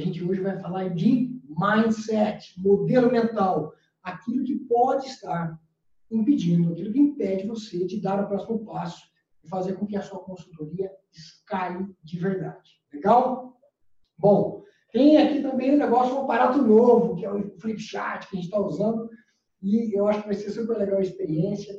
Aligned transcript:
gente 0.00 0.22
hoje 0.24 0.40
vai 0.40 0.58
falar 0.58 0.88
de 0.90 1.40
mindset, 1.48 2.54
modelo 2.60 3.10
mental, 3.10 3.72
aquilo 4.02 4.44
que 4.44 4.56
pode 4.60 5.06
estar 5.06 5.58
impedindo, 6.10 6.72
aquilo 6.72 6.92
que 6.92 6.98
impede 6.98 7.46
você 7.46 7.86
de 7.86 8.00
dar 8.00 8.22
o 8.22 8.28
próximo 8.28 8.64
passo 8.64 9.02
e 9.44 9.48
fazer 9.48 9.74
com 9.74 9.86
que 9.86 9.96
a 9.96 10.02
sua 10.02 10.20
consultoria 10.20 10.90
escale 11.12 11.86
de 12.02 12.18
verdade. 12.18 12.80
Legal? 12.92 13.56
Bom, 14.18 14.62
tem 14.92 15.18
aqui 15.18 15.40
também 15.40 15.74
um 15.74 15.78
negócio, 15.78 16.16
um 16.16 16.24
aparato 16.24 16.60
novo, 16.60 17.16
que 17.16 17.24
é 17.24 17.32
o 17.32 17.58
Flipchart, 17.58 18.28
que 18.28 18.36
a 18.36 18.40
gente 18.40 18.46
está 18.46 18.60
usando, 18.60 19.08
e 19.62 19.96
eu 19.96 20.08
acho 20.08 20.22
que 20.22 20.28
vai 20.28 20.34
ser 20.34 20.50
super 20.50 20.76
legal 20.76 20.98
a 20.98 21.02
experiência. 21.02 21.74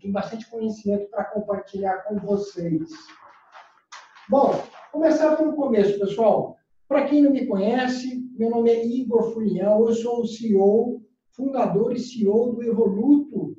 Tem 0.00 0.12
bastante 0.12 0.48
conhecimento 0.48 1.10
para 1.10 1.24
compartilhar 1.24 2.04
com 2.04 2.18
vocês. 2.18 2.88
Bom, 4.28 4.62
começar 4.92 5.36
pelo 5.36 5.54
começo, 5.54 5.98
pessoal. 5.98 6.56
Para 6.90 7.06
quem 7.06 7.22
não 7.22 7.30
me 7.30 7.46
conhece, 7.46 8.28
meu 8.36 8.50
nome 8.50 8.68
é 8.68 8.84
Igor 8.84 9.32
Furiel, 9.32 9.86
eu 9.86 9.94
sou 9.94 10.22
o 10.22 10.26
CEO, 10.26 11.00
fundador 11.30 11.92
e 11.92 12.00
CEO 12.00 12.52
do 12.52 12.64
Evoluto, 12.64 13.56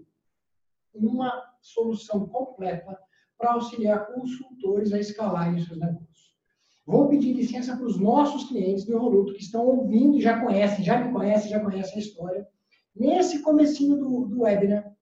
uma 0.94 1.32
solução 1.62 2.28
completa 2.28 3.00
para 3.38 3.54
auxiliar 3.54 4.06
consultores 4.08 4.92
a 4.92 5.00
escalarem 5.00 5.64
seus 5.64 5.80
negócios. 5.80 6.36
Vou 6.86 7.08
pedir 7.08 7.32
licença 7.32 7.74
para 7.74 7.86
os 7.86 7.98
nossos 7.98 8.50
clientes 8.50 8.84
do 8.84 8.98
Evoluto 8.98 9.34
que 9.34 9.44
estão 9.44 9.66
ouvindo 9.66 10.18
e 10.18 10.22
já 10.22 10.44
conhecem, 10.44 10.84
já 10.84 11.02
me 11.02 11.14
conhecem, 11.14 11.52
já 11.52 11.62
conhecem 11.62 11.96
a 11.96 12.00
história. 12.00 12.46
Nesse 12.94 13.42
comecinho 13.42 13.96
do, 13.96 14.26
do 14.26 14.42
webinar, 14.42 14.94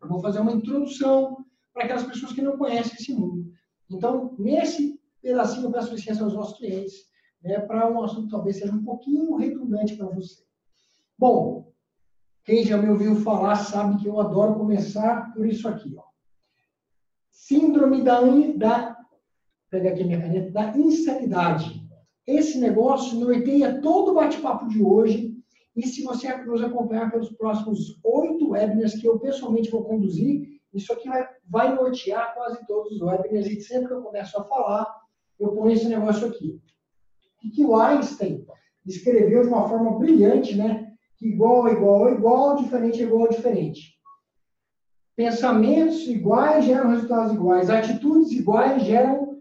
eu 0.00 0.08
vou 0.08 0.20
fazer 0.20 0.40
uma 0.40 0.52
introdução 0.52 1.44
para 1.74 1.84
aquelas 1.84 2.04
pessoas 2.04 2.32
que 2.32 2.40
não 2.40 2.56
conhecem 2.56 2.94
esse 2.98 3.12
mundo. 3.12 3.52
Então, 3.90 4.34
nesse 4.38 4.98
pedacinho, 5.20 5.66
eu 5.66 5.70
peço 5.70 5.92
licença 5.92 6.24
aos 6.24 6.32
nossos 6.32 6.56
clientes, 6.56 7.11
né, 7.42 7.58
para 7.60 7.90
um 7.90 8.02
assunto 8.02 8.24
que 8.24 8.30
talvez 8.30 8.58
seja 8.58 8.72
um 8.72 8.84
pouquinho 8.84 9.36
redundante 9.36 9.96
para 9.96 10.06
você. 10.06 10.42
Bom, 11.18 11.72
quem 12.44 12.64
já 12.64 12.76
me 12.76 12.88
ouviu 12.88 13.16
falar 13.16 13.56
sabe 13.56 14.00
que 14.00 14.08
eu 14.08 14.20
adoro 14.20 14.54
começar 14.54 15.32
por 15.32 15.46
isso 15.46 15.68
aqui. 15.68 15.94
Ó. 15.96 16.02
Síndrome 17.30 18.02
da, 18.02 18.20
da 18.56 18.96
pega 19.70 19.90
aqui 19.90 20.04
minha 20.04 20.20
caneta, 20.20 20.50
da 20.50 20.76
insanidade. 20.76 21.82
Esse 22.26 22.58
negócio 22.58 23.18
norteia 23.18 23.80
todo 23.80 24.10
o 24.10 24.14
bate-papo 24.14 24.68
de 24.68 24.82
hoje. 24.82 25.32
E 25.74 25.86
se 25.86 26.02
você 26.02 26.36
nos 26.44 26.62
acompanhar 26.62 27.10
pelos 27.10 27.30
próximos 27.30 27.98
oito 28.04 28.50
webinars 28.50 28.94
que 28.94 29.06
eu 29.06 29.18
pessoalmente 29.18 29.70
vou 29.70 29.84
conduzir, 29.84 30.60
isso 30.74 30.92
aqui 30.92 31.08
vai, 31.08 31.28
vai 31.48 31.74
nortear 31.74 32.34
quase 32.34 32.64
todos 32.66 32.92
os 32.92 33.00
webinars. 33.00 33.46
E 33.46 33.60
sempre 33.60 33.88
que 33.88 33.94
eu 33.94 34.02
começo 34.02 34.38
a 34.38 34.44
falar, 34.44 35.02
eu 35.38 35.52
ponho 35.52 35.72
esse 35.72 35.88
negócio 35.88 36.26
aqui. 36.26 36.60
E 37.42 37.50
que 37.50 37.64
o 37.64 37.76
Einstein 37.76 38.44
escreveu 38.86 39.42
de 39.42 39.48
uma 39.48 39.68
forma 39.68 39.98
brilhante, 39.98 40.56
né? 40.56 40.92
que 41.22 41.28
igual 41.28 41.68
igual 41.68 42.12
igual, 42.12 42.56
diferente 42.56 43.00
igual 43.00 43.28
diferente. 43.28 43.94
Pensamentos 45.14 46.08
iguais 46.08 46.64
geram 46.64 46.90
resultados 46.90 47.32
iguais, 47.32 47.70
atitudes 47.70 48.32
iguais 48.32 48.82
geram 48.82 49.40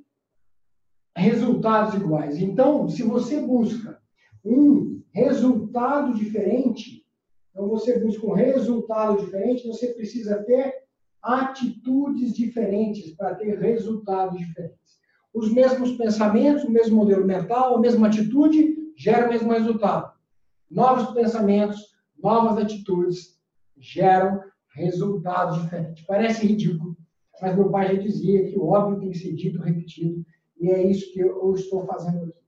resultados 1.16 1.96
iguais. 1.96 2.38
Então, 2.38 2.88
se 2.88 3.02
você 3.02 3.42
busca 3.42 4.00
um 4.46 5.02
resultado 5.12 6.14
diferente, 6.14 7.04
então 7.50 7.68
você 7.68 8.00
busca 8.00 8.28
um 8.28 8.34
resultado 8.34 9.18
diferente, 9.26 9.68
você 9.68 9.88
precisa 9.88 10.44
ter 10.44 10.84
atitudes 11.22 12.34
diferentes 12.34 13.16
para 13.16 13.34
ter 13.34 13.58
resultados 13.60 14.38
diferentes. 14.38 15.01
Os 15.34 15.52
mesmos 15.52 15.92
pensamentos, 15.98 16.64
o 16.64 16.72
mesmo 16.72 16.98
modelo 16.98 17.26
mental, 17.26 17.76
a 17.76 17.80
mesma 17.80 18.08
atitude 18.08 18.76
gera 18.98 19.28
o 19.28 19.30
mesmo 19.30 19.52
resultado. 19.52 20.12
Novos 20.70 21.14
pensamentos, 21.14 21.80
novas 22.22 22.58
atitudes 22.58 23.40
geram 23.78 24.42
resultados 24.76 25.62
diferentes. 25.62 26.06
Parece 26.06 26.46
ridículo, 26.46 26.98
mas 27.42 27.56
meu 27.56 27.70
pai 27.70 27.96
já 27.96 28.02
dizia 28.02 28.46
que 28.46 28.58
o 28.58 28.68
óbvio 28.68 29.00
tem 29.00 29.12
que 29.12 29.18
ser 29.18 29.34
dito, 29.34 29.62
repetido, 29.62 30.24
e 30.60 30.70
é 30.70 30.86
isso 30.86 31.12
que 31.12 31.20
eu 31.20 31.54
estou 31.54 31.86
fazendo 31.86 32.26
aqui. 32.26 32.40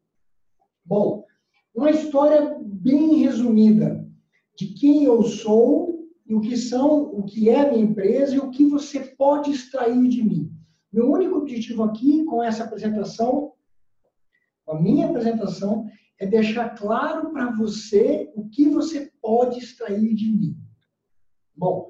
Bom, 0.86 1.26
uma 1.74 1.90
história 1.90 2.56
bem 2.62 3.16
resumida 3.24 4.08
de 4.56 4.68
quem 4.68 5.06
eu 5.06 5.24
sou 5.24 6.08
e 6.26 6.36
o 6.36 6.42
que 6.42 6.56
são, 6.56 7.06
o 7.06 7.24
que 7.24 7.50
é 7.50 7.70
minha 7.70 7.84
empresa 7.84 8.36
e 8.36 8.40
o 8.40 8.52
que 8.52 8.66
você 8.66 9.00
pode 9.00 9.52
extrair 9.52 10.08
de 10.08 10.24
mim. 10.24 10.53
Meu 10.94 11.10
único 11.10 11.38
objetivo 11.38 11.82
aqui 11.82 12.24
com 12.26 12.44
essa 12.44 12.66
apresentação, 12.66 13.54
com 14.64 14.74
a 14.74 14.80
minha 14.80 15.08
apresentação, 15.08 15.88
é 16.20 16.28
deixar 16.28 16.70
claro 16.76 17.32
para 17.32 17.50
você 17.52 18.32
o 18.36 18.48
que 18.48 18.70
você 18.70 19.12
pode 19.20 19.58
extrair 19.58 20.14
de 20.14 20.30
mim. 20.30 20.56
Bom, 21.56 21.90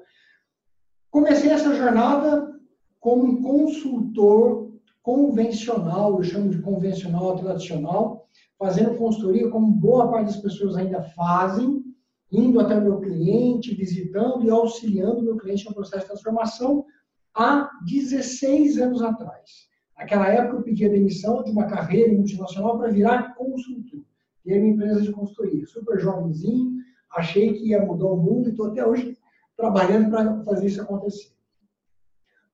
comecei 1.10 1.50
essa 1.50 1.74
jornada 1.74 2.50
como 2.98 3.24
um 3.24 3.42
consultor 3.42 4.72
convencional, 5.02 6.16
eu 6.16 6.22
chamo 6.22 6.48
de 6.48 6.62
convencional 6.62 7.36
tradicional, 7.36 8.26
fazendo 8.58 8.96
consultoria 8.96 9.50
como 9.50 9.70
boa 9.70 10.10
parte 10.10 10.28
das 10.28 10.40
pessoas 10.40 10.76
ainda 10.76 11.02
fazem, 11.02 11.84
indo 12.32 12.58
até 12.58 12.74
o 12.74 12.82
meu 12.82 13.00
cliente, 13.00 13.74
visitando 13.74 14.46
e 14.46 14.50
auxiliando 14.50 15.18
o 15.18 15.22
meu 15.22 15.36
cliente 15.36 15.66
no 15.66 15.74
processo 15.74 16.04
de 16.04 16.12
transformação 16.12 16.86
há 17.34 17.70
16 17.84 18.78
anos 18.78 19.02
atrás. 19.02 19.68
Naquela 19.98 20.28
época, 20.28 20.56
eu 20.56 20.62
pedi 20.62 20.84
a 20.84 20.90
demissão 20.90 21.42
de 21.42 21.50
uma 21.50 21.66
carreira 21.66 22.12
multinacional 22.12 22.78
para 22.78 22.90
virar 22.90 23.34
consultor 23.34 24.04
ter 24.44 24.58
uma 24.58 24.68
empresa 24.68 25.00
de 25.00 25.10
consultoria. 25.10 25.66
Super 25.66 25.98
jovenzinho, 25.98 26.76
achei 27.10 27.54
que 27.54 27.68
ia 27.68 27.84
mudar 27.84 28.06
o 28.06 28.16
mundo 28.16 28.48
e 28.48 28.50
estou 28.50 28.66
até 28.66 28.86
hoje 28.86 29.16
trabalhando 29.56 30.10
para 30.10 30.44
fazer 30.44 30.66
isso 30.66 30.82
acontecer. 30.82 31.28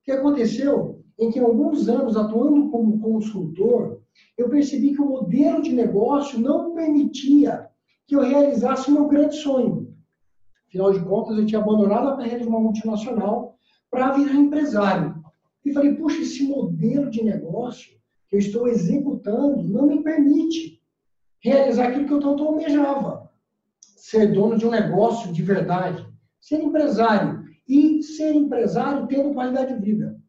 O 0.01 0.03
que 0.03 0.11
aconteceu 0.11 1.03
em 1.19 1.29
que, 1.29 1.39
alguns 1.39 1.87
anos 1.87 2.15
atuando 2.15 2.71
como 2.71 2.99
consultor, 2.99 4.01
eu 4.37 4.49
percebi 4.49 4.93
que 4.93 5.01
o 5.01 5.07
modelo 5.07 5.61
de 5.61 5.73
negócio 5.73 6.39
não 6.39 6.73
permitia 6.73 7.69
que 8.07 8.15
eu 8.15 8.21
realizasse 8.21 8.89
meu 8.89 9.07
grande 9.07 9.35
sonho. 9.35 9.93
Afinal 10.67 10.91
de 10.93 11.03
contas, 11.03 11.37
eu 11.37 11.45
tinha 11.45 11.61
abandonado 11.61 12.09
a 12.09 12.17
carreira 12.17 12.39
de 12.39 12.47
uma 12.47 12.59
multinacional 12.59 13.57
para 13.91 14.13
virar 14.13 14.33
empresário. 14.33 15.21
E 15.63 15.73
falei, 15.73 15.93
puxa, 15.93 16.21
esse 16.21 16.43
modelo 16.43 17.11
de 17.11 17.23
negócio 17.23 17.91
que 18.27 18.37
eu 18.37 18.39
estou 18.39 18.67
executando 18.67 19.61
não 19.61 19.85
me 19.85 20.01
permite 20.01 20.81
realizar 21.39 21.89
aquilo 21.89 22.07
que 22.07 22.13
eu 22.13 22.19
tanto 22.21 22.43
almejava. 22.43 23.29
Ser 23.79 24.31
dono 24.33 24.57
de 24.57 24.65
um 24.65 24.71
negócio 24.71 25.31
de 25.33 25.43
verdade. 25.43 26.07
Ser 26.39 26.63
empresário. 26.63 27.43
E 27.67 28.01
ser 28.01 28.33
empresário 28.33 29.05
tendo 29.07 29.33
qualidade 29.33 29.75
de 29.75 29.81
vida. 29.81 30.19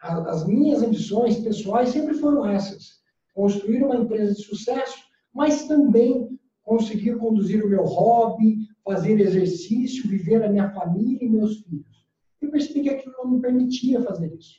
As 0.00 0.46
minhas 0.46 0.82
ambições 0.82 1.38
pessoais 1.38 1.88
sempre 1.88 2.14
foram 2.14 2.46
essas. 2.46 2.98
Construir 3.34 3.82
uma 3.82 3.96
empresa 3.96 4.34
de 4.34 4.42
sucesso, 4.42 4.98
mas 5.34 5.66
também 5.66 6.38
conseguir 6.62 7.16
conduzir 7.16 7.64
o 7.64 7.68
meu 7.68 7.82
hobby, 7.82 8.58
fazer 8.84 9.18
exercício, 9.20 10.08
viver 10.08 10.44
a 10.44 10.50
minha 10.50 10.70
família 10.70 11.18
e 11.24 11.28
meus 11.28 11.62
filhos. 11.62 11.97
Eu 12.40 12.50
percebi 12.50 12.82
que 12.82 12.90
aquilo 12.90 13.14
não 13.18 13.30
me 13.32 13.40
permitia 13.40 14.00
fazer 14.02 14.32
isso. 14.34 14.56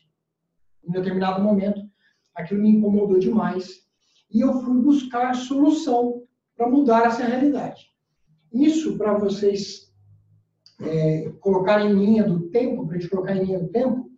Em 0.84 0.92
determinado 0.92 1.42
momento, 1.42 1.82
aquilo 2.36 2.62
me 2.62 2.70
incomodou 2.70 3.20
demais 3.20 3.88
e 4.32 4.42
eu 4.42 4.54
fui 4.62 4.82
buscar 4.82 5.34
solução 5.36 6.24
para 6.56 6.70
mudar 6.70 7.08
essa 7.08 7.24
realidade. 7.24 7.90
Isso, 8.52 8.98
para 8.98 9.18
vocês 9.18 9.94
é, 10.82 11.30
colocarem 11.40 11.92
em 11.92 12.00
linha 12.00 12.24
do 12.24 12.50
tempo, 12.50 12.86
para 12.86 12.98
a 12.98 13.00
gente 13.00 13.10
colocar 13.10 13.36
em 13.36 13.46
linha 13.46 13.60
do 13.60 13.70
tempo, 13.70 14.10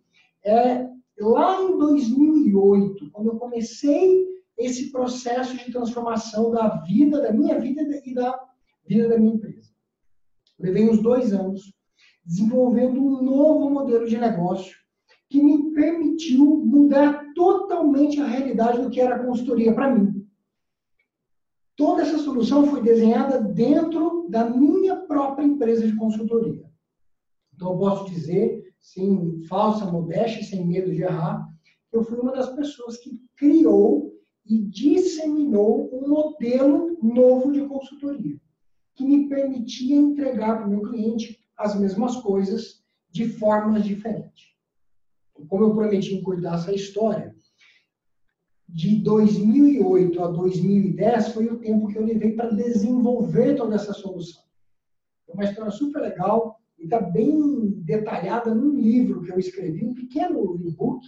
é 0.44 0.88
lá 1.20 1.62
em 1.62 1.78
2008, 1.78 3.10
quando 3.10 3.28
eu 3.28 3.38
comecei 3.38 4.26
esse 4.58 4.90
processo 4.90 5.56
de 5.56 5.72
transformação 5.72 6.50
da 6.50 6.68
vida, 6.82 7.20
da 7.20 7.32
minha 7.32 7.58
vida 7.58 7.82
e 7.82 8.14
da 8.14 8.40
vida 8.86 9.08
da 9.08 9.18
minha 9.18 9.34
empresa. 9.34 9.70
Levei 10.58 10.88
uns 10.88 11.02
dois 11.02 11.32
anos 11.32 11.72
desenvolvendo 12.24 13.00
um 13.00 13.22
novo 13.22 13.70
modelo 13.70 14.06
de 14.06 14.16
negócio 14.16 14.76
que 15.28 15.42
me 15.42 15.72
permitiu 15.72 16.44
mudar 16.64 17.32
totalmente 17.34 18.20
a 18.20 18.26
realidade 18.26 18.82
do 18.82 18.90
que 18.90 19.00
era 19.00 19.16
a 19.16 19.24
consultoria 19.24 19.74
para 19.74 19.94
mim. 19.94 20.26
Toda 21.74 22.02
essa 22.02 22.18
solução 22.18 22.66
foi 22.66 22.82
desenhada 22.82 23.40
dentro 23.40 24.28
da 24.28 24.48
minha 24.48 24.96
própria 24.96 25.44
empresa 25.44 25.86
de 25.86 25.96
consultoria. 25.96 26.62
Então, 27.54 27.72
eu 27.72 27.78
posso 27.78 28.10
dizer, 28.10 28.74
sem 28.78 29.42
falsa 29.44 29.86
modéstia, 29.86 30.44
sem 30.44 30.66
medo 30.66 30.92
de 30.92 31.02
errar, 31.02 31.48
que 31.90 31.96
eu 31.96 32.04
fui 32.04 32.18
uma 32.18 32.32
das 32.32 32.54
pessoas 32.54 32.98
que 32.98 33.18
criou 33.36 34.12
e 34.44 34.58
disseminou 34.58 35.88
um 35.92 36.08
modelo 36.08 36.98
novo 37.02 37.52
de 37.52 37.66
consultoria, 37.66 38.38
que 38.94 39.04
me 39.04 39.28
permitia 39.28 39.96
entregar 39.96 40.58
para 40.58 40.66
o 40.66 40.70
meu 40.70 40.82
cliente 40.82 41.41
as 41.58 41.78
mesmas 41.78 42.16
coisas 42.16 42.82
de 43.10 43.28
formas 43.28 43.84
diferentes 43.84 44.52
como 45.48 45.64
eu 45.64 45.74
prometi 45.74 46.14
encurtar 46.14 46.54
essa 46.54 46.72
história, 46.72 47.34
de 48.68 48.96
2008 49.02 50.22
a 50.22 50.28
2010 50.28 51.28
foi 51.28 51.46
o 51.46 51.58
tempo 51.58 51.88
que 51.88 51.98
eu 51.98 52.04
levei 52.04 52.32
para 52.32 52.50
desenvolver 52.50 53.54
toda 53.54 53.74
essa 53.74 53.92
solução. 53.92 54.42
É 55.28 55.32
uma 55.32 55.44
história 55.44 55.70
super 55.70 56.00
legal 56.00 56.58
e 56.78 56.84
está 56.84 57.00
bem 57.00 57.70
detalhada 57.82 58.54
num 58.54 58.74
livro 58.80 59.22
que 59.22 59.30
eu 59.30 59.38
escrevi, 59.38 59.84
um 59.84 59.94
pequeno 59.94 60.58
e-book. 60.64 61.04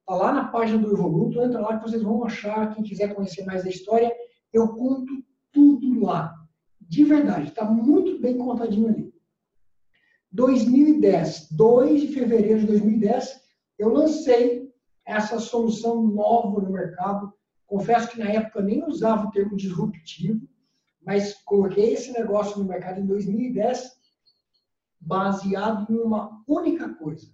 Está 0.00 0.14
lá 0.14 0.32
na 0.32 0.48
página 0.48 0.78
do 0.78 0.92
Evoluto, 0.92 1.42
entra 1.42 1.60
lá 1.60 1.76
que 1.76 1.88
vocês 1.88 2.02
vão 2.02 2.24
achar. 2.24 2.74
Quem 2.74 2.84
quiser 2.84 3.14
conhecer 3.14 3.44
mais 3.44 3.66
a 3.66 3.68
história, 3.68 4.12
eu 4.52 4.68
conto 4.68 5.12
tudo 5.52 6.00
lá. 6.00 6.34
De 6.80 7.04
verdade, 7.04 7.48
está 7.48 7.64
muito 7.64 8.20
bem 8.20 8.38
contadinho 8.38 8.88
ali. 8.88 9.07
2010, 10.38 11.48
2 11.50 12.00
de 12.00 12.08
fevereiro 12.14 12.60
de 12.60 12.66
2010, 12.68 13.40
eu 13.76 13.88
lancei 13.88 14.72
essa 15.04 15.40
solução 15.40 16.00
nova 16.06 16.60
no 16.60 16.70
mercado. 16.70 17.32
Confesso 17.66 18.08
que 18.08 18.20
na 18.20 18.30
época 18.30 18.62
nem 18.62 18.84
usava 18.86 19.26
o 19.26 19.30
termo 19.32 19.56
disruptivo, 19.56 20.48
mas 21.04 21.34
coloquei 21.42 21.92
esse 21.92 22.12
negócio 22.12 22.56
no 22.56 22.68
mercado 22.68 23.00
em 23.00 23.06
2010, 23.06 23.98
baseado 25.00 25.92
em 25.92 25.98
uma 25.98 26.40
única 26.46 26.88
coisa, 26.94 27.26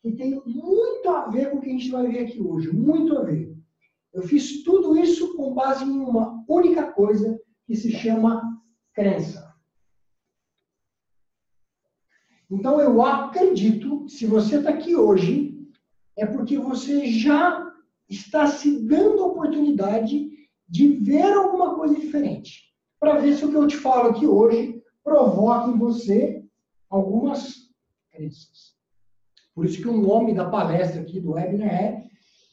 que 0.00 0.12
tem 0.12 0.40
muito 0.46 1.08
a 1.08 1.28
ver 1.30 1.50
com 1.50 1.56
o 1.56 1.60
que 1.60 1.68
a 1.68 1.72
gente 1.72 1.90
vai 1.90 2.06
ver 2.06 2.20
aqui 2.20 2.40
hoje, 2.40 2.70
muito 2.70 3.18
a 3.18 3.24
ver. 3.24 3.56
Eu 4.12 4.22
fiz 4.22 4.62
tudo 4.62 4.96
isso 4.96 5.36
com 5.36 5.52
base 5.52 5.82
em 5.82 5.98
uma 5.98 6.44
única 6.48 6.92
coisa 6.92 7.40
que 7.66 7.74
se 7.74 7.90
chama 7.90 8.56
crença. 8.94 9.51
Então 12.52 12.78
eu 12.78 13.00
acredito, 13.00 14.06
se 14.10 14.26
você 14.26 14.58
está 14.58 14.68
aqui 14.68 14.94
hoje, 14.94 15.58
é 16.14 16.26
porque 16.26 16.58
você 16.58 17.06
já 17.06 17.72
está 18.06 18.46
se 18.46 18.78
dando 18.84 19.22
a 19.22 19.26
oportunidade 19.28 20.30
de 20.68 20.88
ver 20.98 21.32
alguma 21.32 21.74
coisa 21.74 21.94
diferente. 21.94 22.70
Para 23.00 23.18
ver 23.18 23.34
se 23.36 23.46
o 23.46 23.48
que 23.48 23.56
eu 23.56 23.66
te 23.66 23.78
falo 23.78 24.10
aqui 24.10 24.26
hoje 24.26 24.82
provoca 25.02 25.70
em 25.70 25.78
você 25.78 26.44
algumas 26.90 27.70
crenças. 28.10 28.76
Por 29.54 29.64
isso 29.64 29.80
que 29.80 29.88
o 29.88 29.96
nome 29.96 30.34
da 30.34 30.50
palestra 30.50 31.00
aqui 31.00 31.20
do 31.20 31.32
webinar 31.32 31.72
é 31.72 32.04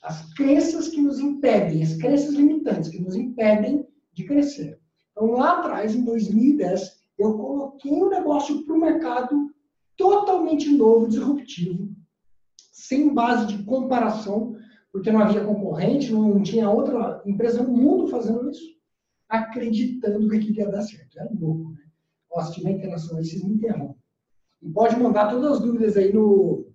as 0.02 0.34
crenças 0.34 0.88
que 0.88 1.02
nos 1.02 1.20
impedem, 1.20 1.84
as 1.84 1.96
crenças 1.96 2.34
limitantes 2.34 2.90
que 2.90 3.02
nos 3.02 3.18
impedem 3.18 3.86
de 4.14 4.24
crescer. 4.24 4.80
Então, 5.12 5.32
lá 5.32 5.60
atrás, 5.60 5.94
em 5.94 6.06
2010, 6.06 7.00
eu 7.18 7.34
coloquei 7.34 7.92
o 7.92 8.06
um 8.06 8.10
negócio 8.10 8.64
para 8.64 8.74
o 8.74 8.80
mercado 8.80 9.50
totalmente 10.00 10.70
novo, 10.70 11.10
disruptivo, 11.10 11.94
sem 12.72 13.14
base 13.14 13.48
de 13.48 13.64
comparação, 13.66 14.56
porque 14.94 15.12
não 15.12 15.20
havia 15.20 15.44
concorrente, 15.44 16.14
não 16.14 16.42
tinha 16.42 16.70
outra 16.70 17.22
empresa 17.26 17.62
no 17.62 17.76
mundo 17.76 18.08
fazendo 18.08 18.50
isso, 18.50 18.64
acreditando 19.28 20.30
que 20.30 20.38
aquilo 20.38 20.56
ia 20.56 20.72
dar 20.72 20.82
certo. 20.84 21.20
Era 21.20 21.30
louco, 21.38 21.74
né? 21.74 21.84
Ó, 22.32 22.42
se 22.42 22.54
tiver 22.54 22.72
interação 22.72 23.18
aí, 23.18 23.26
vocês 23.26 23.44
me 23.44 23.56
interrompem. 23.56 24.02
E 24.62 24.70
pode 24.70 24.96
mandar 24.96 25.30
todas 25.30 25.52
as 25.52 25.60
dúvidas 25.60 25.98
aí 25.98 26.14
no, 26.14 26.72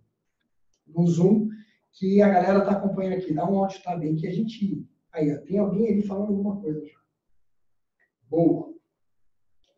no 0.87 1.07
Zoom, 1.07 1.49
que 1.95 2.21
a 2.21 2.29
galera 2.29 2.59
está 2.59 2.73
acompanhando 2.73 3.15
aqui. 3.15 3.33
Dá 3.33 3.51
um 3.51 3.59
áudio 3.59 3.83
tá 3.83 3.97
bem 3.97 4.17
que 4.17 4.27
a 4.27 4.33
gente. 4.33 4.87
Aí, 5.13 5.35
ó, 5.35 5.39
tem 5.39 5.59
alguém 5.59 5.89
ali 5.89 6.03
falando 6.03 6.29
alguma 6.29 6.61
coisa 6.61 6.85
já. 6.85 6.99
Boa. 8.29 8.75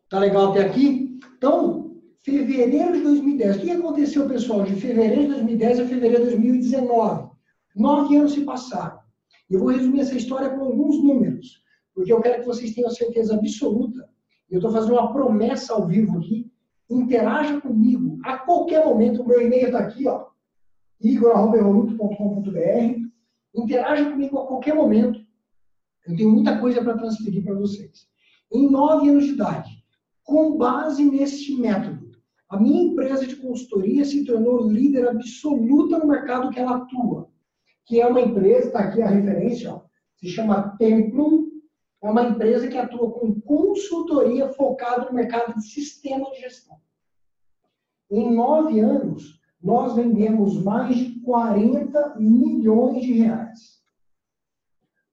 Tá 0.09 0.19
legal 0.19 0.51
até 0.51 0.65
aqui? 0.65 1.17
Então, 1.37 1.86
fevereiro 2.27 2.91
de 2.91 3.01
2010. 3.03 3.55
O 3.55 3.61
que 3.61 3.71
aconteceu, 3.71 4.27
pessoal, 4.27 4.63
de 4.63 4.75
fevereiro 4.75 5.21
de 5.21 5.27
2010 5.29 5.79
a 5.79 5.85
fevereiro 5.85 6.25
de 6.25 6.31
2019? 6.31 7.29
Nove 7.73 8.17
anos 8.17 8.33
se 8.33 8.41
passaram. 8.41 8.99
Eu 9.49 9.61
vou 9.61 9.69
resumir 9.69 10.01
essa 10.01 10.17
história 10.17 10.49
com 10.49 10.61
alguns 10.61 11.01
números, 11.01 11.63
porque 11.95 12.11
eu 12.11 12.19
quero 12.19 12.41
que 12.41 12.45
vocês 12.45 12.75
tenham 12.75 12.89
certeza 12.89 13.33
absoluta. 13.33 14.09
Eu 14.49 14.57
estou 14.57 14.71
fazendo 14.71 14.93
uma 14.93 15.13
promessa 15.13 15.73
ao 15.73 15.87
vivo 15.87 16.17
aqui. 16.17 16.51
Interaja 16.89 17.61
comigo 17.61 18.19
a 18.25 18.39
qualquer 18.39 18.85
momento. 18.85 19.21
O 19.21 19.27
meu 19.27 19.41
e-mail 19.41 19.67
está 19.67 19.79
aqui, 19.79 20.05
ó, 20.05 20.25
igor.evoluto.com.br. 20.99 23.07
Interaja 23.55 24.11
comigo 24.11 24.37
a 24.37 24.47
qualquer 24.47 24.75
momento. 24.75 25.25
Eu 26.05 26.17
tenho 26.17 26.31
muita 26.31 26.59
coisa 26.59 26.83
para 26.83 26.97
transferir 26.97 27.41
para 27.41 27.53
vocês. 27.53 28.05
Em 28.51 28.69
nove 28.69 29.09
anos 29.09 29.25
de 29.25 29.31
idade, 29.31 29.69
com 30.23 30.57
base 30.57 31.05
neste 31.05 31.55
método, 31.55 32.06
a 32.49 32.57
minha 32.57 32.83
empresa 32.83 33.27
de 33.27 33.35
consultoria 33.35 34.05
se 34.05 34.23
tornou 34.25 34.69
líder 34.69 35.09
absoluta 35.09 35.99
no 35.99 36.07
mercado 36.07 36.49
que 36.49 36.59
ela 36.59 36.77
atua, 36.77 37.29
que 37.85 37.99
é 37.99 38.07
uma 38.07 38.21
empresa, 38.21 38.67
está 38.67 38.79
aqui 38.79 39.01
a 39.01 39.07
referência, 39.07 39.73
ó, 39.73 39.81
se 40.15 40.29
chama 40.29 40.75
Templum, 40.77 41.47
é 42.01 42.09
uma 42.09 42.23
empresa 42.23 42.67
que 42.67 42.77
atua 42.77 43.11
com 43.11 43.39
consultoria 43.41 44.49
focada 44.49 45.05
no 45.05 45.15
mercado 45.15 45.55
de 45.55 45.63
sistema 45.63 46.29
de 46.31 46.41
gestão. 46.41 46.77
Em 48.09 48.33
nove 48.33 48.79
anos, 48.79 49.41
nós 49.61 49.95
vendemos 49.95 50.61
mais 50.63 50.95
de 50.95 51.19
40 51.21 52.15
milhões 52.19 53.03
de 53.03 53.13
reais. 53.13 53.81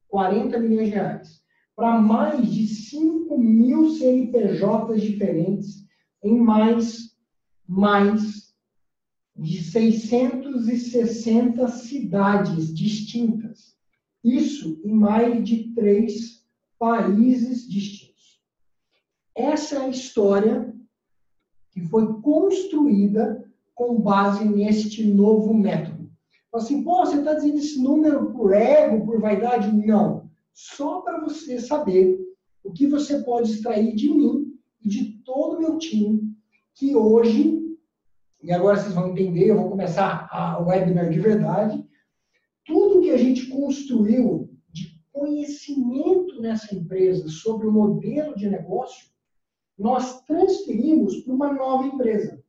40 0.09 0.59
milhões 0.61 0.89
de 0.89 0.95
reais. 0.95 1.43
Para 1.75 1.99
mais 1.99 2.49
de 2.49 2.69
5 2.69 3.37
mil 3.37 3.91
CNPJs 3.91 5.03
diferentes 5.03 5.85
em 6.23 6.39
mais 6.39 7.14
mais 7.67 8.55
de 9.37 9.63
660 9.63 11.69
cidades 11.69 12.75
distintas. 12.75 13.75
Isso 14.23 14.81
em 14.85 14.93
mais 14.93 15.45
de 15.45 15.75
três 15.75 16.45
países 16.79 17.69
distintos. 17.69 18.41
Essa 19.35 19.77
é 19.77 19.87
a 19.87 19.89
história 19.89 20.73
que 21.73 21.81
foi 21.81 22.21
construída 22.21 23.45
com 23.75 24.01
base 24.01 24.45
neste 24.45 25.05
novo 25.05 25.53
método. 25.53 26.09
Assim, 26.53 26.85
pô, 26.85 27.05
você 27.05 27.19
está 27.19 27.35
dizendo 27.35 27.59
esse 27.59 27.83
número 27.83 28.33
por 28.33 28.53
ego, 28.53 29.05
por 29.05 29.21
vaidade? 29.21 29.73
Não. 29.73 30.31
Só 30.53 31.01
para 31.01 31.21
você 31.21 31.59
saber 31.59 32.21
o 32.63 32.73
que 32.73 32.87
você 32.87 33.25
pode 33.25 33.51
extrair 33.51 33.97
de 33.97 34.09
mim 34.09 34.57
e 34.81 34.89
de 34.89 35.21
todo 35.25 35.57
o 35.57 35.61
meu 35.61 35.79
time 35.79 36.34
que 36.75 36.95
hoje, 36.95 37.61
e 38.43 38.53
agora 38.53 38.77
vocês 38.77 38.95
vão 38.95 39.09
entender, 39.09 39.47
eu 39.47 39.57
vou 39.57 39.71
começar 39.71 40.29
a 40.31 40.59
webinar 40.61 41.09
de 41.09 41.21
verdade, 41.21 41.85
tudo 42.65 43.01
que 43.01 43.11
a 43.11 43.17
gente 43.17 43.47
construiu 43.49 44.51
de 44.71 45.01
conhecimento 45.13 46.41
nessa 46.41 46.75
empresa 46.75 47.29
sobre 47.29 47.67
o 47.67 47.73
modelo 47.73 48.35
de 48.37 48.49
negócio, 48.49 49.07
nós 49.79 50.23
transferimos 50.23 51.17
para 51.21 51.35
uma 51.35 51.53
nova 51.53 51.87
empresa. 51.87 52.43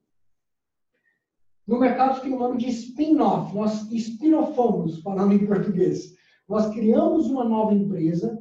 No 1.67 1.79
mercado 1.79 2.21
tem 2.21 2.33
o 2.33 2.39
nome 2.39 2.57
de 2.57 2.69
spin-off, 2.69 3.53
nós 3.55 3.91
spin-offamos, 3.91 5.01
falando 5.01 5.33
em 5.33 5.45
português. 5.45 6.13
Nós 6.47 6.71
criamos 6.73 7.27
uma 7.27 7.43
nova 7.43 7.73
empresa, 7.73 8.39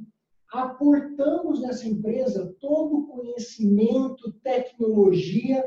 aportamos 0.53 1.63
nessa 1.63 1.89
empresa 1.89 2.55
todo 2.61 2.99
o 2.99 3.07
conhecimento, 3.07 4.33
tecnologia, 4.43 5.65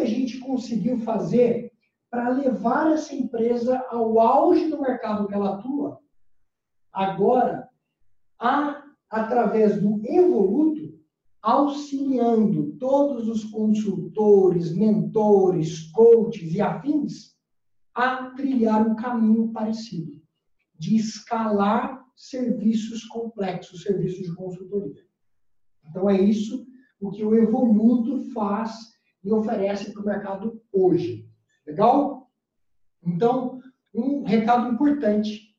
a 0.00 0.04
gente 0.04 0.38
conseguiu 0.38 0.98
fazer 0.98 1.72
para 2.10 2.30
levar 2.30 2.92
essa 2.92 3.14
empresa 3.14 3.78
ao 3.88 4.18
auge 4.18 4.68
do 4.68 4.80
mercado 4.80 5.28
que 5.28 5.34
ela 5.34 5.56
atua, 5.56 6.00
agora, 6.92 7.68
a, 8.38 8.84
através 9.08 9.80
do 9.80 10.00
Evoluto, 10.04 10.98
auxiliando 11.40 12.72
todos 12.78 13.28
os 13.28 13.44
consultores, 13.44 14.74
mentores, 14.74 15.90
coaches 15.92 16.52
e 16.52 16.60
afins 16.60 17.36
a 17.94 18.30
trilhar 18.30 18.86
um 18.86 18.94
caminho 18.94 19.52
parecido, 19.52 20.20
de 20.76 20.96
escalar 20.96 22.04
serviços 22.16 23.04
complexos, 23.04 23.82
serviços 23.82 24.26
de 24.26 24.34
consultoria. 24.34 25.04
Então, 25.88 26.08
é 26.08 26.20
isso 26.20 26.66
o 27.00 27.10
que 27.10 27.24
o 27.24 27.34
Evoluto 27.34 28.18
faz 28.32 28.99
e 29.22 29.32
oferece 29.32 29.92
para 29.92 30.02
o 30.02 30.06
mercado 30.06 30.62
hoje. 30.72 31.28
Legal? 31.66 32.30
Então, 33.02 33.60
um 33.94 34.24
recado 34.24 34.72
importante 34.72 35.54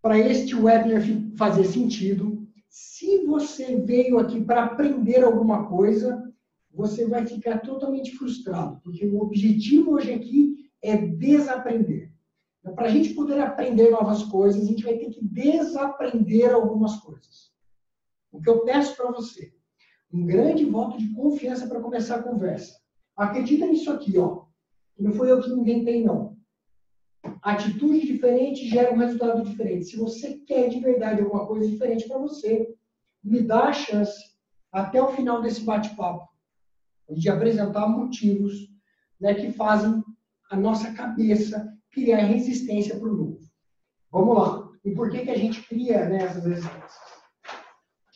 para 0.00 0.18
este 0.18 0.54
webinar 0.54 1.02
fazer 1.36 1.64
sentido. 1.64 2.46
Se 2.68 3.24
você 3.26 3.76
veio 3.76 4.18
aqui 4.18 4.42
para 4.42 4.64
aprender 4.64 5.22
alguma 5.22 5.68
coisa, 5.68 6.22
você 6.72 7.06
vai 7.06 7.26
ficar 7.26 7.58
totalmente 7.58 8.12
frustrado, 8.16 8.80
porque 8.82 9.06
o 9.06 9.20
objetivo 9.20 9.92
hoje 9.92 10.12
aqui 10.12 10.70
é 10.82 10.96
desaprender. 10.96 12.10
Então, 12.60 12.74
para 12.74 12.86
a 12.86 12.90
gente 12.90 13.12
poder 13.14 13.40
aprender 13.40 13.90
novas 13.90 14.22
coisas, 14.24 14.62
a 14.62 14.66
gente 14.66 14.84
vai 14.84 14.96
ter 14.96 15.10
que 15.10 15.22
desaprender 15.22 16.52
algumas 16.52 16.96
coisas. 16.96 17.52
O 18.30 18.40
que 18.40 18.48
eu 18.48 18.64
peço 18.64 18.96
para 18.96 19.10
você 19.10 19.52
um 20.12 20.26
grande 20.26 20.64
voto 20.64 20.98
de 20.98 21.08
confiança 21.14 21.66
para 21.66 21.80
começar 21.80 22.16
a 22.16 22.22
conversa. 22.22 22.78
Acredita 23.16 23.66
nisso 23.66 23.90
aqui, 23.90 24.18
ó. 24.18 24.44
Não 24.98 25.12
foi 25.12 25.30
eu 25.30 25.40
que 25.40 25.50
inventei, 25.50 26.04
não. 26.04 26.36
atitude 27.42 28.06
diferente 28.06 28.68
gera 28.68 28.92
um 28.92 28.98
resultado 28.98 29.42
diferente. 29.42 29.86
Se 29.86 29.96
você 29.96 30.38
quer 30.46 30.68
de 30.68 30.80
verdade 30.80 31.22
alguma 31.22 31.46
coisa 31.46 31.68
diferente 31.68 32.06
para 32.06 32.18
você, 32.18 32.74
me 33.22 33.42
dá 33.42 33.64
a 33.64 33.72
chance, 33.72 34.32
até 34.70 35.02
o 35.02 35.08
final 35.08 35.40
desse 35.40 35.62
bate-papo, 35.62 36.28
de 37.10 37.28
apresentar 37.28 37.88
motivos 37.88 38.68
né, 39.20 39.34
que 39.34 39.52
fazem 39.52 40.02
a 40.50 40.56
nossa 40.56 40.92
cabeça 40.92 41.72
criar 41.90 42.18
resistência 42.18 42.98
para 42.98 43.08
o 43.08 43.16
novo. 43.16 43.38
Vamos 44.10 44.36
lá. 44.36 44.68
E 44.84 44.90
por 44.92 45.10
que, 45.10 45.20
que 45.20 45.30
a 45.30 45.38
gente 45.38 45.62
cria 45.62 46.08
né, 46.08 46.24
essas 46.24 46.44
resistências? 46.44 46.92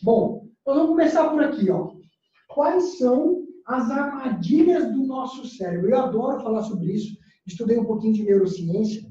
Bom, 0.02 0.45
nós 0.66 0.76
vamos 0.76 0.90
começar 0.90 1.30
por 1.30 1.42
aqui. 1.44 1.70
Ó. 1.70 1.94
Quais 2.48 2.98
são 2.98 3.46
as 3.64 3.88
armadilhas 3.90 4.92
do 4.92 5.06
nosso 5.06 5.46
cérebro? 5.46 5.90
Eu 5.90 5.98
adoro 5.98 6.42
falar 6.42 6.62
sobre 6.62 6.92
isso. 6.92 7.16
Estudei 7.46 7.78
um 7.78 7.84
pouquinho 7.84 8.14
de 8.14 8.24
neurociência 8.24 9.08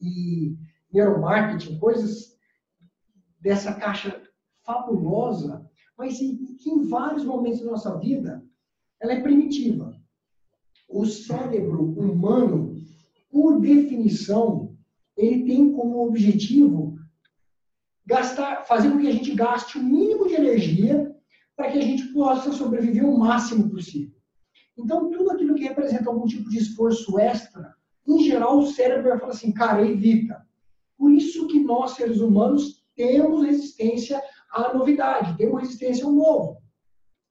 e 0.00 0.56
neuromarketing, 0.92 1.78
coisas 1.78 2.36
dessa 3.40 3.74
caixa 3.74 4.20
fabulosa, 4.64 5.64
mas 5.96 6.18
que 6.18 6.68
em 6.70 6.88
vários 6.88 7.24
momentos 7.24 7.60
da 7.60 7.70
nossa 7.70 7.96
vida 7.98 8.44
ela 9.00 9.12
é 9.12 9.20
primitiva. 9.20 9.94
O 10.88 11.06
cérebro 11.06 11.84
humano, 11.84 12.74
por 13.30 13.60
definição, 13.60 14.76
ele 15.16 15.44
tem 15.44 15.72
como 15.72 16.06
objetivo 16.06 16.98
gastar, 18.10 18.64
fazer 18.64 18.90
com 18.90 18.98
que 18.98 19.06
a 19.06 19.12
gente 19.12 19.34
gaste 19.34 19.78
o 19.78 19.82
mínimo 19.82 20.19
de 20.30 20.36
energia 20.36 21.14
para 21.56 21.70
que 21.70 21.78
a 21.78 21.82
gente 21.82 22.04
possa 22.12 22.52
sobreviver 22.52 23.04
o 23.04 23.18
máximo 23.18 23.68
possível. 23.68 24.18
Então, 24.78 25.10
tudo 25.10 25.30
aquilo 25.32 25.54
que 25.54 25.64
representa 25.64 26.08
algum 26.08 26.26
tipo 26.26 26.48
de 26.48 26.58
esforço 26.58 27.18
extra, 27.18 27.74
em 28.08 28.22
geral, 28.24 28.58
o 28.58 28.66
cérebro 28.66 29.10
vai 29.10 29.18
falar 29.18 29.32
assim, 29.32 29.52
cara, 29.52 29.86
evita. 29.86 30.46
Por 30.96 31.12
isso 31.12 31.46
que 31.48 31.60
nós, 31.60 31.92
seres 31.92 32.20
humanos, 32.20 32.84
temos 32.96 33.44
resistência 33.44 34.22
à 34.52 34.72
novidade, 34.72 35.36
temos 35.36 35.60
resistência 35.60 36.04
ao 36.04 36.12
novo. 36.12 36.62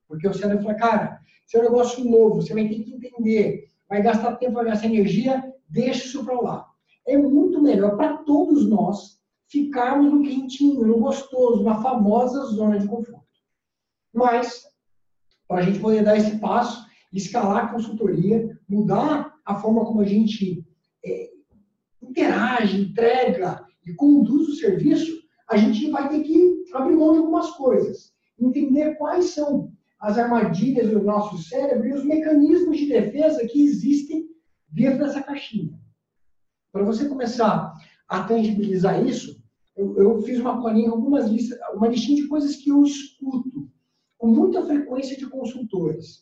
Porque 0.08 0.28
o 0.28 0.34
cérebro 0.34 0.64
fala, 0.64 0.76
cara, 0.76 1.22
se 1.46 1.58
é 1.58 1.60
um 1.60 1.64
negócio 1.64 2.04
novo, 2.06 2.36
você 2.42 2.54
vai 2.54 2.68
ter 2.68 2.84
que 2.84 2.94
entender, 2.94 3.66
vai 3.88 4.02
gastar 4.02 4.36
tempo, 4.38 4.54
vai 4.54 4.66
gastar 4.66 4.88
energia, 4.88 5.44
deixa 5.68 6.06
isso 6.06 6.24
para 6.24 6.40
lá. 6.40 6.68
É 7.08 7.18
muito 7.18 7.62
melhor 7.62 7.98
para 7.98 8.18
todos 8.18 8.70
nós 8.70 9.19
ficarmos 9.50 10.14
no 10.14 10.22
quentinho, 10.22 10.86
no 10.86 11.00
gostoso, 11.00 11.64
na 11.64 11.82
famosa 11.82 12.46
zona 12.46 12.80
de 12.80 12.88
conforto. 12.88 13.28
Mas, 14.14 14.64
para 15.48 15.60
a 15.60 15.62
gente 15.64 15.80
poder 15.80 16.04
dar 16.04 16.18
esse 16.18 16.38
passo, 16.38 16.86
escalar 17.12 17.66
a 17.66 17.68
consultoria, 17.70 18.58
mudar 18.68 19.34
a 19.44 19.56
forma 19.56 19.84
como 19.86 20.02
a 20.02 20.06
gente 20.06 20.64
é, 21.04 21.32
interage, 22.02 22.82
entrega 22.82 23.66
e 23.86 23.94
conduz 23.94 24.48
o 24.48 24.56
serviço, 24.56 25.20
a 25.50 25.58
gente 25.58 25.90
vai 25.90 26.08
ter 26.10 26.22
que 26.22 26.64
abrir 26.74 26.96
mão 26.96 27.14
de 27.14 27.20
algumas 27.20 27.50
coisas. 27.52 28.14
Entender 28.40 28.96
quais 28.96 29.32
são 29.32 29.72
as 30.00 30.18
armadilhas 30.18 30.90
do 30.90 31.04
nosso 31.04 31.38
cérebro 31.40 31.88
e 31.88 31.94
os 31.94 32.06
mecanismos 32.06 32.78
de 32.78 32.88
defesa 32.88 33.46
que 33.48 33.64
existem 33.64 34.30
dentro 34.68 35.00
dessa 35.00 35.24
caixinha. 35.24 35.78
Para 36.72 36.84
você 36.84 37.10
começar 37.10 37.74
a 38.08 38.24
tangibilizar 38.24 39.04
isso, 39.06 39.39
eu, 39.80 39.96
eu 39.98 40.22
fiz 40.24 40.40
uma 40.40 40.62
colinha, 40.62 40.90
algumas 40.90 41.30
listas, 41.30 41.58
uma 41.74 41.88
listinha 41.88 42.22
de 42.22 42.28
coisas 42.28 42.58
que 42.58 42.70
eu 42.70 42.84
escuto 42.84 43.72
com 44.18 44.28
muita 44.28 44.66
frequência 44.66 45.16
de 45.18 45.26
consultores 45.28 46.22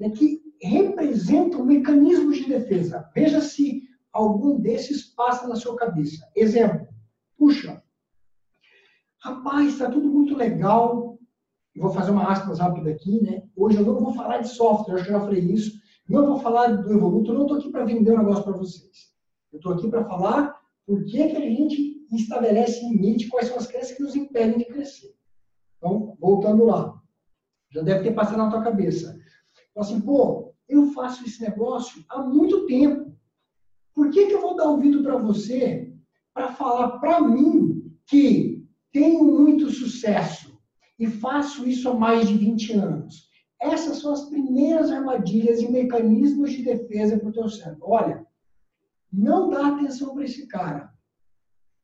né, 0.00 0.08
que 0.08 0.40
representam 0.62 1.66
mecanismos 1.66 2.38
de 2.38 2.46
defesa. 2.46 3.06
Veja 3.14 3.42
se 3.42 3.82
algum 4.10 4.58
desses 4.58 5.02
passa 5.02 5.46
na 5.46 5.56
sua 5.56 5.76
cabeça. 5.76 6.26
Exemplo, 6.34 6.88
puxa, 7.36 7.82
rapaz, 9.18 9.74
está 9.74 9.90
tudo 9.90 10.08
muito 10.08 10.34
legal. 10.34 11.18
Vou 11.76 11.90
fazer 11.90 12.10
uma 12.10 12.32
aspas 12.32 12.58
rápida 12.58 12.90
aqui, 12.90 13.20
né? 13.22 13.42
Hoje 13.54 13.76
eu 13.76 13.84
não 13.84 14.00
vou 14.00 14.14
falar 14.14 14.38
de 14.38 14.48
software, 14.48 15.00
eu 15.00 15.04
já 15.04 15.20
falei 15.20 15.40
isso. 15.40 15.78
Não 16.08 16.26
vou 16.26 16.38
falar 16.38 16.68
do 16.68 16.92
Evoluto, 16.92 17.34
não 17.34 17.42
estou 17.42 17.58
aqui 17.58 17.70
para 17.70 17.84
vender 17.84 18.12
um 18.12 18.18
negócio 18.18 18.44
para 18.44 18.56
vocês. 18.56 19.12
Eu 19.52 19.58
estou 19.58 19.72
aqui 19.74 19.88
para 19.88 20.04
falar 20.04 20.63
por 20.86 21.04
que, 21.04 21.28
que 21.28 21.36
a 21.36 21.40
gente 21.40 21.94
estabelece 22.12 22.86
limite, 22.88 23.28
quais 23.28 23.48
são 23.48 23.56
as 23.56 23.66
crenças 23.66 23.92
que 23.92 24.02
nos 24.02 24.14
impedem 24.14 24.58
de 24.58 24.64
crescer. 24.66 25.14
Então, 25.78 26.16
voltando 26.20 26.64
lá. 26.64 27.00
Já 27.70 27.82
deve 27.82 28.04
ter 28.04 28.14
passado 28.14 28.38
na 28.38 28.50
tua 28.50 28.62
cabeça. 28.62 29.18
Fala 29.74 29.86
assim, 29.86 30.00
pô, 30.00 30.54
eu 30.68 30.92
faço 30.92 31.24
esse 31.24 31.42
negócio 31.42 32.04
há 32.08 32.22
muito 32.22 32.66
tempo. 32.66 33.12
Por 33.94 34.10
que, 34.10 34.26
que 34.26 34.34
eu 34.34 34.40
vou 34.40 34.56
dar 34.56 34.68
ouvido 34.68 35.02
para 35.02 35.16
você 35.16 35.92
para 36.32 36.52
falar 36.52 36.98
para 36.98 37.20
mim 37.20 37.92
que 38.06 38.66
tenho 38.92 39.24
muito 39.24 39.70
sucesso 39.70 40.58
e 40.98 41.06
faço 41.06 41.66
isso 41.66 41.88
há 41.88 41.94
mais 41.94 42.28
de 42.28 42.36
20 42.36 42.72
anos? 42.74 43.28
Essas 43.60 43.98
são 43.98 44.12
as 44.12 44.28
primeiras 44.28 44.90
armadilhas 44.90 45.60
e 45.60 45.70
mecanismos 45.70 46.52
de 46.52 46.62
defesa 46.62 47.18
para 47.18 47.28
o 47.28 47.32
teu 47.32 47.48
cérebro. 47.48 47.82
Olha, 47.82 48.26
não 49.14 49.50
dá 49.50 49.68
atenção 49.68 50.14
para 50.14 50.24
esse 50.24 50.46
cara. 50.46 50.92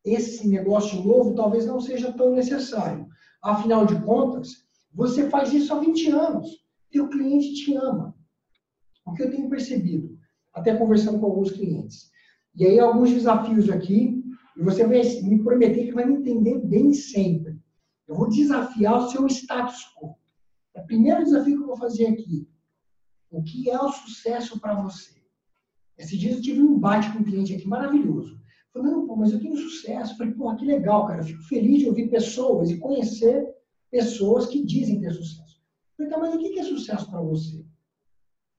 Esse 0.04 0.48
negócio 0.48 1.02
novo 1.04 1.34
talvez 1.34 1.66
não 1.66 1.80
seja 1.80 2.12
tão 2.12 2.34
necessário. 2.34 3.06
Afinal 3.42 3.86
de 3.86 4.00
contas, 4.02 4.66
você 4.92 5.28
faz 5.28 5.52
isso 5.52 5.72
há 5.72 5.78
20 5.78 6.10
anos 6.10 6.60
teu 6.90 7.08
cliente 7.08 7.54
te 7.54 7.74
ama. 7.74 8.14
O 9.06 9.14
que 9.14 9.22
eu 9.22 9.30
tenho 9.30 9.48
percebido, 9.48 10.18
até 10.52 10.76
conversando 10.76 11.18
com 11.18 11.26
alguns 11.26 11.52
clientes. 11.52 12.10
E 12.54 12.66
aí, 12.66 12.78
alguns 12.78 13.10
desafios 13.10 13.70
aqui, 13.70 14.22
e 14.56 14.62
você 14.62 14.84
vai 14.86 15.02
me 15.22 15.42
prometer 15.42 15.86
que 15.86 15.92
vai 15.92 16.04
me 16.04 16.16
entender 16.16 16.58
bem 16.58 16.92
sempre. 16.92 17.58
Eu 18.06 18.16
vou 18.16 18.28
desafiar 18.28 18.98
o 18.98 19.08
seu 19.08 19.26
status 19.26 19.94
quo. 19.96 20.16
É 20.74 20.80
o 20.80 20.86
primeiro 20.86 21.24
desafio 21.24 21.56
que 21.56 21.62
eu 21.62 21.68
vou 21.68 21.76
fazer 21.76 22.06
aqui. 22.08 22.48
O 23.30 23.42
que 23.42 23.70
é 23.70 23.80
o 23.80 23.92
sucesso 23.92 24.58
para 24.60 24.74
você? 24.74 25.19
Esse 26.00 26.16
dia 26.16 26.32
eu 26.32 26.40
tive 26.40 26.62
um 26.62 26.76
embate 26.76 27.12
com 27.12 27.18
um 27.18 27.24
cliente 27.24 27.54
aqui 27.54 27.68
maravilhoso. 27.68 28.40
Falei, 28.72 28.90
não, 28.90 29.06
pô, 29.06 29.16
mas 29.16 29.32
eu 29.32 29.40
tenho 29.40 29.56
sucesso. 29.56 30.16
Falei, 30.16 30.32
pô, 30.32 30.54
que 30.56 30.64
legal, 30.64 31.06
cara. 31.06 31.20
Eu 31.20 31.24
fico 31.24 31.42
feliz 31.42 31.80
de 31.80 31.88
ouvir 31.88 32.08
pessoas 32.08 32.70
e 32.70 32.78
conhecer 32.78 33.46
pessoas 33.90 34.46
que 34.46 34.64
dizem 34.64 35.00
ter 35.00 35.12
sucesso. 35.12 35.60
Então, 35.98 36.18
mas 36.18 36.34
o 36.34 36.38
que 36.38 36.58
é 36.58 36.64
sucesso 36.64 37.10
para 37.10 37.20
você? 37.20 37.62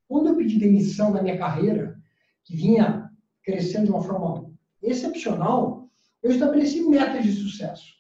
Quando 0.08 0.30
eu 0.30 0.38
pedi 0.38 0.60
demissão 0.60 1.12
da 1.12 1.24
minha 1.24 1.38
carreira, 1.38 2.00
que 2.44 2.56
vinha 2.56 3.10
crescendo 3.44 3.86
de 3.86 3.92
uma 3.92 4.04
forma 4.04 4.54
excepcional, 4.84 5.90
eu 6.22 6.32
estabeleci 6.32 6.84
metas 6.84 7.24
de 7.24 7.32
sucesso. 7.32 7.96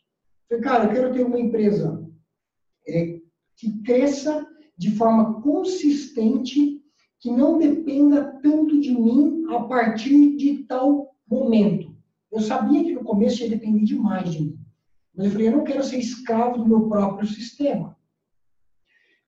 Falei, 0.47 0.63
cara, 0.63 0.83
eu 0.83 0.91
quero 0.91 1.13
ter 1.13 1.25
uma 1.25 1.39
empresa 1.39 2.07
é, 2.87 3.19
que 3.55 3.81
cresça 3.81 4.45
de 4.77 4.91
forma 4.91 5.41
consistente, 5.41 6.80
que 7.21 7.29
não 7.29 7.59
dependa 7.59 8.39
tanto 8.41 8.81
de 8.81 8.91
mim 8.91 9.45
a 9.49 9.59
partir 9.61 10.35
de 10.35 10.63
tal 10.63 11.15
momento. 11.29 11.95
Eu 12.31 12.41
sabia 12.41 12.83
que 12.83 12.93
no 12.93 13.03
começo 13.03 13.43
ia 13.43 13.49
depender 13.49 13.83
demais 13.83 14.31
de 14.31 14.41
mim. 14.41 14.59
Mas 15.15 15.27
eu 15.27 15.31
falei, 15.31 15.47
eu 15.47 15.51
não 15.51 15.63
quero 15.63 15.83
ser 15.83 15.97
escravo 15.97 16.57
do 16.57 16.67
meu 16.67 16.89
próprio 16.89 17.27
sistema. 17.27 17.95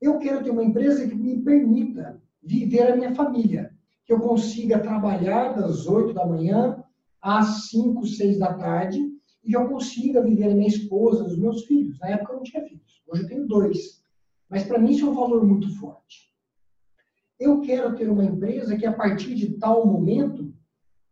Eu 0.01 0.17
quero 0.17 0.43
ter 0.43 0.50
uma 0.50 0.63
empresa 0.63 1.07
que 1.07 1.13
me 1.13 1.39
permita 1.43 2.19
viver 2.41 2.91
a 2.91 2.95
minha 2.95 3.13
família, 3.13 3.71
que 4.05 4.12
eu 4.12 4.19
consiga 4.19 4.79
trabalhar 4.79 5.53
das 5.53 5.85
8 5.85 6.13
da 6.13 6.25
manhã 6.25 6.83
às 7.21 7.69
5, 7.69 8.07
6 8.07 8.39
da 8.39 8.53
tarde 8.55 9.00
e 9.43 9.50
que 9.50 9.55
eu 9.55 9.67
consiga 9.69 10.21
viver 10.21 10.45
a 10.45 10.55
minha 10.55 10.67
esposa, 10.67 11.25
os 11.25 11.38
meus 11.38 11.65
filhos. 11.65 12.00
Na 12.00 12.09
época 12.09 12.33
eu 12.33 12.38
não 12.38 12.43
tinha 12.43 12.63
filhos, 12.63 13.03
hoje 13.07 13.21
eu 13.21 13.27
tenho 13.27 13.47
dois. 13.47 14.03
Mas 14.50 14.63
para 14.63 14.79
mim 14.79 14.91
isso 14.91 15.05
é 15.05 15.09
um 15.09 15.13
valor 15.13 15.45
muito 15.45 15.69
forte. 15.77 16.33
Eu 17.43 17.59
quero 17.59 17.93
ter 17.93 18.09
uma 18.09 18.23
empresa 18.23 18.77
que 18.77 18.85
a 18.85 18.93
partir 18.93 19.35
de 19.35 19.57
tal 19.57 19.85
momento 19.85 20.53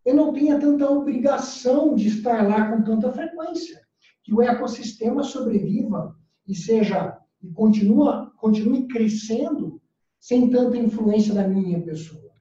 eu 0.05 0.15
não 0.15 0.31
tenha 0.31 0.57
tanta 0.57 0.89
obrigação 0.89 1.93
de 1.93 2.07
estar 2.07 2.47
lá 2.47 2.71
com 2.71 2.81
tanta 2.83 3.11
frequência, 3.11 3.81
que 4.23 4.33
o 4.33 4.41
ecossistema 4.41 5.23
sobreviva 5.23 6.15
e 6.47 6.55
seja 6.55 7.19
e 7.43 7.51
continua, 7.51 8.31
continue 8.37 8.87
crescendo 8.87 9.81
sem 10.21 10.49
tanta 10.49 10.77
influência 10.77 11.33
da 11.33 11.45
minha 11.45 11.81
pessoa. 11.81 12.31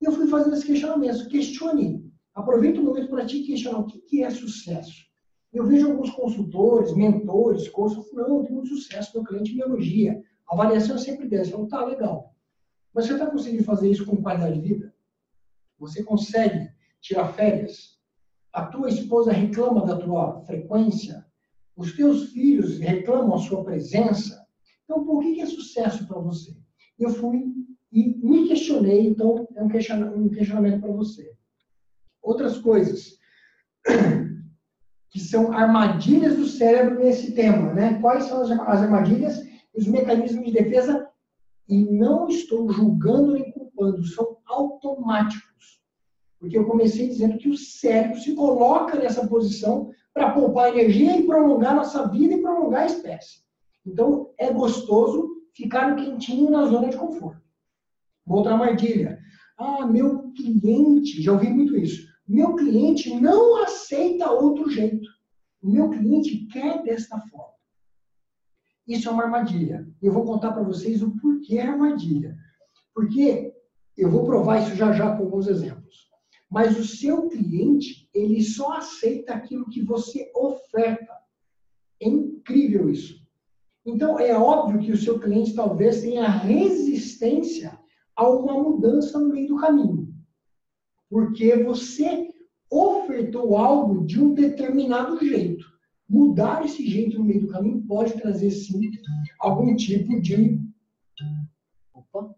E 0.00 0.06
eu 0.06 0.12
fui 0.12 0.26
fazendo 0.26 0.54
esse 0.54 0.64
questionamento. 0.64 1.28
Questione. 1.28 2.10
Aproveita 2.34 2.80
o 2.80 2.84
momento 2.84 3.10
para 3.10 3.26
te 3.26 3.42
questionar 3.42 3.80
o 3.80 3.86
que 3.86 4.22
é 4.22 4.30
sucesso. 4.30 5.04
Eu 5.52 5.66
vejo 5.66 5.90
alguns 5.90 6.08
consultores, 6.08 6.96
mentores, 6.96 7.68
coaches, 7.68 8.10
não, 8.14 8.38
eu 8.38 8.44
tenho 8.44 8.54
muito 8.54 8.70
sucesso, 8.70 9.12
meu 9.14 9.24
cliente 9.24 9.54
me 9.54 9.60
elogia. 9.60 10.18
A 10.48 10.54
avaliação 10.54 10.96
é 10.96 10.98
sempre 10.98 11.28
dessa. 11.28 11.50
Eu 11.50 11.68
falo, 11.68 11.68
tá, 11.68 11.84
legal. 11.84 12.31
Mas 12.94 13.06
você 13.06 13.14
está 13.14 13.26
conseguindo 13.26 13.64
fazer 13.64 13.90
isso 13.90 14.04
com 14.04 14.22
qualidade 14.22 14.60
de 14.60 14.68
vida? 14.68 14.94
Você 15.78 16.02
consegue 16.02 16.70
tirar 17.00 17.32
férias? 17.32 17.98
A 18.52 18.66
tua 18.66 18.88
esposa 18.88 19.32
reclama 19.32 19.86
da 19.86 19.96
tua 19.96 20.40
frequência? 20.42 21.26
Os 21.74 21.96
teus 21.96 22.32
filhos 22.32 22.78
reclamam 22.78 23.34
a 23.34 23.38
sua 23.38 23.64
presença. 23.64 24.46
Então, 24.84 25.04
por 25.04 25.22
que 25.22 25.40
é 25.40 25.46
sucesso 25.46 26.06
para 26.06 26.18
você? 26.20 26.54
Eu 26.98 27.10
fui 27.10 27.52
e 27.90 28.14
me 28.18 28.46
questionei, 28.48 29.06
então 29.06 29.48
é 29.54 29.62
um 29.62 29.68
questionamento 30.28 30.80
para 30.80 30.92
você. 30.92 31.34
outras 32.22 32.58
coisas 32.58 33.18
que 35.10 35.20
são 35.20 35.52
armadilhas 35.52 36.36
do 36.36 36.46
cérebro 36.46 37.00
nesse 37.00 37.32
tema, 37.32 37.74
né? 37.74 37.98
Quais 38.00 38.24
são 38.24 38.42
as 38.42 38.80
armadilhas 38.82 39.44
e 39.74 39.78
os 39.78 39.86
mecanismos 39.86 40.46
de 40.46 40.52
defesa? 40.52 41.06
E 41.72 41.90
não 41.90 42.28
estou 42.28 42.70
julgando 42.70 43.32
nem 43.32 43.50
culpando, 43.50 44.04
são 44.04 44.36
automáticos. 44.44 45.80
Porque 46.38 46.58
eu 46.58 46.66
comecei 46.66 47.08
dizendo 47.08 47.38
que 47.38 47.48
o 47.48 47.56
cérebro 47.56 48.20
se 48.20 48.34
coloca 48.34 48.98
nessa 48.98 49.26
posição 49.26 49.90
para 50.12 50.32
poupar 50.32 50.68
energia 50.68 51.16
e 51.16 51.22
prolongar 51.22 51.74
nossa 51.74 52.06
vida 52.08 52.34
e 52.34 52.42
prolongar 52.42 52.82
a 52.82 52.86
espécie. 52.86 53.38
Então, 53.86 54.34
é 54.36 54.52
gostoso 54.52 55.30
ficar 55.54 55.88
no 55.88 55.96
quentinho 55.96 56.50
na 56.50 56.66
zona 56.66 56.90
de 56.90 56.96
conforto. 56.98 57.40
Outra 58.26 58.52
armadilha. 58.52 59.18
Ah, 59.56 59.86
meu 59.86 60.30
cliente, 60.32 61.22
já 61.22 61.32
ouvi 61.32 61.48
muito 61.48 61.74
isso. 61.74 62.06
Meu 62.28 62.54
cliente 62.54 63.18
não 63.18 63.62
aceita 63.62 64.30
outro 64.30 64.68
jeito. 64.68 65.08
O 65.62 65.70
meu 65.70 65.88
cliente 65.88 66.46
quer 66.52 66.82
desta 66.82 67.18
forma. 67.18 67.51
Isso 68.86 69.08
é 69.08 69.12
uma 69.12 69.24
armadilha. 69.24 69.86
Eu 70.00 70.12
vou 70.12 70.24
contar 70.24 70.52
para 70.52 70.62
vocês 70.62 71.02
o 71.02 71.16
porquê 71.18 71.58
é 71.58 71.66
armadilha. 71.66 72.36
Porque 72.94 73.52
eu 73.96 74.10
vou 74.10 74.24
provar 74.24 74.60
isso 74.60 74.74
já 74.74 74.92
já 74.92 75.16
com 75.16 75.24
alguns 75.24 75.46
exemplos. 75.46 76.10
Mas 76.50 76.78
o 76.78 76.84
seu 76.84 77.28
cliente, 77.28 78.08
ele 78.12 78.42
só 78.42 78.74
aceita 78.74 79.32
aquilo 79.32 79.68
que 79.70 79.82
você 79.82 80.30
oferta. 80.34 81.12
É 82.00 82.08
incrível 82.08 82.90
isso. 82.90 83.22
Então, 83.84 84.18
é 84.18 84.36
óbvio 84.36 84.80
que 84.80 84.92
o 84.92 84.96
seu 84.96 85.18
cliente 85.18 85.54
talvez 85.54 86.02
tenha 86.02 86.28
resistência 86.28 87.78
a 88.14 88.28
uma 88.28 88.62
mudança 88.62 89.18
no 89.18 89.30
meio 89.30 89.48
do 89.48 89.56
caminho. 89.56 90.12
Porque 91.08 91.56
você 91.62 92.28
ofertou 92.70 93.56
algo 93.56 94.04
de 94.04 94.20
um 94.22 94.34
determinado 94.34 95.18
jeito. 95.24 95.71
Mudar 96.12 96.62
esse 96.62 96.86
jeito 96.86 97.18
no 97.18 97.24
meio 97.24 97.40
do 97.40 97.48
caminho 97.48 97.80
pode 97.86 98.12
trazer, 98.20 98.50
sim, 98.50 98.90
algum 99.40 99.74
tipo 99.74 100.20
de. 100.20 100.60
Opa, 101.94 102.34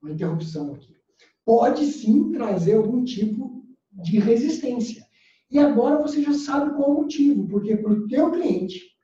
uma 0.00 0.12
interrupção 0.12 0.72
aqui. 0.72 0.96
Pode 1.44 1.84
sim 1.84 2.32
trazer 2.32 2.76
algum 2.76 3.04
tipo 3.04 3.66
de 3.92 4.18
resistência. 4.18 5.04
E 5.50 5.58
agora 5.58 6.00
você 6.00 6.22
já 6.22 6.32
sabe 6.32 6.74
qual 6.74 6.92
o 6.92 7.02
motivo, 7.02 7.46
porque 7.46 7.76
para 7.76 7.92
o 7.92 8.08
teu 8.08 8.30
cliente 8.30 8.96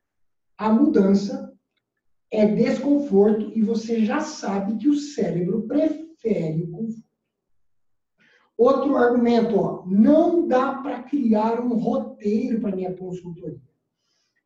a 0.56 0.72
mudança 0.72 1.52
é 2.30 2.46
desconforto 2.46 3.52
e 3.54 3.60
você 3.60 4.06
já 4.06 4.20
sabe 4.20 4.78
que 4.78 4.88
o 4.88 4.96
cérebro 4.96 5.66
prefere 5.68 6.62
o 6.62 6.70
conforto. 6.70 7.12
Outro 8.56 8.96
argumento, 8.96 9.54
ó, 9.58 9.84
não 9.86 10.48
dá 10.48 10.76
para 10.76 11.02
criar 11.02 11.60
um 11.60 11.74
roteiro 11.74 12.58
para 12.58 12.74
minha 12.74 12.94
consultoria. 12.94 13.71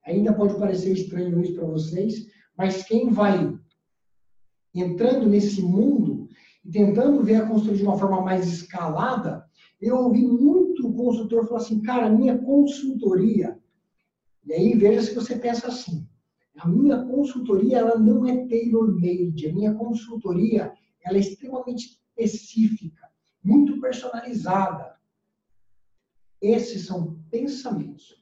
Ainda 0.07 0.33
pode 0.33 0.59
parecer 0.59 0.93
estranho 0.93 1.41
isso 1.43 1.55
para 1.55 1.67
vocês, 1.67 2.27
mas 2.57 2.85
quem 2.85 3.11
vai 3.11 3.59
entrando 4.75 5.27
nesse 5.29 5.63
mundo 5.63 6.29
e 6.65 6.71
tentando 6.71 7.23
ver 7.23 7.37
a 7.37 7.47
consultoria 7.47 7.79
de 7.79 7.83
uma 7.83 7.99
forma 7.99 8.21
mais 8.23 8.47
escalada, 8.47 9.45
eu 9.81 9.97
ouvi 9.97 10.23
muito 10.23 10.93
consultor 10.93 11.47
falar 11.47 11.61
assim, 11.61 11.83
cara, 11.83 12.11
minha 12.11 12.39
consultoria. 12.39 13.59
E 14.45 14.53
aí 14.53 14.75
veja 14.75 15.03
se 15.03 15.15
você 15.15 15.37
pensa 15.37 15.69
assim. 15.69 16.09
A 16.57 16.67
minha 16.67 17.05
consultoria 17.05 17.79
ela 17.79 17.99
não 17.99 18.27
é 18.27 18.47
tailor-made. 18.47 19.49
A 19.49 19.53
minha 19.53 19.75
consultoria 19.75 20.73
ela 21.05 21.17
é 21.17 21.21
extremamente 21.21 22.01
específica, 22.17 23.09
muito 23.45 23.81
personalizada. 23.81 24.97
Esses 26.41 26.87
são 26.87 27.19
pensamentos 27.31 28.17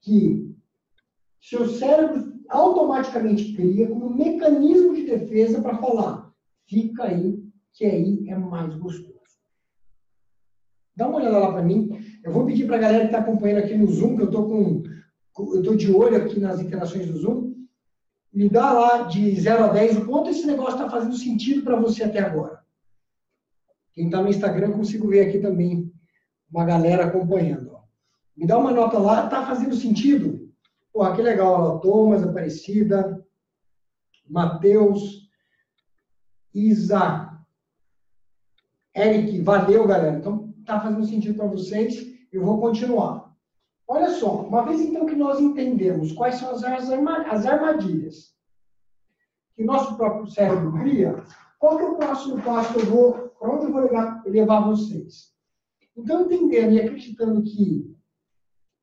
que 0.00 0.54
seu 1.40 1.68
cérebro 1.68 2.40
automaticamente 2.48 3.54
cria 3.54 3.88
como 3.88 4.14
mecanismo 4.14 4.94
de 4.94 5.06
defesa 5.06 5.60
para 5.62 5.78
falar: 5.78 6.32
fica 6.66 7.04
aí, 7.04 7.42
que 7.72 7.84
aí 7.84 8.28
é 8.28 8.36
mais 8.36 8.74
gostoso. 8.74 9.10
Dá 10.94 11.08
uma 11.08 11.18
olhada 11.18 11.38
lá 11.38 11.52
para 11.52 11.62
mim. 11.62 11.88
Eu 12.22 12.32
vou 12.32 12.44
pedir 12.44 12.66
para 12.66 12.76
a 12.76 12.80
galera 12.80 13.00
que 13.00 13.06
está 13.06 13.18
acompanhando 13.20 13.64
aqui 13.64 13.74
no 13.74 13.86
Zoom, 13.86 14.16
que 14.16 14.22
eu 14.22 14.26
estou 14.26 14.48
com, 14.48 14.82
eu 15.38 15.60
estou 15.60 15.76
de 15.76 15.90
olho 15.90 16.16
aqui 16.16 16.38
nas 16.38 16.60
interações 16.60 17.06
do 17.06 17.16
Zoom, 17.16 17.54
me 18.32 18.48
dá 18.48 18.72
lá 18.72 19.02
de 19.04 19.34
0 19.40 19.64
a 19.64 19.68
10 19.68 19.96
o 19.98 20.06
quanto 20.06 20.30
esse 20.30 20.46
negócio 20.46 20.74
está 20.74 20.90
fazendo 20.90 21.16
sentido 21.16 21.62
para 21.62 21.80
você 21.80 22.04
até 22.04 22.20
agora. 22.20 22.60
Quem 23.92 24.06
está 24.06 24.22
no 24.22 24.28
Instagram, 24.28 24.72
consigo 24.72 25.08
ver 25.08 25.26
aqui 25.26 25.38
também 25.38 25.90
uma 26.50 26.64
galera 26.64 27.06
acompanhando. 27.06 27.72
Ó. 27.72 27.80
Me 28.36 28.46
dá 28.46 28.58
uma 28.58 28.72
nota 28.72 28.98
lá, 28.98 29.24
está 29.24 29.44
fazendo 29.46 29.74
sentido? 29.74 30.49
Porra, 30.92 31.14
que 31.14 31.22
legal. 31.22 31.62
Ó, 31.62 31.78
Thomas, 31.78 32.22
Aparecida, 32.22 33.24
Matheus, 34.28 35.28
Isa, 36.54 37.30
Eric, 38.94 39.40
valeu, 39.42 39.86
galera. 39.86 40.18
Então, 40.18 40.52
está 40.58 40.80
fazendo 40.80 41.06
sentido 41.06 41.36
para 41.36 41.46
vocês. 41.46 42.06
Eu 42.32 42.44
vou 42.44 42.60
continuar. 42.60 43.34
Olha 43.86 44.10
só, 44.10 44.42
uma 44.42 44.64
vez 44.64 44.80
então 44.80 45.06
que 45.06 45.16
nós 45.16 45.40
entendemos 45.40 46.12
quais 46.12 46.36
são 46.36 46.50
as 46.50 46.62
armadilhas 47.46 48.36
que 49.56 49.64
nosso 49.64 49.96
próprio 49.96 50.26
cérebro 50.30 50.72
cria, 50.78 51.24
qual 51.58 51.76
que 51.76 51.82
é 51.82 51.86
o 51.86 51.96
próximo 51.96 52.40
passo 52.42 52.72
que 52.72 52.80
eu 52.80 52.86
vou, 52.86 53.12
para 53.38 53.54
onde 53.54 53.66
eu 53.66 53.72
vou 53.72 53.82
levar, 53.82 54.22
levar 54.24 54.60
vocês? 54.60 55.34
Então, 55.96 56.22
entendendo 56.22 56.72
e 56.72 56.80
acreditando 56.80 57.42
que, 57.42 57.94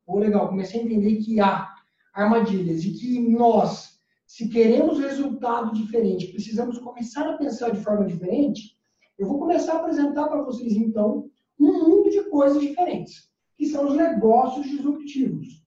oh, 0.06 0.18
legal, 0.18 0.48
comecei 0.48 0.80
a 0.80 0.84
entender 0.84 1.16
que 1.16 1.40
há 1.40 1.74
armadilhas 2.14 2.84
e 2.84 2.92
que 2.92 3.20
nós, 3.20 3.98
se 4.26 4.48
queremos 4.48 4.98
resultado 4.98 5.72
diferente, 5.72 6.28
precisamos 6.28 6.78
começar 6.78 7.28
a 7.28 7.36
pensar 7.36 7.70
de 7.70 7.82
forma 7.82 8.06
diferente, 8.06 8.76
eu 9.18 9.26
vou 9.26 9.38
começar 9.38 9.74
a 9.74 9.76
apresentar 9.78 10.28
para 10.28 10.42
vocês, 10.42 10.74
então, 10.74 11.28
um 11.58 11.72
mundo 11.88 12.10
de 12.10 12.22
coisas 12.30 12.60
diferentes 12.60 13.28
que 13.56 13.66
são 13.66 13.88
os 13.88 13.96
negócios 13.96 14.66
disruptivos. 14.66 15.66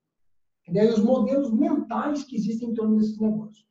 Daí 0.69 0.87
os 0.87 1.03
modelos 1.03 1.51
mentais 1.51 2.23
que 2.23 2.37
existem 2.37 2.69
em 2.69 2.73
torno 2.73 2.95
desses 2.95 3.19
negócios. 3.19 3.67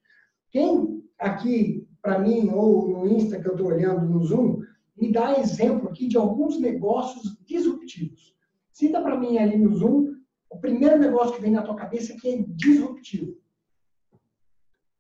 Quem 0.51 1.03
aqui, 1.19 1.89
para 2.03 2.19
mim, 2.19 2.51
ou 2.51 2.89
no 2.89 3.09
Insta 3.09 3.41
que 3.41 3.49
eu 3.49 3.53
estou 3.53 3.69
olhando 3.69 4.07
no 4.07 4.23
Zoom, 4.23 4.61
me 4.95 5.11
dá 5.11 5.39
exemplo 5.39 5.89
aqui 5.89 6.07
de 6.07 6.19
alguns 6.19 6.61
negócios 6.61 7.39
disruptivos. 7.47 8.35
Cita 8.71 9.01
para 9.01 9.19
mim 9.19 9.39
ali 9.39 9.57
no 9.57 9.75
Zoom 9.75 10.15
o 10.51 10.59
primeiro 10.59 10.99
negócio 10.99 11.37
que 11.37 11.41
vem 11.41 11.53
na 11.53 11.63
tua 11.63 11.77
cabeça 11.77 12.17
que 12.21 12.29
é 12.29 12.43
disruptivo. 12.43 13.39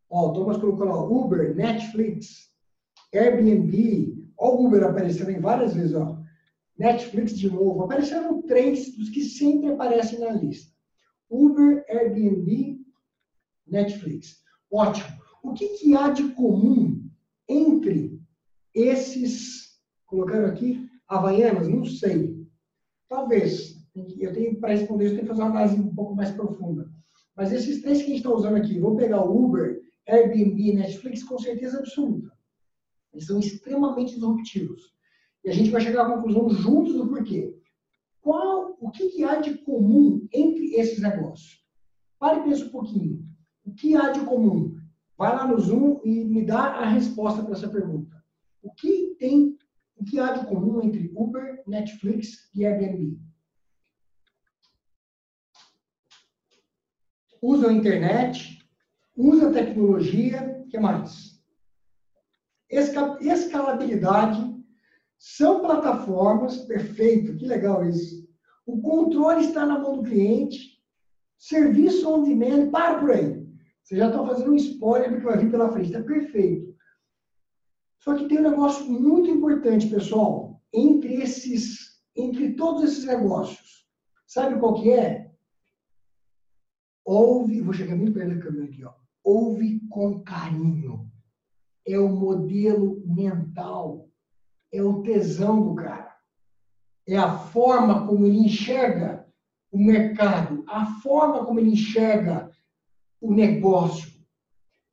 Ó, 0.09 0.29
o 0.29 0.33
Thomas 0.33 0.59
colocou 0.59 0.87
lá 0.87 1.03
Uber, 1.03 1.55
Netflix, 1.55 2.51
Airbnb. 3.13 4.31
Ó, 4.39 4.55
o 4.55 4.67
Uber 4.67 4.85
aparecendo 4.85 5.31
em 5.31 5.41
várias 5.41 5.75
vezes, 5.75 5.95
ó. 5.95 6.19
Netflix 6.79 7.37
de 7.37 7.51
novo, 7.51 7.83
apareceram 7.83 8.41
três 8.43 8.97
dos 8.97 9.11
que 9.11 9.23
sempre 9.23 9.71
aparecem 9.71 10.19
na 10.21 10.31
lista. 10.31 10.73
Uber, 11.29 11.85
Airbnb, 11.89 12.81
Netflix. 13.67 14.43
Ótimo. 14.71 15.21
O 15.43 15.53
que, 15.53 15.69
que 15.79 15.95
há 15.95 16.11
de 16.11 16.29
comum 16.31 17.03
entre 17.49 18.21
esses, 18.75 19.81
colocaram 20.07 20.47
aqui, 20.47 20.89
Havaianas? 21.09 21.69
Não 21.69 21.85
sei. 21.85 22.47
Talvez. 23.09 23.80
Eu 23.95 24.33
tenho, 24.33 24.59
para 24.61 24.71
responder 24.71 25.07
eu 25.07 25.11
tenho 25.11 25.23
que 25.23 25.29
fazer 25.29 25.43
uma 25.43 25.51
análise 25.51 25.81
um 25.81 25.95
pouco 25.95 26.15
mais 26.15 26.31
profunda. 26.31 26.91
Mas 27.37 27.53
esses 27.53 27.81
três 27.83 27.99
que 27.99 28.05
a 28.05 28.09
gente 28.09 28.19
está 28.19 28.31
usando 28.31 28.57
aqui, 28.57 28.79
vou 28.79 28.97
pegar 28.97 29.25
o 29.25 29.45
Uber, 29.45 29.81
Airbnb 30.09 30.61
e 30.61 30.75
Netflix 30.75 31.23
com 31.23 31.39
certeza 31.39 31.79
absoluta. 31.79 32.31
Eles 33.13 33.27
são 33.27 33.39
extremamente 33.39 34.15
disruptivos. 34.15 34.95
E 35.45 35.51
a 35.51 35.53
gente 35.53 35.71
vai 35.71 35.81
chegar 35.81 36.07
à 36.07 36.15
conclusão 36.15 36.49
juntos 36.51 36.95
do 36.95 37.09
porquê. 37.09 37.57
Qual, 38.21 38.77
o 38.81 38.91
que, 38.91 39.09
que 39.09 39.25
há 39.25 39.37
de 39.37 39.55
comum 39.59 40.29
entre 40.33 40.75
esses 40.75 41.01
negócios? 41.01 41.65
Pare 42.19 42.41
e 42.41 42.45
pense 42.45 42.65
um 42.65 42.69
pouquinho. 42.69 43.25
O 43.65 43.73
que 43.73 43.97
há 43.97 44.11
de 44.11 44.21
comum? 44.21 44.77
Vai 45.17 45.35
lá 45.35 45.47
no 45.47 45.59
Zoom 45.59 46.01
e 46.05 46.25
me 46.25 46.45
dá 46.45 46.61
a 46.61 46.91
resposta 46.91 47.43
para 47.43 47.53
essa 47.53 47.69
pergunta. 47.69 48.23
O 48.63 48.73
que 48.73 49.17
tem, 49.19 49.57
o 49.97 50.05
que 50.05 50.19
há 50.19 50.33
de 50.33 50.47
comum 50.47 50.83
entre 50.83 51.11
Uber, 51.15 51.63
Netflix 51.67 52.51
e 52.55 52.67
Airbnb? 52.67 53.19
Usam 57.43 57.71
a 57.71 57.73
internet, 57.73 58.59
usam 59.17 59.53
tecnologia, 59.53 60.63
o 60.65 60.69
que 60.69 60.79
mais? 60.79 61.41
Escalabilidade 62.69 64.51
são 65.19 65.61
plataformas, 65.61 66.59
perfeito, 66.59 67.37
que 67.37 67.47
legal 67.47 67.85
isso. 67.85 68.29
O 68.65 68.81
controle 68.81 69.45
está 69.45 69.67
na 69.67 69.79
mão 69.79 69.99
do 69.99 70.03
cliente, 70.03 70.81
serviço 71.37 72.09
on 72.09 72.23
demand, 72.23 72.71
para 72.71 72.99
por 72.99 73.11
aí. 73.11 73.47
Você 73.83 73.97
já 73.97 74.07
está 74.07 74.25
fazendo 74.25 74.53
um 74.53 74.57
spoiler 74.57 75.11
do 75.11 75.19
que 75.19 75.25
vai 75.25 75.39
vir 75.39 75.51
pela 75.51 75.73
frente, 75.73 75.87
está 75.87 76.03
perfeito. 76.03 76.75
Só 77.99 78.15
que 78.15 78.29
tem 78.29 78.39
um 78.39 78.51
negócio 78.51 78.85
muito 78.87 79.29
importante, 79.29 79.89
pessoal, 79.89 80.61
entre 80.73 81.15
esses 81.15 81.91
entre 82.17 82.55
todos 82.55 82.83
esses 82.85 83.05
negócios, 83.05 83.87
sabe 84.27 84.59
qual 84.59 84.75
que 84.75 84.91
é? 84.91 85.30
Ouve, 87.13 87.61
vou 87.61 87.75
chegar 87.75 87.97
bem 87.97 88.13
perto 88.13 88.37
da 88.37 88.41
câmera 88.41 88.67
aqui, 88.67 88.85
ó. 88.85 88.93
Ouve 89.25 89.81
com 89.89 90.23
carinho. 90.23 91.11
É 91.85 91.99
o 91.99 92.09
modelo 92.09 93.03
mental. 93.05 94.09
É 94.73 94.81
o 94.81 95.03
tesão 95.03 95.61
do 95.61 95.75
cara. 95.75 96.15
É 97.09 97.17
a 97.17 97.37
forma 97.37 98.07
como 98.07 98.25
ele 98.25 98.39
enxerga 98.39 99.27
o 99.73 99.79
mercado, 99.79 100.63
a 100.69 100.87
forma 101.01 101.45
como 101.45 101.59
ele 101.59 101.73
enxerga 101.73 102.49
o 103.21 103.35
negócio. 103.35 104.13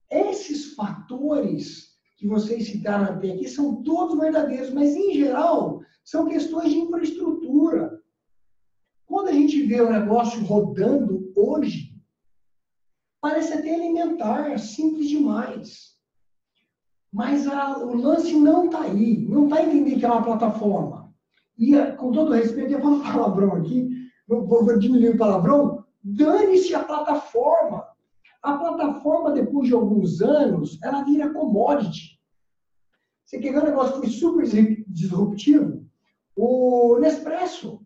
Esses 0.09 0.73
fatores 0.73 1.99
que 2.17 2.27
vocês 2.27 2.65
citaram 2.65 3.13
até 3.13 3.31
aqui 3.31 3.47
são 3.47 3.83
todos 3.83 4.17
verdadeiros, 4.17 4.73
mas 4.73 4.95
em 4.95 5.13
geral 5.13 5.83
são 6.03 6.27
questões 6.27 6.71
de 6.71 6.79
infraestrutura. 6.79 8.01
Quando 9.05 9.27
a 9.27 9.33
gente 9.33 9.61
vê 9.67 9.81
o 9.81 9.91
negócio 9.91 10.43
rodando 10.43 11.31
hoje, 11.35 11.95
parece 13.21 13.53
até 13.53 13.73
elementar, 13.73 14.57
simples 14.59 15.09
demais. 15.09 15.97
Mas 17.11 17.47
a, 17.47 17.77
o 17.79 17.95
lance 17.95 18.35
não 18.35 18.65
está 18.65 18.81
aí, 18.81 19.25
não 19.27 19.45
está 19.45 19.63
entendendo 19.63 19.99
que 19.99 20.05
é 20.05 20.11
uma 20.11 20.23
plataforma. 20.23 21.13
E, 21.57 21.75
com 21.93 22.11
todo 22.11 22.33
respeito, 22.33 22.73
eu 22.73 22.81
falo 22.81 23.01
palavrão 23.01 23.53
aqui, 23.53 23.89
vou 24.27 24.77
diminuir 24.77 25.15
o 25.15 25.17
palavrão, 25.17 25.83
dane-se 26.03 26.75
a 26.75 26.83
plataforma. 26.83 27.87
A 28.43 28.57
plataforma, 28.57 29.31
depois 29.31 29.67
de 29.67 29.73
alguns 29.73 30.21
anos, 30.21 30.77
ela 30.83 31.03
vira 31.03 31.33
commodity. 31.33 32.17
Você 33.25 33.39
quer 33.39 33.51
ver 33.51 33.63
um 33.63 33.65
negócio 33.65 33.93
que 33.95 34.07
foi 34.07 34.09
super 34.09 34.85
disruptivo? 34.87 35.85
O 36.35 36.97
Nespresso. 36.99 37.81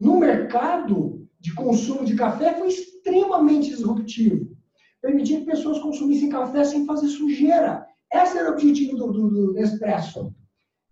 No 0.00 0.16
mercado 0.16 1.19
de 1.40 1.54
consumo 1.54 2.04
de 2.04 2.14
café, 2.14 2.54
foi 2.54 2.68
extremamente 2.68 3.70
disruptivo. 3.70 4.56
Permitir 5.00 5.40
que 5.40 5.46
pessoas 5.46 5.78
consumissem 5.78 6.28
café 6.28 6.62
sem 6.64 6.84
fazer 6.84 7.08
sujeira. 7.08 7.86
Esse 8.12 8.38
era 8.38 8.50
o 8.50 8.52
objetivo 8.52 8.96
do, 8.96 9.12
do, 9.12 9.30
do 9.30 9.52
Nespresso. 9.54 10.34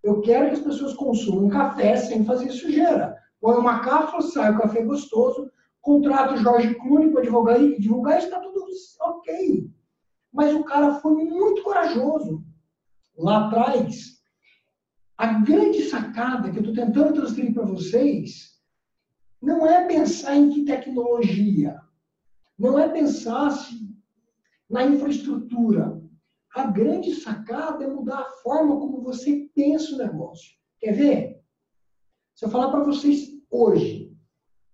Eu 0.03 0.21
quero 0.23 0.47
que 0.47 0.55
as 0.55 0.61
pessoas 0.61 0.95
consumam 0.95 1.49
café 1.49 1.97
sem 1.97 2.25
fazer 2.25 2.51
sujeira. 2.51 3.15
Põe 3.41 3.57
uma 3.57 3.81
cápsula, 3.81 4.23
sai 4.23 4.53
o 4.53 4.59
café 4.59 4.83
gostoso, 4.83 5.51
contrata 5.83 6.35
o 6.35 6.39
Jorge 6.39 6.75
Clooney 6.77 7.13
para 7.13 7.23
divulgar, 7.23 7.59
divulgar 7.79 8.19
está 8.19 8.41
tudo 8.41 8.65
ok. 9.01 9.71
Mas 10.33 10.55
o 10.55 10.65
cara 10.65 10.95
foi 11.01 11.13
muito 11.25 11.63
corajoso. 11.63 12.43
Lá 13.17 13.47
atrás, 13.47 14.19
a 15.17 15.27
grande 15.41 15.83
sacada 15.83 16.51
que 16.51 16.59
eu 16.59 16.63
estou 16.63 16.75
tentando 16.75 17.15
transferir 17.15 17.53
para 17.53 17.67
vocês 17.67 18.58
não 19.41 19.67
é 19.67 19.87
pensar 19.87 20.37
em 20.37 20.51
que 20.51 20.65
tecnologia, 20.65 21.81
não 22.59 22.79
é 22.79 22.89
pensar 22.89 23.51
se, 23.51 23.89
na 24.69 24.85
infraestrutura. 24.85 26.01
A 26.55 26.67
grande 26.67 27.15
sacada 27.15 27.85
é 27.85 27.89
mudar 27.89 28.21
a 28.21 28.31
forma 28.43 28.79
como 28.79 29.03
você 29.03 29.49
pensa 29.55 29.95
o 29.95 29.99
negócio. 29.99 30.57
Quer 30.81 30.93
ver? 30.93 31.41
Se 32.35 32.45
eu 32.45 32.49
falar 32.49 32.71
para 32.71 32.85
vocês 32.85 33.29
hoje, 33.51 34.17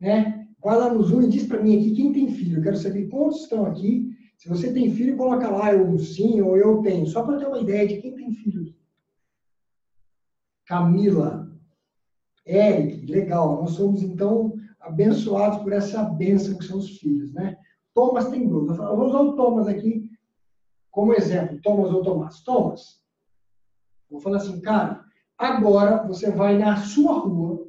né? 0.00 0.46
Vai 0.62 0.78
lá 0.78 0.92
no 0.92 1.02
Zoom 1.02 1.22
e 1.22 1.28
diz 1.28 1.46
para 1.46 1.62
mim 1.62 1.78
aqui 1.78 1.94
quem 1.94 2.12
tem 2.12 2.28
filho. 2.28 2.58
Eu 2.58 2.62
quero 2.62 2.76
saber 2.76 3.08
quantos 3.08 3.42
estão 3.42 3.66
aqui. 3.66 4.10
Se 4.38 4.48
você 4.48 4.72
tem 4.72 4.94
filho, 4.94 5.16
coloca 5.16 5.48
lá 5.50 5.74
eu 5.74 5.98
sim 5.98 6.40
ou 6.40 6.56
eu 6.56 6.80
tenho. 6.80 7.06
Só 7.06 7.22
para 7.22 7.38
ter 7.38 7.46
uma 7.46 7.60
ideia 7.60 7.86
de 7.86 8.00
quem 8.00 8.14
tem 8.14 8.32
filho. 8.32 8.74
Camila, 10.66 11.43
Eric, 12.46 13.06
legal. 13.06 13.62
Nós 13.62 13.72
somos 13.72 14.02
então 14.02 14.54
abençoados 14.80 15.62
por 15.62 15.72
essa 15.72 16.02
bênção 16.04 16.58
que 16.58 16.64
são 16.64 16.78
os 16.78 16.98
filhos, 16.98 17.32
né? 17.32 17.56
Thomas 17.94 18.28
tem 18.28 18.46
dois. 18.46 18.78
Eu 18.78 18.96
vou 18.96 19.06
usar 19.06 19.20
o 19.20 19.36
Thomas 19.36 19.68
aqui 19.68 20.10
como 20.90 21.14
exemplo. 21.14 21.60
Thomas 21.62 21.90
ou 21.90 22.02
Tomás. 22.02 22.40
Thomas, 22.42 23.02
vou 24.10 24.20
falar 24.20 24.38
assim, 24.38 24.60
cara, 24.60 25.04
agora 25.38 26.06
você 26.06 26.30
vai 26.30 26.58
na 26.58 26.76
sua 26.76 27.18
rua, 27.18 27.66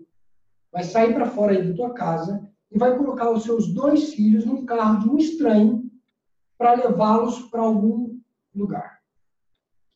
vai 0.71 0.83
sair 0.83 1.13
para 1.13 1.29
fora 1.29 1.53
aí 1.53 1.67
da 1.67 1.75
tua 1.75 1.93
casa 1.93 2.47
e 2.71 2.77
vai 2.77 2.97
colocar 2.97 3.29
os 3.31 3.43
seus 3.43 3.73
dois 3.73 4.13
filhos 4.13 4.45
num 4.45 4.65
carro 4.65 4.99
de 4.99 5.09
um 5.09 5.17
estranho 5.17 5.89
para 6.57 6.73
levá-los 6.73 7.43
para 7.49 7.61
algum 7.61 8.19
lugar. 8.53 8.99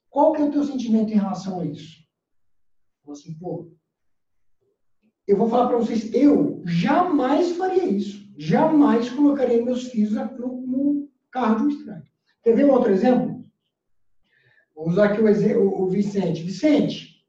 Qual 0.09 0.33
que 0.33 0.41
é 0.41 0.45
o 0.45 0.51
teu 0.51 0.63
sentimento 0.63 1.11
em 1.11 1.15
relação 1.15 1.59
a 1.59 1.65
isso? 1.65 1.99
Assim, 3.07 3.33
pô, 3.33 3.71
eu 5.29 5.37
vou 5.37 5.47
falar 5.47 5.67
para 5.67 5.77
vocês, 5.77 6.11
eu 6.11 6.59
jamais 6.65 7.51
faria 7.51 7.85
isso. 7.85 8.27
Jamais 8.35 9.11
colocaria 9.11 9.63
meus 9.63 9.83
filhos 9.83 10.13
no, 10.13 10.61
no 10.65 11.09
carro 11.29 11.57
de 11.57 11.63
um 11.63 11.69
estranho. 11.69 12.03
Quer 12.41 12.55
ver 12.55 12.65
um 12.65 12.71
outro 12.71 12.91
exemplo? 12.91 13.45
Vou 14.75 14.89
usar 14.89 15.11
aqui 15.11 15.21
o, 15.21 15.81
o, 15.83 15.87
Vicente. 15.87 16.41
Vicente, 16.41 17.23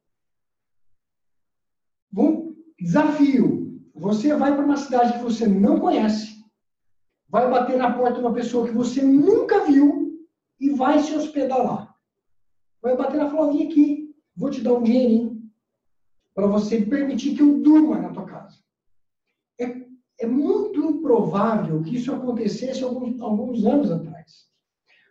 vamos, 2.11 2.57
desafio. 2.81 3.79
Você 3.95 4.35
vai 4.35 4.55
para 4.55 4.65
uma 4.65 4.79
cidade 4.79 5.19
que 5.19 5.23
você 5.23 5.47
não 5.47 5.79
conhece, 5.79 6.43
vai 7.29 7.51
bater 7.51 7.77
na 7.77 7.93
porta 7.93 8.15
de 8.15 8.21
uma 8.21 8.33
pessoa 8.33 8.67
que 8.67 8.73
você 8.73 9.03
nunca 9.03 9.67
viu 9.67 10.27
e 10.59 10.71
vai 10.71 11.01
se 11.01 11.15
hospedar 11.15 11.59
lá. 11.59 11.95
Vai 12.81 12.97
bater 12.97 13.19
na 13.19 13.29
flor, 13.29 13.53
vem 13.53 13.67
aqui, 13.67 14.15
vou 14.35 14.49
te 14.49 14.63
dar 14.63 14.73
um 14.73 14.83
dinheirinho 14.83 15.30
para 16.35 16.47
você 16.47 16.81
permitir 16.83 17.35
que 17.35 17.43
eu 17.43 17.61
durma 17.61 17.99
na 17.99 18.11
tua 18.11 18.25
casa. 18.25 18.59
É, 19.59 19.85
é 20.21 20.27
muito 20.27 20.83
improvável 20.83 21.83
que 21.83 21.97
isso 21.97 22.13
acontecesse 22.13 22.83
alguns, 22.83 23.21
alguns 23.21 23.65
anos 23.65 23.91
atrás. 23.91 24.49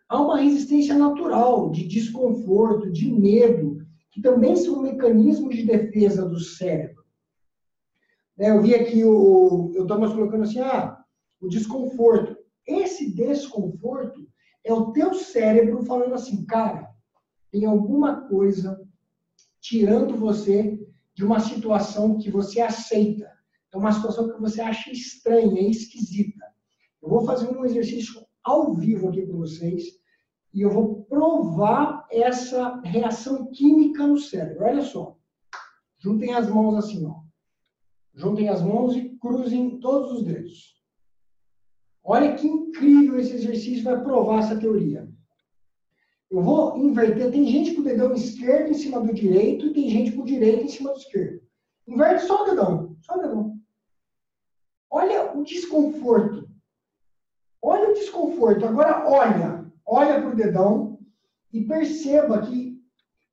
Há 0.08 0.22
uma 0.22 0.38
resistência 0.38 0.98
natural 0.98 1.70
de 1.70 1.88
desconforto, 1.88 2.92
de 2.92 3.12
medo, 3.12 3.78
que 4.12 4.22
também 4.22 4.56
são 4.56 4.82
mecanismos 4.82 5.56
de 5.56 5.64
defesa 5.64 6.28
do 6.28 6.40
cérebro. 6.40 7.04
É, 8.40 8.50
eu 8.50 8.62
vi 8.62 8.74
aqui 8.74 9.04
o, 9.04 9.72
eu 9.76 9.84
estou 9.84 9.98
colocando 9.98 10.44
assim, 10.44 10.60
ah, 10.62 10.98
o 11.42 11.48
desconforto. 11.48 12.38
Esse 12.66 13.14
desconforto 13.14 14.28
é 14.64 14.74
o 14.74 14.92
teu 14.92 15.14
cérebro 15.14 15.84
falando 15.84 16.14
assim, 16.14 16.46
cara, 16.46 16.90
tem 17.52 17.66
alguma 17.66 18.28
coisa 18.28 18.80
tirando 19.60 20.16
você 20.16 20.80
de 21.20 21.26
uma 21.26 21.42
situação 21.42 22.18
que 22.18 22.32
você 22.32 22.62
aceita. 22.62 23.30
É 23.74 23.78
uma 23.78 23.92
situação 23.92 24.32
que 24.32 24.40
você 24.40 24.62
acha 24.62 24.90
estranha, 24.90 25.70
esquisita. 25.70 26.46
Eu 27.04 27.10
vou 27.10 27.26
fazer 27.26 27.50
um 27.50 27.66
exercício 27.66 28.26
ao 28.42 28.74
vivo 28.74 29.10
aqui 29.10 29.28
com 29.28 29.36
vocês 29.40 29.84
e 30.54 30.62
eu 30.62 30.72
vou 30.72 31.04
provar 31.04 32.08
essa 32.10 32.80
reação 32.86 33.52
química 33.52 34.08
no 34.08 34.18
cérebro. 34.18 34.64
Olha 34.64 34.82
só. 34.82 35.18
Juntem 35.98 36.34
as 36.34 36.50
mãos 36.50 36.76
assim, 36.76 37.06
ó. 37.06 37.16
Juntem 38.14 38.48
as 38.48 38.62
mãos 38.62 38.96
e 38.96 39.10
cruzem 39.18 39.78
todos 39.82 40.14
os 40.14 40.24
dedos. 40.24 40.82
Olha 42.02 42.34
que 42.34 42.48
incrível 42.48 43.20
esse 43.20 43.34
exercício 43.34 43.84
vai 43.84 44.02
provar 44.02 44.40
essa 44.40 44.58
teoria. 44.58 45.09
Eu 46.30 46.42
vou 46.42 46.78
inverter. 46.78 47.32
Tem 47.32 47.46
gente 47.46 47.74
com 47.74 47.82
o 47.82 47.84
dedão 47.84 48.14
esquerdo 48.14 48.70
em 48.70 48.74
cima 48.74 49.02
do 49.02 49.14
direito 49.14 49.66
e 49.66 49.74
tem 49.74 49.90
gente 49.90 50.12
com 50.12 50.22
o 50.22 50.26
direito 50.26 50.66
em 50.66 50.70
cima 50.70 50.92
do 50.92 51.00
esquerdo. 51.00 51.42
Inverte 51.88 52.26
só 52.26 52.44
o 52.44 52.46
dedão. 52.46 52.96
Só 53.02 53.16
o 53.16 53.22
dedão. 53.22 53.60
Olha 54.92 55.36
o 55.36 55.44
desconforto. 55.44 56.48
Olha 57.62 57.90
o 57.90 57.94
desconforto. 57.94 58.66
Agora 58.66 59.10
olha. 59.10 59.72
Olha 59.86 60.22
para 60.22 60.30
o 60.30 60.36
dedão 60.36 61.00
e 61.52 61.64
perceba 61.64 62.42
que 62.42 62.80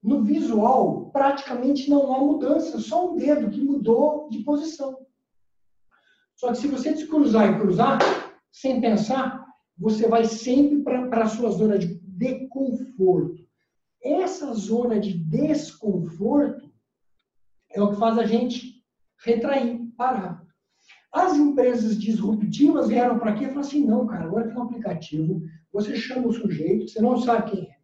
no 0.02 0.22
visual 0.22 1.10
praticamente 1.10 1.90
não 1.90 2.14
há 2.14 2.18
mudança. 2.18 2.78
Só 2.78 3.12
um 3.12 3.16
dedo 3.16 3.50
que 3.50 3.60
mudou 3.60 4.28
de 4.30 4.38
posição. 4.38 5.06
Só 6.34 6.52
que 6.52 6.58
se 6.58 6.68
você 6.68 6.92
descruzar 6.92 7.50
e 7.50 7.58
cruzar, 7.60 7.98
sem 8.50 8.80
pensar, 8.80 9.44
você 9.76 10.08
vai 10.08 10.24
sempre 10.24 10.82
para 10.82 11.24
a 11.24 11.28
sua 11.28 11.50
zona 11.50 11.78
de 11.78 11.95
de 12.16 12.48
conforto. 12.48 13.46
Essa 14.02 14.54
zona 14.54 14.98
de 14.98 15.12
desconforto 15.12 16.72
é 17.70 17.82
o 17.82 17.90
que 17.90 17.96
faz 17.96 18.18
a 18.18 18.24
gente 18.24 18.82
retrair, 19.24 19.78
parar. 19.96 20.44
As 21.12 21.36
empresas 21.36 21.98
disruptivas 21.98 22.88
vieram 22.88 23.18
para 23.18 23.32
aqui 23.32 23.44
e 23.44 23.48
falaram 23.48 23.60
assim: 23.60 23.84
não, 23.84 24.06
cara, 24.06 24.24
agora 24.24 24.48
tem 24.48 24.56
um 24.56 24.62
aplicativo, 24.62 25.42
você 25.72 25.96
chama 25.96 26.28
o 26.28 26.32
sujeito, 26.32 26.88
você 26.88 27.00
não 27.00 27.18
sabe 27.18 27.50
quem 27.50 27.62
é. 27.70 27.76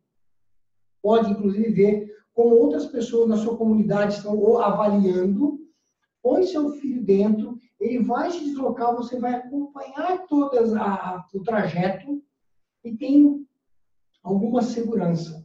Pode, 1.03 1.31
inclusive, 1.31 1.73
ver 1.73 2.13
como 2.33 2.55
outras 2.55 2.87
pessoas 2.87 3.29
na 3.29 3.37
sua 3.37 3.57
comunidade 3.57 4.15
estão 4.15 4.59
avaliando. 4.59 5.61
Põe 6.23 6.45
seu 6.45 6.71
filho 6.75 7.03
dentro, 7.03 7.59
ele 7.81 7.99
vai 7.99 8.31
se 8.31 8.45
deslocar, 8.45 8.95
você 8.95 9.19
vai 9.19 9.35
acompanhar 9.35 10.25
todo 10.29 10.53
o 11.35 11.43
trajeto 11.43 12.23
e 12.85 12.97
tem 12.97 13.45
alguma 14.23 14.63
segurança. 14.63 15.45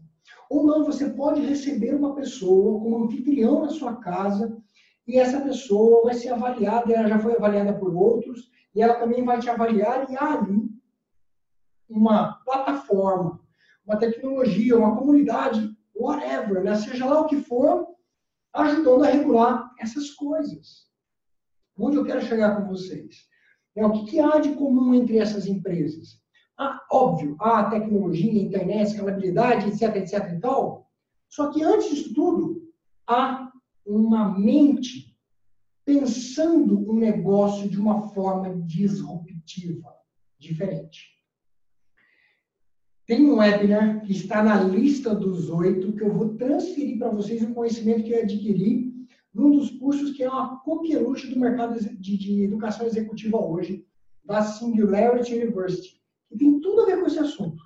Ou 0.50 0.66
não, 0.66 0.86
você 0.86 1.10
pode 1.10 1.42
receber 1.42 1.96
uma 1.96 2.16
pessoa 2.16 2.80
como 2.80 3.04
anfitrião 3.04 3.62
na 3.62 3.70
sua 3.70 3.96
casa 3.98 4.58
e 5.08 5.18
essa 5.18 5.40
pessoa 5.40 6.04
vai 6.04 6.14
ser 6.14 6.30
avaliada, 6.30 6.94
ela 6.94 7.08
já 7.08 7.20
foi 7.20 7.36
avaliada 7.36 7.74
por 7.74 7.96
outros, 7.96 8.52
e 8.76 8.82
ela 8.82 8.96
também 8.96 9.24
vai 9.24 9.40
te 9.40 9.50
avaliar, 9.50 10.10
e 10.12 10.18
há 10.18 10.34
ali 10.34 10.70
uma 11.90 12.34
plataforma, 12.44 13.42
uma 13.86 13.98
tecnologia, 13.98 14.78
uma 14.78 14.98
comunidade, 14.98 15.74
whatever, 15.96 16.62
né? 16.62 16.76
seja 16.76 17.06
lá 17.06 17.22
o 17.22 17.26
que 17.26 17.38
for, 17.38 17.88
ajudando 18.54 19.06
a 19.06 19.10
regular 19.10 19.72
essas 19.80 20.12
coisas. 20.12 20.88
Onde 21.78 21.96
eu 21.96 22.04
quero 22.04 22.22
chegar 22.22 22.58
com 22.58 22.68
vocês? 22.68 23.28
É, 23.76 23.86
o 23.86 23.92
que, 23.92 24.06
que 24.06 24.20
há 24.20 24.40
de 24.40 24.54
comum 24.56 24.94
entre 24.94 25.20
essas 25.20 25.46
empresas? 25.46 26.20
Ah, 26.58 26.82
óbvio, 26.92 27.36
há 27.40 27.70
tecnologia, 27.70 28.42
internet, 28.42 28.90
escalabilidade, 28.90 29.68
etc, 29.68 29.96
etc 29.98 30.34
e 30.34 30.40
tal. 30.40 30.90
Só 31.30 31.52
que 31.52 31.62
antes 31.62 31.90
disso 31.90 32.14
tudo, 32.14 32.64
há 33.06 33.52
uma 33.86 34.38
mente 34.38 35.16
pensando 35.86 36.90
um 36.90 36.96
negócio 36.96 37.70
de 37.70 37.80
uma 37.80 38.10
forma 38.10 38.54
disruptiva, 38.66 39.94
diferente. 40.38 41.18
Tem 43.06 43.26
um 43.26 43.38
webinar 43.38 44.02
que 44.02 44.12
está 44.12 44.44
na 44.44 44.62
lista 44.62 45.16
dos 45.16 45.50
oito 45.50 45.94
que 45.94 46.04
eu 46.04 46.14
vou 46.14 46.36
transferir 46.36 47.00
para 47.00 47.10
vocês 47.10 47.42
um 47.42 47.54
conhecimento 47.54 48.04
que 48.04 48.12
eu 48.12 48.22
adquiri 48.22 48.94
num 49.34 49.52
dos 49.52 49.70
cursos 49.72 50.12
que 50.12 50.24
é 50.24 50.30
uma 50.30 50.58
coqueluche 50.60 51.28
do 51.28 51.40
mercado 51.40 51.80
de, 51.80 52.18
de 52.18 52.44
educação 52.44 52.86
executiva 52.86 53.38
hoje, 53.38 53.86
da 54.26 54.42
Singularity 54.42 55.36
University, 55.36 56.02
que 56.30 56.38
tem 56.38 56.60
tudo 56.60 56.82
a 56.82 56.86
ver 56.86 57.00
com 57.00 57.08
esse 57.08 57.20
assunto, 57.20 57.62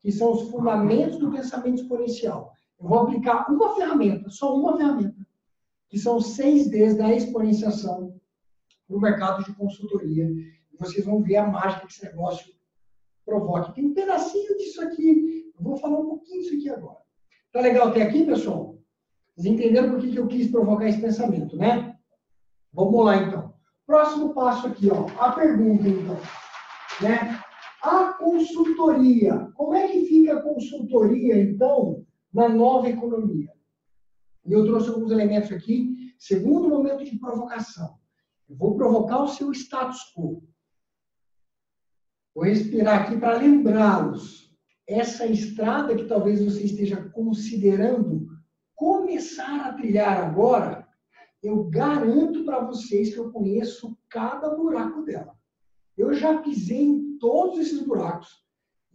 que 0.00 0.10
são 0.12 0.32
os 0.32 0.50
fundamentos 0.50 1.18
do 1.18 1.30
pensamento 1.30 1.82
exponencial. 1.82 2.52
Eu 2.80 2.88
vou 2.88 3.00
aplicar 3.00 3.50
uma 3.50 3.74
ferramenta, 3.74 4.30
só 4.30 4.56
uma 4.56 4.76
ferramenta, 4.76 5.26
que 5.88 5.98
são 5.98 6.20
seis 6.20 6.70
Ds 6.70 6.96
da 6.96 7.12
exponenciação 7.12 8.18
no 8.88 9.00
mercado 9.00 9.44
de 9.44 9.54
consultoria. 9.54 10.26
E 10.26 10.76
vocês 10.78 11.04
vão 11.04 11.22
ver 11.22 11.36
a 11.36 11.46
mágica 11.46 11.86
que 11.86 11.92
esse 11.92 12.04
negócio 12.04 12.52
provoca. 13.24 13.72
Tem 13.72 13.84
um 13.84 13.94
pedacinho 13.94 14.56
disso 14.56 14.82
aqui. 14.82 15.52
Eu 15.56 15.62
vou 15.62 15.76
falar 15.76 15.98
um 15.98 16.06
pouquinho 16.06 16.40
disso 16.40 16.54
aqui 16.54 16.70
agora. 16.70 16.98
Tá 17.52 17.60
legal 17.60 17.88
até 17.88 18.02
aqui, 18.02 18.24
pessoal? 18.24 18.78
Vocês 19.34 19.46
entenderam 19.46 19.90
por 19.90 20.00
que 20.00 20.14
eu 20.16 20.26
quis 20.26 20.50
provocar 20.50 20.88
esse 20.88 21.00
pensamento, 21.00 21.56
né? 21.56 21.96
Vamos 22.72 23.04
lá, 23.04 23.16
então. 23.16 23.54
Próximo 23.86 24.34
passo 24.34 24.66
aqui, 24.66 24.90
ó. 24.90 25.06
A 25.18 25.32
pergunta, 25.32 25.88
então. 25.88 26.16
Né? 27.00 27.40
A 27.82 28.12
consultoria. 28.14 29.50
Como 29.54 29.74
é 29.74 29.88
que 29.88 30.06
fica 30.06 30.38
a 30.38 30.42
consultoria, 30.42 31.40
então, 31.40 32.04
na 32.32 32.48
nova 32.48 32.88
economia? 32.88 33.52
E 34.44 34.52
eu 34.52 34.64
trouxe 34.64 34.88
alguns 34.88 35.10
elementos 35.10 35.52
aqui. 35.52 36.14
Segundo 36.18 36.68
momento 36.68 37.04
de 37.04 37.18
provocação. 37.18 37.98
Eu 38.48 38.56
vou 38.56 38.74
provocar 38.76 39.22
o 39.22 39.28
seu 39.28 39.52
status 39.52 40.12
quo. 40.14 40.42
Vou 42.34 42.44
respirar 42.44 43.02
aqui 43.02 43.18
para 43.18 43.38
lembrá-los. 43.38 44.48
Essa 44.86 45.26
estrada 45.26 45.94
que 45.94 46.06
talvez 46.06 46.42
você 46.42 46.64
esteja 46.64 47.08
considerando 47.10 48.26
começar 48.74 49.66
a 49.66 49.74
trilhar 49.74 50.18
agora, 50.18 50.88
eu 51.42 51.64
garanto 51.64 52.44
para 52.44 52.64
vocês 52.64 53.12
que 53.12 53.18
eu 53.18 53.30
conheço 53.30 53.96
cada 54.08 54.54
buraco 54.56 55.02
dela. 55.02 55.37
Eu 55.98 56.14
já 56.14 56.40
pisei 56.40 56.84
em 56.84 57.18
todos 57.18 57.58
esses 57.58 57.82
buracos. 57.82 58.28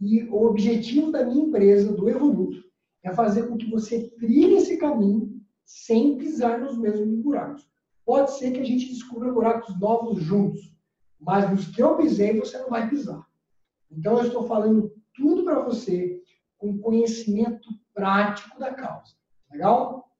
E 0.00 0.24
o 0.24 0.46
objetivo 0.46 1.12
da 1.12 1.24
minha 1.24 1.44
empresa, 1.44 1.92
do 1.92 2.08
Evoluto, 2.08 2.64
é 3.02 3.12
fazer 3.12 3.46
com 3.46 3.58
que 3.58 3.70
você 3.70 4.08
trilhe 4.18 4.54
esse 4.54 4.78
caminho 4.78 5.38
sem 5.64 6.16
pisar 6.16 6.58
nos 6.58 6.78
mesmos 6.78 7.22
buracos. 7.22 7.68
Pode 8.06 8.32
ser 8.32 8.52
que 8.52 8.60
a 8.60 8.64
gente 8.64 8.88
descubra 8.88 9.32
buracos 9.32 9.78
novos 9.78 10.22
juntos, 10.22 10.74
mas 11.20 11.50
nos 11.50 11.68
que 11.68 11.82
eu 11.82 11.96
pisei, 11.96 12.38
você 12.40 12.58
não 12.58 12.70
vai 12.70 12.88
pisar. 12.88 13.22
Então, 13.90 14.18
eu 14.18 14.26
estou 14.26 14.46
falando 14.46 14.90
tudo 15.14 15.44
para 15.44 15.60
você 15.60 16.20
com 16.56 16.78
conhecimento 16.78 17.68
prático 17.92 18.58
da 18.58 18.74
causa. 18.74 19.14
Legal? 19.50 20.10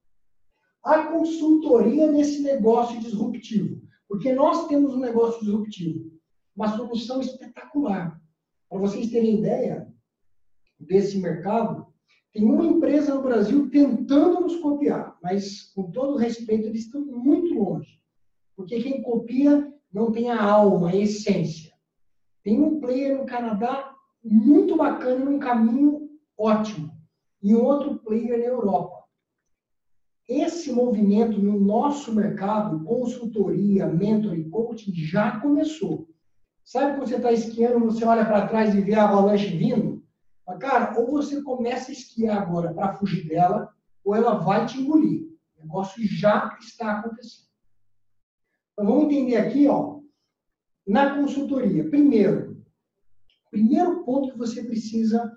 A 0.85 1.05
consultoria 1.05 2.11
nesse 2.11 2.42
negócio 2.42 3.01
disruptivo. 3.01 3.83
Porque 4.07 4.33
nós 4.33 4.66
temos 4.68 4.94
um 4.94 5.01
negócio 5.01 5.40
disruptivo. 5.40 6.13
Uma 6.57 6.77
solução 6.77 7.21
espetacular. 7.21 8.21
Para 8.69 8.79
vocês 8.79 9.11
terem 9.11 9.38
ideia 9.38 9.93
desse 10.79 11.19
mercado, 11.19 11.87
tem 12.33 12.45
uma 12.45 12.67
empresa 12.67 13.14
no 13.14 13.23
Brasil 13.23 13.71
tentando 13.71 14.40
nos 14.40 14.57
copiar, 14.57 15.17
mas 15.23 15.73
com 15.73 15.90
todo 15.90 16.17
respeito, 16.17 16.67
eles 16.67 16.87
estão 16.87 17.05
muito 17.05 17.55
longe. 17.55 18.01
Porque 18.57 18.83
quem 18.83 19.03
copia 19.03 19.73
não 19.93 20.11
tem 20.11 20.31
a 20.31 20.43
alma, 20.43 20.90
a 20.90 20.97
essência. 20.97 21.73
Tem 22.43 22.61
um 22.61 22.81
player 22.81 23.17
no 23.17 23.25
Canadá 23.25 23.95
muito 24.23 24.77
bacana, 24.77 25.25
num 25.25 25.38
caminho 25.38 26.11
ótimo, 26.37 26.93
e 27.43 27.55
outro 27.55 27.99
player 27.99 28.38
na 28.38 28.45
Europa. 28.45 29.05
Esse 30.29 30.73
movimento 30.73 31.38
no 31.38 31.61
nosso 31.61 32.14
mercado, 32.14 32.83
consultoria, 32.85 33.87
mentor 33.87 34.37
e 34.37 34.49
coaching, 34.49 34.93
já 34.95 35.38
começou. 35.38 36.09
Sabe 36.64 36.96
quando 36.96 37.09
você 37.09 37.16
está 37.16 37.31
esquiando, 37.31 37.85
você 37.85 38.05
olha 38.05 38.24
para 38.24 38.48
trás 38.48 38.74
e 38.74 38.81
vê 38.81 38.94
a 38.94 39.05
avalanche 39.05 39.57
vindo? 39.57 40.03
Cara, 40.59 40.98
ou 40.98 41.11
você 41.11 41.42
começa 41.42 41.90
a 41.90 41.94
esquiar 41.94 42.42
agora 42.42 42.72
para 42.72 42.94
fugir 42.94 43.29
dela, 43.29 43.72
ou 44.03 44.14
ela 44.14 44.38
vai 44.38 44.66
te 44.66 44.81
engolir. 44.81 45.29
O 45.57 45.62
negócio 45.62 46.03
já 46.07 46.57
está 46.61 46.98
acontecendo. 46.98 47.48
Então, 48.72 48.87
vamos 48.87 49.05
entender 49.05 49.37
aqui, 49.37 49.68
ó, 49.68 50.00
na 50.87 51.16
consultoria. 51.16 51.88
Primeiro, 51.88 52.64
primeiro 53.50 54.05
ponto 54.05 54.33
que 54.33 54.38
você 54.38 54.62
precisa 54.64 55.37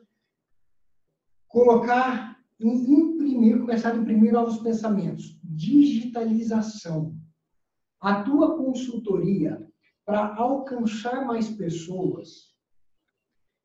colocar, 1.47 2.37
imprimir, 2.59 3.59
começar 3.59 3.91
a 3.91 3.95
imprimir 3.95 4.33
novos 4.33 4.59
pensamentos. 4.59 5.39
Digitalização. 5.43 7.15
A 7.99 8.23
tua 8.23 8.57
consultoria, 8.57 9.65
para 10.07 10.33
alcançar 10.37 11.25
mais 11.25 11.49
pessoas, 11.49 12.55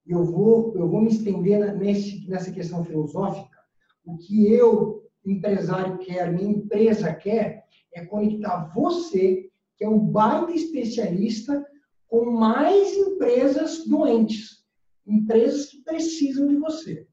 eu 0.04 0.24
vou, 0.24 0.76
eu 0.76 0.88
vou 0.88 1.00
me 1.00 1.08
estender 1.08 1.78
nesse, 1.78 2.28
nessa 2.28 2.50
questão 2.50 2.84
filosófica. 2.84 3.56
O 4.04 4.18
que 4.18 4.52
eu, 4.52 5.08
empresário, 5.24 5.98
quero, 5.98 6.32
minha 6.32 6.50
empresa 6.50 7.14
quer, 7.14 7.62
é 7.94 8.04
conectar 8.04 8.72
você, 8.74 9.48
que 9.76 9.84
é 9.84 9.88
um 9.88 10.00
baita 10.00 10.50
especialista, 10.50 11.64
com 12.08 12.32
mais 12.32 12.92
empresas 12.92 13.86
doentes, 13.86 14.64
empresas 15.06 15.66
que 15.66 15.80
precisam 15.84 16.48
de 16.48 16.56
você. 16.56 17.06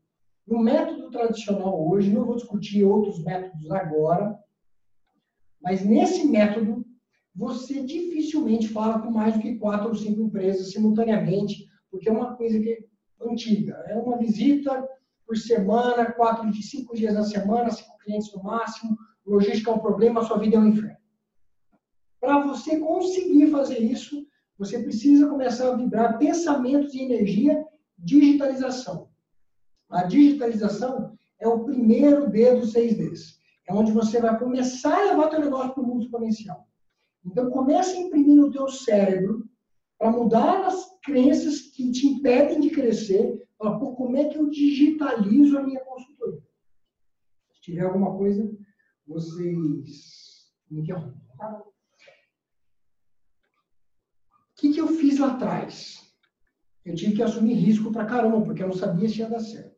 No 0.47 0.57
método 0.57 1.11
tradicional 1.11 1.87
hoje, 1.87 2.11
não 2.11 2.25
vou 2.25 2.35
discutir 2.35 2.83
outros 2.83 3.23
métodos 3.23 3.69
agora, 3.69 4.35
mas 5.61 5.85
nesse 5.85 6.25
método, 6.25 6.78
você 7.39 7.81
dificilmente 7.81 8.67
fala 8.67 8.99
com 8.99 9.11
mais 9.11 9.33
do 9.33 9.39
que 9.39 9.55
quatro 9.55 9.87
ou 9.87 9.95
cinco 9.95 10.19
empresas 10.19 10.73
simultaneamente, 10.73 11.69
porque 11.89 12.09
é 12.09 12.11
uma 12.11 12.35
coisa 12.35 12.59
que 12.59 12.69
é 12.69 12.79
antiga. 13.31 13.81
É 13.87 13.95
uma 13.95 14.17
visita 14.17 14.85
por 15.25 15.37
semana, 15.37 16.11
quatro 16.11 16.51
de 16.51 16.61
cinco 16.61 16.93
dias 16.97 17.13
na 17.13 17.23
semana, 17.23 17.71
cinco 17.71 17.97
clientes 17.99 18.33
no 18.33 18.43
máximo. 18.43 18.97
Logística 19.25 19.71
é 19.71 19.73
um 19.73 19.79
problema, 19.79 20.21
sua 20.21 20.37
vida 20.37 20.57
é 20.57 20.59
um 20.59 20.67
inferno. 20.67 20.97
Para 22.19 22.45
você 22.45 22.77
conseguir 22.77 23.47
fazer 23.47 23.79
isso, 23.79 24.27
você 24.57 24.83
precisa 24.83 25.29
começar 25.29 25.71
a 25.71 25.77
vibrar 25.77 26.17
pensamentos 26.17 26.91
de 26.91 27.01
energia, 27.03 27.63
digitalização. 27.97 29.07
A 29.89 30.03
digitalização 30.03 31.17
é 31.39 31.47
o 31.47 31.63
primeiro 31.63 32.29
D 32.29 32.55
dos 32.55 32.73
seis 32.73 32.97
Ds. 32.97 33.39
É 33.65 33.73
onde 33.73 33.93
você 33.93 34.19
vai 34.19 34.37
começar 34.37 34.93
a 34.93 35.11
levar 35.11 35.29
teu 35.29 35.39
negócio 35.39 35.73
para 35.73 35.83
o 35.83 35.87
mundo 35.87 36.03
exponencial. 36.03 36.68
Então, 37.25 37.49
comece 37.49 37.97
a 37.97 38.01
imprimir 38.01 38.35
no 38.35 38.51
teu 38.51 38.67
cérebro 38.67 39.47
para 39.97 40.11
mudar 40.11 40.65
as 40.65 40.97
crenças 41.03 41.59
que 41.59 41.91
te 41.91 42.07
impedem 42.07 42.59
de 42.59 42.69
crescer, 42.69 43.45
para 43.57 43.77
pô, 43.77 43.93
como 43.93 44.15
é 44.15 44.29
que 44.29 44.37
eu 44.37 44.49
digitalizo 44.49 45.57
a 45.57 45.63
minha 45.63 45.83
consultoria? 45.83 46.41
Se 47.53 47.61
tiver 47.61 47.81
alguma 47.81 48.17
coisa, 48.17 48.49
vocês 49.05 50.53
me 50.71 50.81
interrompem. 50.81 51.19
O 54.49 54.61
que, 54.61 54.73
que 54.73 54.79
eu 54.79 54.87
fiz 54.87 55.19
lá 55.19 55.33
atrás? 55.33 56.09
Eu 56.85 56.95
tive 56.95 57.15
que 57.15 57.23
assumir 57.23 57.53
risco 57.53 57.91
para 57.91 58.05
caramba, 58.05 58.41
porque 58.41 58.63
eu 58.63 58.67
não 58.67 58.75
sabia 58.75 59.07
se 59.09 59.19
ia 59.19 59.29
dar 59.29 59.39
certo. 59.39 59.77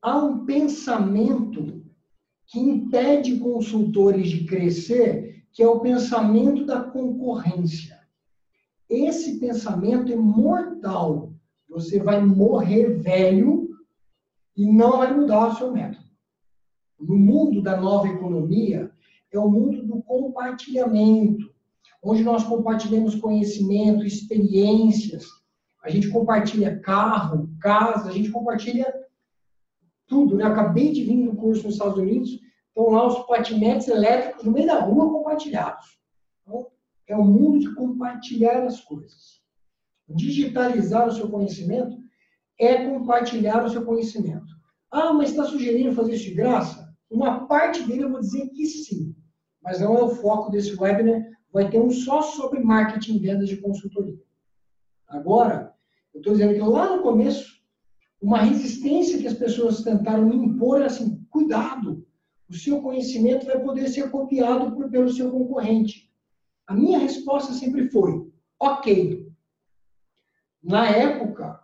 Há 0.00 0.18
um 0.18 0.44
pensamento 0.44 1.84
que 2.46 2.60
impede 2.60 3.38
consultores 3.38 4.28
de 4.28 4.44
crescer, 4.44 5.33
que 5.54 5.62
é 5.62 5.68
o 5.68 5.80
pensamento 5.80 6.66
da 6.66 6.82
concorrência. 6.82 8.00
Esse 8.90 9.38
pensamento 9.38 10.12
é 10.12 10.16
mortal. 10.16 11.32
Você 11.68 12.00
vai 12.00 12.20
morrer 12.20 12.98
velho 12.98 13.70
e 14.56 14.66
não 14.66 14.98
vai 14.98 15.14
mudar 15.16 15.48
o 15.48 15.54
seu 15.54 15.72
método. 15.72 16.04
No 17.00 17.16
mundo 17.16 17.62
da 17.62 17.80
nova 17.80 18.08
economia, 18.08 18.90
é 19.32 19.38
o 19.38 19.48
mundo 19.48 19.86
do 19.86 20.02
compartilhamento, 20.02 21.52
onde 22.02 22.22
nós 22.22 22.44
compartilhamos 22.44 23.14
conhecimento, 23.14 24.04
experiências, 24.04 25.26
a 25.84 25.90
gente 25.90 26.08
compartilha 26.08 26.80
carro, 26.80 27.50
casa, 27.60 28.08
a 28.08 28.12
gente 28.12 28.30
compartilha 28.30 28.92
tudo. 30.06 30.36
Né? 30.36 30.44
acabei 30.44 30.92
de 30.92 31.04
vir 31.04 31.24
do 31.24 31.36
curso 31.36 31.64
nos 31.64 31.74
Estados 31.74 31.98
Unidos, 31.98 32.40
estão 32.74 32.90
lá 32.90 33.06
os 33.06 33.24
patinetes 33.26 33.86
elétricos 33.86 34.44
no 34.44 34.50
meio 34.50 34.66
da 34.66 34.80
rua 34.80 35.08
compartilhados. 35.08 35.96
Então, 36.42 36.66
é 37.06 37.16
o 37.16 37.24
mundo 37.24 37.60
de 37.60 37.72
compartilhar 37.74 38.64
as 38.64 38.80
coisas. 38.80 39.40
Digitalizar 40.08 41.06
o 41.06 41.12
seu 41.12 41.30
conhecimento 41.30 41.96
é 42.58 42.84
compartilhar 42.84 43.64
o 43.64 43.70
seu 43.70 43.84
conhecimento. 43.84 44.52
Ah, 44.90 45.12
mas 45.12 45.30
está 45.30 45.44
sugerindo 45.44 45.94
fazer 45.94 46.14
isso 46.14 46.24
de 46.24 46.34
graça? 46.34 46.92
Uma 47.08 47.46
parte 47.46 47.84
dele 47.84 48.04
eu 48.04 48.10
vou 48.10 48.20
dizer 48.20 48.48
que 48.48 48.66
sim, 48.66 49.14
mas 49.62 49.80
não 49.80 49.96
é 49.96 50.02
o 50.02 50.10
foco 50.10 50.50
desse 50.50 50.74
webinar. 50.74 51.22
Vai 51.52 51.70
ter 51.70 51.80
um 51.80 51.90
só 51.90 52.22
sobre 52.22 52.58
marketing 52.58 53.16
e 53.16 53.18
vendas 53.20 53.48
de 53.48 53.56
consultoria. 53.58 54.18
Agora, 55.06 55.72
eu 56.12 56.18
estou 56.18 56.32
dizendo 56.32 56.54
que 56.54 56.60
lá 56.60 56.96
no 56.96 57.02
começo, 57.02 57.54
uma 58.20 58.38
resistência 58.38 59.18
que 59.18 59.26
as 59.28 59.34
pessoas 59.34 59.82
tentaram 59.82 60.32
impor 60.32 60.82
assim, 60.82 61.24
cuidado, 61.30 62.04
o 62.48 62.54
seu 62.54 62.80
conhecimento 62.82 63.46
vai 63.46 63.58
poder 63.60 63.88
ser 63.88 64.10
copiado 64.10 64.74
por, 64.74 64.90
pelo 64.90 65.10
seu 65.10 65.30
concorrente. 65.30 66.10
A 66.66 66.74
minha 66.74 66.98
resposta 66.98 67.52
sempre 67.52 67.88
foi, 67.90 68.30
ok. 68.60 69.28
Na 70.62 70.88
época, 70.88 71.60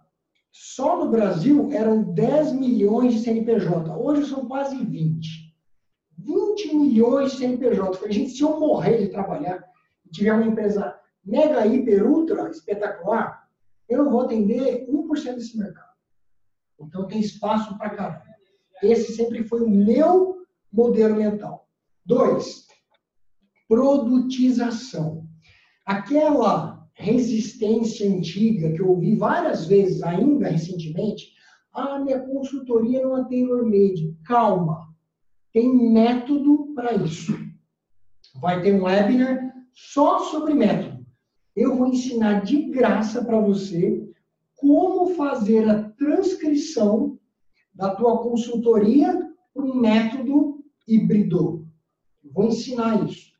só 0.52 1.02
no 1.02 1.10
Brasil 1.10 1.70
eram 1.72 2.02
10 2.02 2.52
milhões 2.52 3.14
de 3.14 3.20
CNPJ. 3.20 3.96
Hoje 3.96 4.26
são 4.26 4.46
quase 4.46 4.76
20. 4.76 5.54
20 6.18 6.74
milhões 6.74 7.32
de 7.32 7.38
CNPJ. 7.38 7.94
Falei, 7.94 8.12
gente, 8.12 8.30
se 8.30 8.42
eu 8.42 8.58
morrer 8.58 8.98
de 8.98 9.08
trabalhar 9.08 9.64
e 10.04 10.10
tiver 10.10 10.32
uma 10.32 10.46
empresa 10.46 10.98
mega, 11.24 11.66
hiper, 11.66 12.06
ultra 12.06 12.50
espetacular, 12.50 13.48
eu 13.88 14.10
vou 14.10 14.20
atender 14.20 14.86
1% 14.88 15.34
desse 15.34 15.56
mercado. 15.56 15.90
Então 16.78 17.06
tem 17.06 17.20
espaço 17.20 17.76
para 17.78 17.90
caramba. 17.90 18.24
Esse 18.82 19.12
sempre 19.14 19.44
foi 19.44 19.62
o 19.62 19.68
meu 19.68 20.39
modelo 20.72 21.16
mental. 21.16 21.68
Dois, 22.04 22.66
produtização. 23.68 25.26
Aquela 25.86 26.88
resistência 26.94 28.08
antiga 28.08 28.72
que 28.72 28.80
eu 28.80 28.90
ouvi 28.90 29.16
várias 29.16 29.66
vezes, 29.66 30.02
ainda 30.02 30.48
recentemente, 30.48 31.32
ah, 31.72 31.98
minha 31.98 32.20
consultoria 32.20 33.02
não 33.02 33.16
é 33.18 33.24
tailor-made. 33.28 34.16
Calma, 34.24 34.88
tem 35.52 35.92
método 35.92 36.72
para 36.74 36.94
isso. 36.94 37.32
Vai 38.40 38.60
ter 38.62 38.74
um 38.74 38.84
webinar 38.84 39.52
só 39.72 40.18
sobre 40.18 40.54
método. 40.54 41.04
Eu 41.54 41.76
vou 41.76 41.86
ensinar 41.86 42.44
de 42.44 42.70
graça 42.70 43.24
para 43.24 43.40
você 43.40 44.08
como 44.56 45.14
fazer 45.14 45.68
a 45.68 45.90
transcrição 45.90 47.18
da 47.74 47.94
tua 47.94 48.18
consultoria 48.22 49.30
para 49.54 49.64
um 49.64 49.74
método 49.74 50.49
híbrido. 50.90 51.66
Vou 52.22 52.46
ensinar 52.46 53.04
isso. 53.08 53.32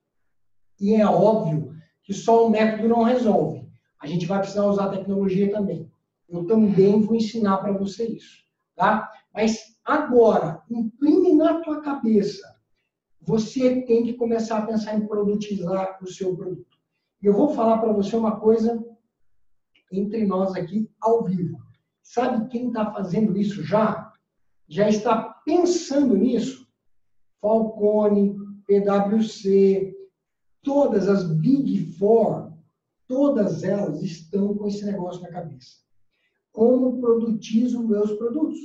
E 0.80 0.94
é 0.94 1.06
óbvio 1.06 1.74
que 2.02 2.14
só 2.14 2.46
o 2.46 2.50
método 2.50 2.88
não 2.88 3.02
resolve. 3.02 3.68
A 4.00 4.06
gente 4.06 4.26
vai 4.26 4.38
precisar 4.38 4.66
usar 4.66 4.86
a 4.86 4.96
tecnologia 4.96 5.50
também. 5.50 5.90
Eu 6.28 6.46
também 6.46 7.00
vou 7.02 7.14
ensinar 7.14 7.58
para 7.58 7.72
você 7.72 8.06
isso, 8.06 8.38
tá? 8.76 9.10
Mas 9.34 9.76
agora, 9.84 10.62
imprime 10.70 11.34
na 11.34 11.60
tua 11.60 11.82
cabeça. 11.82 12.48
Você 13.20 13.82
tem 13.82 14.04
que 14.04 14.14
começar 14.14 14.58
a 14.58 14.66
pensar 14.66 14.94
em 14.96 15.06
produtizar 15.06 15.98
o 16.02 16.06
seu 16.06 16.34
produto. 16.36 16.78
E 17.22 17.26
eu 17.26 17.34
vou 17.34 17.50
falar 17.50 17.78
para 17.78 17.92
você 17.92 18.16
uma 18.16 18.40
coisa 18.40 18.82
entre 19.92 20.24
nós 20.24 20.54
aqui 20.54 20.88
ao 21.00 21.24
vivo. 21.24 21.58
Sabe 22.02 22.48
quem 22.48 22.68
está 22.68 22.90
fazendo 22.92 23.36
isso 23.36 23.62
já? 23.62 24.12
Já 24.66 24.88
está 24.88 25.22
pensando 25.44 26.16
nisso? 26.16 26.59
Falcone, 27.40 28.36
PwC, 28.66 29.94
todas 30.62 31.08
as 31.08 31.24
Big 31.38 31.92
Four, 31.94 32.52
todas 33.08 33.62
elas 33.62 34.02
estão 34.02 34.56
com 34.56 34.68
esse 34.68 34.84
negócio 34.84 35.22
na 35.22 35.30
cabeça. 35.30 35.78
Como 36.52 37.00
produtizo 37.00 37.86
meus 37.86 38.12
produtos? 38.12 38.58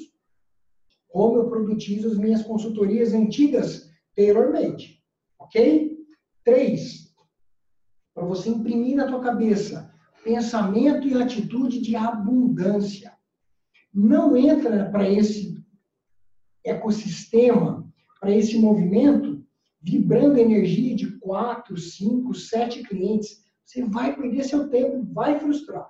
Como 1.10 1.38
eu 1.38 1.50
produtizo 1.50 2.10
as 2.10 2.18
minhas 2.18 2.44
consultorias 2.44 3.14
antigas 3.14 3.90
tailor-made? 4.16 5.02
Ok? 5.40 5.98
Três, 6.44 7.14
para 8.14 8.26
você 8.26 8.50
imprimir 8.50 8.96
na 8.96 9.08
tua 9.08 9.22
cabeça 9.22 9.94
pensamento 10.26 11.08
e 11.08 11.14
atitude 11.14 11.80
de 11.80 11.96
abundância. 11.96 13.14
Não 13.94 14.36
entra 14.36 14.90
para 14.90 15.08
esse 15.08 15.64
ecossistema, 16.64 17.85
para 18.26 18.36
esse 18.36 18.58
movimento, 18.58 19.46
vibrando 19.80 20.40
energia 20.40 20.96
de 20.96 21.12
quatro, 21.20 21.78
cinco, 21.78 22.34
sete 22.34 22.82
clientes, 22.82 23.46
você 23.64 23.86
vai 23.86 24.16
perder 24.16 24.44
seu 24.44 24.68
tempo, 24.68 25.06
vai 25.14 25.40
frustrar. 25.40 25.88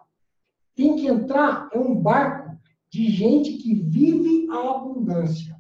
Tem 0.76 0.98
que 0.98 1.08
entrar, 1.08 1.70
é 1.72 1.80
um 1.80 1.96
barco 1.96 2.60
de 2.92 3.10
gente 3.10 3.54
que 3.54 3.74
vive 3.74 4.50
a 4.50 4.76
abundância. 4.76 5.56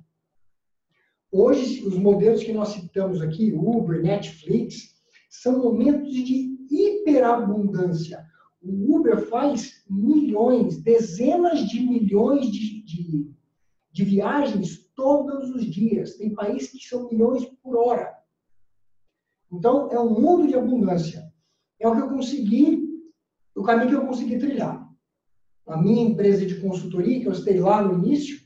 Hoje, 1.31 1.81
os 1.85 1.97
modelos 1.97 2.43
que 2.43 2.51
nós 2.51 2.73
citamos 2.73 3.21
aqui, 3.21 3.53
Uber, 3.53 4.01
Netflix, 4.01 4.95
são 5.29 5.63
momentos 5.63 6.11
de 6.11 6.57
hiperabundância. 6.69 8.21
O 8.61 8.97
Uber 8.97 9.29
faz 9.29 9.81
milhões, 9.89 10.83
dezenas 10.83 11.69
de 11.69 11.79
milhões 11.79 12.51
de, 12.51 12.83
de, 12.83 13.31
de 13.93 14.03
viagens 14.03 14.84
todos 14.95 15.49
os 15.51 15.65
dias. 15.65 16.15
Tem 16.15 16.33
países 16.33 16.71
que 16.71 16.87
são 16.87 17.09
milhões 17.09 17.45
por 17.61 17.77
hora. 17.77 18.15
Então, 19.51 19.89
é 19.91 19.99
um 19.99 20.19
mundo 20.19 20.47
de 20.47 20.55
abundância. 20.55 21.31
É 21.79 21.87
o 21.87 21.95
que 21.95 22.01
eu 22.01 22.09
consegui, 22.09 22.83
o 23.55 23.63
caminho 23.63 23.89
que 23.89 23.95
eu 23.95 24.07
consegui 24.07 24.37
trilhar. 24.37 24.85
A 25.67 25.77
minha 25.77 26.03
empresa 26.03 26.45
de 26.45 26.59
consultoria, 26.59 27.19
que 27.19 27.27
eu 27.27 27.31
estei 27.31 27.59
lá 27.59 27.81
no 27.81 28.05
início, 28.05 28.39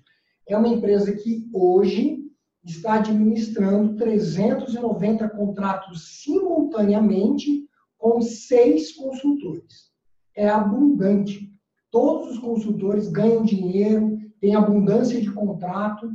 é 0.47 0.57
uma 0.57 0.67
empresa 0.67 1.13
que 1.13 1.47
hoje 1.53 2.19
está 2.63 2.95
administrando 2.95 3.95
390 3.95 5.29
contratos 5.29 6.21
simultaneamente 6.21 7.67
com 7.97 8.21
seis 8.21 8.93
consultores. 8.93 9.91
É 10.35 10.47
abundante. 10.47 11.51
Todos 11.91 12.31
os 12.31 12.39
consultores 12.39 13.07
ganham 13.09 13.43
dinheiro, 13.43 14.17
tem 14.39 14.55
abundância 14.55 15.19
de 15.19 15.31
contrato, 15.31 16.12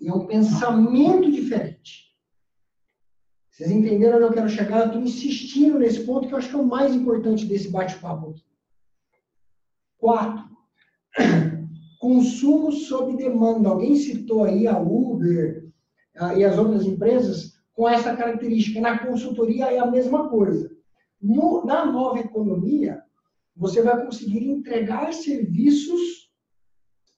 e 0.00 0.08
é 0.08 0.12
um 0.12 0.26
pensamento 0.26 1.30
diferente. 1.30 2.04
Vocês 3.50 3.70
entenderam 3.70 4.16
onde 4.16 4.26
eu 4.26 4.32
quero 4.32 4.48
chegar? 4.48 4.80
Eu 4.80 4.86
estou 4.86 5.02
insistindo 5.02 5.78
nesse 5.78 6.04
ponto 6.04 6.26
que 6.26 6.34
eu 6.34 6.38
acho 6.38 6.48
que 6.48 6.56
é 6.56 6.58
o 6.58 6.66
mais 6.66 6.94
importante 6.94 7.46
desse 7.46 7.70
bate-papo 7.70 8.30
aqui. 8.30 8.42
Quatro, 9.96 10.44
consumo 12.00 12.72
sob 12.72 13.16
demanda. 13.16 13.68
Alguém 13.68 13.94
citou 13.94 14.44
aí 14.44 14.66
a 14.66 14.78
Uber 14.78 15.72
a, 16.16 16.34
e 16.34 16.44
as 16.44 16.58
outras 16.58 16.84
empresas 16.84 17.54
com 17.72 17.88
essa 17.88 18.16
característica. 18.16 18.80
Na 18.80 18.98
consultoria 18.98 19.66
é 19.66 19.78
a 19.78 19.90
mesma 19.90 20.28
coisa. 20.28 20.70
No, 21.22 21.64
na 21.64 21.86
nova 21.86 22.18
economia, 22.18 23.02
você 23.56 23.82
vai 23.82 24.04
conseguir 24.04 24.48
entregar 24.48 25.12
serviços 25.12 26.30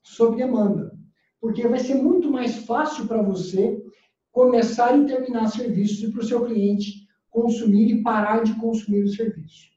sob 0.03 0.37
demanda. 0.37 0.96
Porque 1.47 1.69
vai 1.69 1.79
ser 1.79 1.95
muito 1.95 2.29
mais 2.29 2.57
fácil 2.67 3.07
para 3.07 3.23
você 3.23 3.81
começar 4.33 4.99
e 4.99 5.07
terminar 5.07 5.47
serviços 5.47 6.11
para 6.11 6.21
o 6.21 6.27
seu 6.27 6.45
cliente 6.45 7.07
consumir 7.31 7.89
e 7.89 8.03
parar 8.03 8.43
de 8.43 8.53
consumir 8.57 9.05
o 9.05 9.09
serviço. 9.09 9.71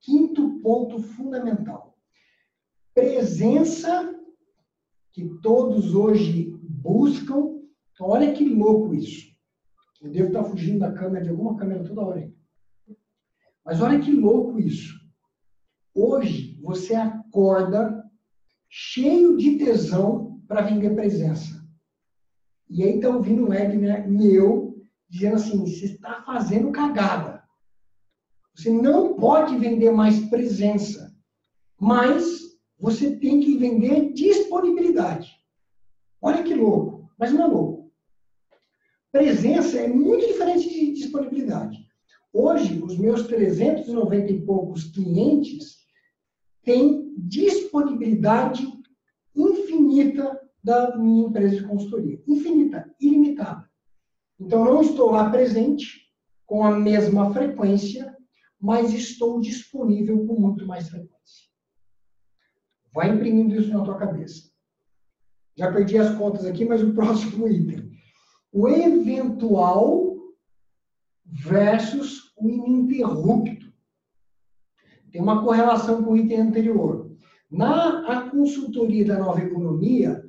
Quinto 0.00 0.60
ponto 0.60 1.00
fundamental. 1.00 1.98
Presença 2.94 4.16
que 5.10 5.28
todos 5.42 5.92
hoje 5.92 6.56
buscam. 6.62 7.60
Olha 7.98 8.32
que 8.32 8.48
louco 8.48 8.94
isso. 8.94 9.26
Eu 10.00 10.12
devo 10.12 10.28
estar 10.28 10.44
fugindo 10.44 10.78
da 10.78 10.92
câmera, 10.92 11.24
de 11.24 11.30
alguma 11.30 11.56
câmera 11.56 11.82
toda 11.82 12.02
hora. 12.02 12.20
Aí. 12.20 12.32
Mas 13.66 13.80
olha 13.80 13.98
que 13.98 14.12
louco 14.12 14.60
isso. 14.60 14.96
Hoje 15.92 16.56
você 16.62 16.94
acorda 16.94 18.07
cheio 18.68 19.36
de 19.36 19.58
tesão 19.58 20.40
para 20.46 20.62
vender 20.62 20.94
presença. 20.94 21.66
E 22.68 22.82
aí 22.82 22.96
está 22.96 23.08
ouvindo 23.08 23.44
um 23.44 23.48
webinar 23.48 24.08
meu 24.08 24.76
dizendo 25.08 25.36
assim: 25.36 25.60
você 25.60 25.86
está 25.86 26.22
fazendo 26.22 26.70
cagada. 26.70 27.42
Você 28.54 28.70
não 28.70 29.14
pode 29.14 29.56
vender 29.56 29.90
mais 29.92 30.18
presença, 30.28 31.14
mas 31.80 32.58
você 32.78 33.16
tem 33.16 33.40
que 33.40 33.56
vender 33.56 34.12
disponibilidade. 34.12 35.30
Olha 36.20 36.42
que 36.42 36.54
louco, 36.54 37.08
mas 37.18 37.32
não 37.32 37.44
é 37.44 37.46
louco. 37.46 37.92
presença 39.12 39.78
é 39.78 39.88
muito 39.88 40.26
diferente 40.26 40.68
de 40.68 40.92
disponibilidade. 40.92 41.78
Hoje, 42.32 42.82
os 42.82 42.98
meus 42.98 43.26
390 43.26 44.32
e 44.32 44.42
poucos 44.44 44.84
clientes 44.90 45.78
têm 46.62 47.07
disponibilidade 47.28 48.66
infinita 49.34 50.40
da 50.62 50.96
minha 50.96 51.28
empresa 51.28 51.56
de 51.56 51.66
consultoria. 51.66 52.20
Infinita, 52.26 52.92
ilimitada. 53.00 53.68
Então, 54.40 54.64
não 54.64 54.80
estou 54.80 55.10
lá 55.10 55.30
presente 55.30 56.08
com 56.46 56.64
a 56.64 56.78
mesma 56.78 57.32
frequência, 57.32 58.16
mas 58.60 58.92
estou 58.92 59.40
disponível 59.40 60.26
com 60.26 60.40
muito 60.40 60.66
mais 60.66 60.88
frequência. 60.88 61.48
Vai 62.92 63.10
imprimindo 63.10 63.54
isso 63.54 63.70
na 63.70 63.84
tua 63.84 63.98
cabeça. 63.98 64.48
Já 65.56 65.72
perdi 65.72 65.98
as 65.98 66.16
contas 66.16 66.44
aqui, 66.44 66.64
mas 66.64 66.82
o 66.82 66.94
próximo 66.94 67.48
item. 67.48 67.90
O 68.52 68.68
eventual 68.68 70.16
versus 71.24 72.32
o 72.36 72.48
ininterrupto. 72.48 73.72
Tem 75.10 75.20
uma 75.20 75.44
correlação 75.44 76.02
com 76.02 76.12
o 76.12 76.16
item 76.16 76.40
anterior. 76.40 77.07
Na 77.50 78.06
a 78.06 78.30
consultoria 78.30 79.06
da 79.06 79.18
nova 79.18 79.40
economia, 79.40 80.22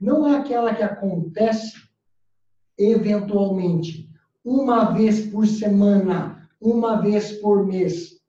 não 0.00 0.26
é 0.26 0.36
aquela 0.36 0.74
que 0.74 0.82
acontece 0.82 1.72
eventualmente 2.76 4.10
uma 4.44 4.92
vez 4.92 5.26
por 5.26 5.46
semana, 5.46 6.48
uma 6.60 7.00
vez 7.00 7.32
por 7.40 7.64
mês. 7.64 8.20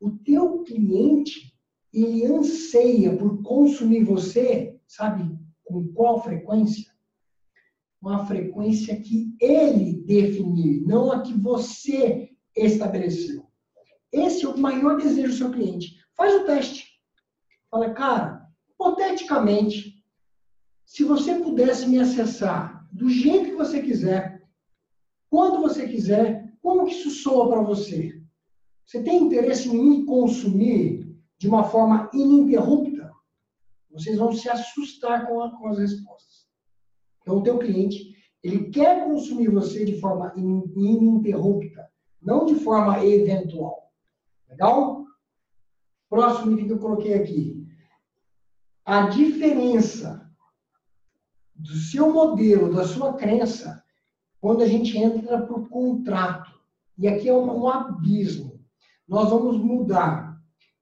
O 0.00 0.10
teu 0.10 0.62
cliente, 0.62 1.52
ele 1.92 2.24
anseia 2.26 3.16
por 3.16 3.42
consumir 3.42 4.04
você, 4.04 4.78
sabe 4.86 5.36
com 5.64 5.88
qual 5.92 6.22
frequência? 6.22 6.92
Uma 8.00 8.26
frequência 8.26 9.00
que 9.00 9.34
ele 9.40 9.94
definir, 10.04 10.82
não 10.86 11.10
a 11.10 11.22
que 11.22 11.32
você 11.32 12.30
estabeleceu. 12.54 13.46
Esse 14.12 14.44
é 14.44 14.48
o 14.48 14.58
maior 14.58 14.96
desejo 14.96 15.28
do 15.28 15.34
seu 15.34 15.50
cliente. 15.50 15.96
Faz 16.16 16.34
o 16.34 16.44
teste. 16.44 16.87
Fala, 17.70 17.92
cara, 17.92 18.48
hipoteticamente, 18.70 20.04
se 20.84 21.04
você 21.04 21.34
pudesse 21.38 21.86
me 21.86 21.98
acessar 21.98 22.88
do 22.90 23.10
jeito 23.10 23.50
que 23.50 23.56
você 23.56 23.82
quiser, 23.82 24.42
quando 25.28 25.60
você 25.60 25.86
quiser, 25.86 26.54
como 26.62 26.86
que 26.86 26.92
isso 26.92 27.10
soa 27.10 27.48
para 27.48 27.60
você? 27.60 28.22
Você 28.84 29.02
tem 29.02 29.22
interesse 29.22 29.68
em 29.68 29.76
me 29.76 30.06
consumir 30.06 31.14
de 31.36 31.46
uma 31.46 31.64
forma 31.64 32.10
ininterrupta? 32.14 33.12
Vocês 33.90 34.16
vão 34.16 34.32
se 34.32 34.48
assustar 34.48 35.26
com, 35.26 35.42
a, 35.42 35.56
com 35.58 35.68
as 35.68 35.78
respostas. 35.78 36.48
Então, 37.20 37.38
o 37.38 37.42
teu 37.42 37.58
cliente, 37.58 38.16
ele 38.42 38.70
quer 38.70 39.04
consumir 39.04 39.50
você 39.50 39.84
de 39.84 40.00
forma 40.00 40.32
ininterrupta, 40.36 41.90
não 42.20 42.46
de 42.46 42.54
forma 42.54 43.04
eventual. 43.04 43.92
Legal? 44.48 45.04
Próximo 46.08 46.52
item 46.52 46.66
que 46.66 46.72
eu 46.72 46.78
coloquei 46.78 47.14
aqui. 47.14 47.57
A 48.88 49.10
diferença 49.10 50.26
do 51.54 51.74
seu 51.74 52.10
modelo, 52.10 52.72
da 52.72 52.86
sua 52.86 53.12
crença, 53.12 53.84
quando 54.40 54.62
a 54.62 54.66
gente 54.66 54.96
entra 54.96 55.42
para 55.42 55.58
o 55.58 55.68
contrato. 55.68 56.50
E 56.96 57.06
aqui 57.06 57.28
é 57.28 57.34
um, 57.34 57.64
um 57.64 57.68
abismo. 57.68 58.58
Nós 59.06 59.28
vamos 59.28 59.58
mudar 59.58 60.40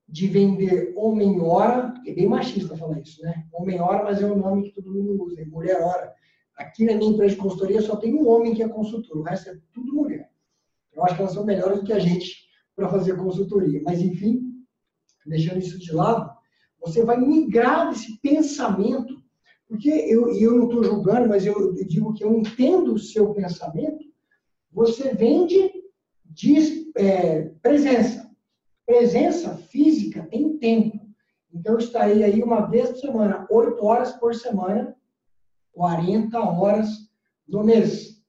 de 0.08 0.28
vender 0.28 0.94
homem-hora, 0.96 1.94
é 2.06 2.12
bem 2.14 2.28
machista 2.28 2.76
falar 2.76 3.00
isso, 3.00 3.20
né? 3.22 3.44
Homem-hora, 3.52 4.04
mas 4.04 4.22
é 4.22 4.24
o 4.24 4.36
nome 4.36 4.70
que 4.70 4.80
todo 4.80 4.94
mundo 4.94 5.24
usa, 5.24 5.40
é 5.40 5.44
mulher-hora. 5.44 6.14
Aqui 6.56 6.84
na 6.84 6.94
minha 6.94 7.10
empresa 7.10 7.34
de 7.34 7.40
consultoria 7.40 7.82
só 7.82 7.96
tem 7.96 8.14
um 8.14 8.28
homem 8.28 8.54
que 8.54 8.62
é 8.62 8.68
consultor, 8.68 9.18
o 9.18 9.22
resto 9.22 9.50
é 9.50 9.58
tudo 9.74 9.92
mulher. 9.92 10.30
Eu 10.92 11.02
acho 11.02 11.16
que 11.16 11.22
elas 11.22 11.34
são 11.34 11.44
melhores 11.44 11.80
do 11.80 11.84
que 11.84 11.92
a 11.92 11.98
gente 11.98 12.46
para 12.76 12.88
fazer 12.88 13.16
consultoria. 13.16 13.82
Mas, 13.84 14.00
enfim, 14.00 14.64
deixando 15.26 15.58
isso 15.58 15.76
de 15.76 15.92
lado, 15.92 16.35
você 16.86 17.04
vai 17.04 17.18
migrar 17.18 17.90
desse 17.90 18.18
pensamento 18.20 19.16
porque 19.68 19.90
eu, 19.90 20.32
eu 20.32 20.56
não 20.56 20.66
estou 20.66 20.84
julgando, 20.84 21.28
mas 21.28 21.44
eu 21.44 21.74
digo 21.74 22.14
que 22.14 22.22
eu 22.22 22.32
entendo 22.32 22.94
o 22.94 22.98
seu 22.98 23.34
pensamento. 23.34 24.04
Você 24.72 25.12
vende 25.12 25.72
de 26.24 26.92
é, 26.96 27.42
presença. 27.62 28.30
Presença 28.84 29.56
física 29.56 30.26
tem 30.30 30.56
tempo. 30.58 31.04
Então, 31.52 31.74
eu 31.74 31.78
estarei 31.78 32.22
aí 32.22 32.42
uma 32.42 32.66
vez 32.66 32.90
por 32.90 32.98
semana, 32.98 33.46
oito 33.50 33.84
horas 33.84 34.12
por 34.12 34.34
semana, 34.34 34.94
40 35.72 36.38
horas 36.38 36.88
no 37.48 37.64
mês. 37.64 38.22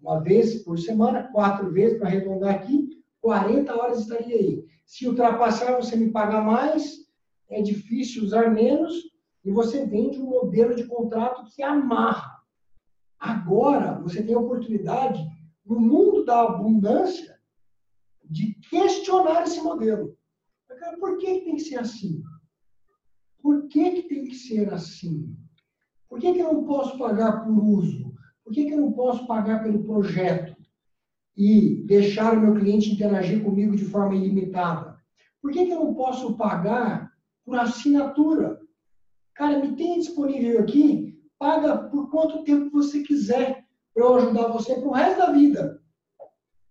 Uma 0.00 0.20
vez 0.20 0.62
por 0.62 0.78
semana, 0.78 1.28
quatro 1.32 1.72
vezes, 1.72 1.98
para 1.98 2.08
arredondar 2.08 2.54
aqui, 2.54 3.02
40 3.20 3.74
horas 3.74 4.00
estaria 4.00 4.36
aí. 4.36 4.64
Se 4.84 5.08
ultrapassar, 5.08 5.74
você 5.76 5.96
me 5.96 6.10
paga 6.10 6.40
mais, 6.40 7.03
é 7.48 7.62
difícil 7.62 8.24
usar 8.24 8.50
menos, 8.50 8.94
e 9.44 9.50
você 9.50 9.84
vende 9.84 10.18
um 10.20 10.30
modelo 10.30 10.74
de 10.74 10.86
contrato 10.86 11.44
que 11.54 11.62
amarra. 11.62 12.34
Agora, 13.18 14.00
você 14.00 14.22
tem 14.22 14.34
a 14.34 14.38
oportunidade, 14.38 15.22
no 15.64 15.78
mundo 15.80 16.24
da 16.24 16.42
abundância, 16.42 17.38
de 18.24 18.54
questionar 18.70 19.42
esse 19.42 19.60
modelo. 19.60 20.16
Por 20.98 21.18
que 21.18 21.40
tem 21.40 21.56
que 21.56 21.62
ser 21.62 21.76
assim? 21.76 22.22
Por 23.42 23.68
que, 23.68 23.90
que 23.90 24.08
tem 24.08 24.24
que 24.24 24.34
ser 24.34 24.72
assim? 24.72 25.36
Por 26.08 26.18
que, 26.18 26.32
que 26.32 26.40
eu 26.40 26.52
não 26.52 26.64
posso 26.64 26.98
pagar 26.98 27.44
por 27.44 27.52
uso? 27.52 28.14
Por 28.42 28.52
que, 28.52 28.64
que 28.64 28.72
eu 28.72 28.80
não 28.80 28.92
posso 28.92 29.26
pagar 29.26 29.62
pelo 29.62 29.84
projeto 29.84 30.56
e 31.36 31.82
deixar 31.86 32.36
o 32.36 32.40
meu 32.40 32.54
cliente 32.54 32.90
interagir 32.90 33.42
comigo 33.42 33.76
de 33.76 33.84
forma 33.84 34.14
ilimitada? 34.14 34.98
Por 35.40 35.50
que, 35.52 35.66
que 35.66 35.72
eu 35.72 35.84
não 35.84 35.94
posso 35.94 36.36
pagar 36.36 37.12
por 37.44 37.58
assinatura? 37.58 38.60
Cara, 39.34 39.58
me 39.58 39.76
tem 39.76 39.98
disponível 39.98 40.60
aqui, 40.60 41.20
paga 41.38 41.88
por 41.88 42.10
quanto 42.10 42.44
tempo 42.44 42.70
você 42.70 43.02
quiser 43.02 43.66
para 43.92 44.04
eu 44.04 44.14
ajudar 44.16 44.48
você 44.48 44.74
para 44.74 44.88
o 44.88 44.92
resto 44.92 45.18
da 45.18 45.32
vida. 45.32 45.82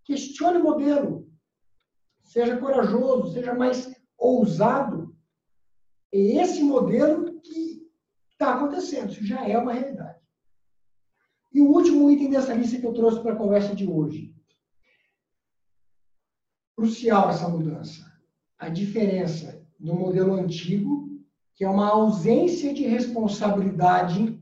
Questione 0.03 0.57
o 0.57 0.63
modelo. 0.63 1.31
Seja 2.23 2.57
corajoso, 2.57 3.33
seja 3.33 3.53
mais 3.53 3.93
ousado. 4.17 5.15
É 6.11 6.17
esse 6.17 6.63
modelo 6.63 7.39
que 7.41 7.89
está 8.31 8.55
acontecendo, 8.55 9.11
isso 9.11 9.25
já 9.25 9.47
é 9.47 9.57
uma 9.57 9.73
realidade. 9.73 10.19
E 11.53 11.61
o 11.61 11.67
último 11.67 12.09
item 12.09 12.29
dessa 12.29 12.53
lista 12.53 12.79
que 12.79 12.85
eu 12.85 12.93
trouxe 12.93 13.21
para 13.21 13.33
a 13.33 13.37
conversa 13.37 13.75
de 13.75 13.85
hoje. 13.87 14.33
Crucial 16.75 17.29
essa 17.29 17.47
mudança. 17.47 18.11
A 18.57 18.69
diferença 18.69 19.52
do 19.83 19.93
modelo 19.93 20.33
antigo 20.33 21.03
que 21.55 21.63
é 21.63 21.69
uma 21.69 21.89
ausência 21.89 22.73
de 22.73 22.83
responsabilidade 22.83 24.39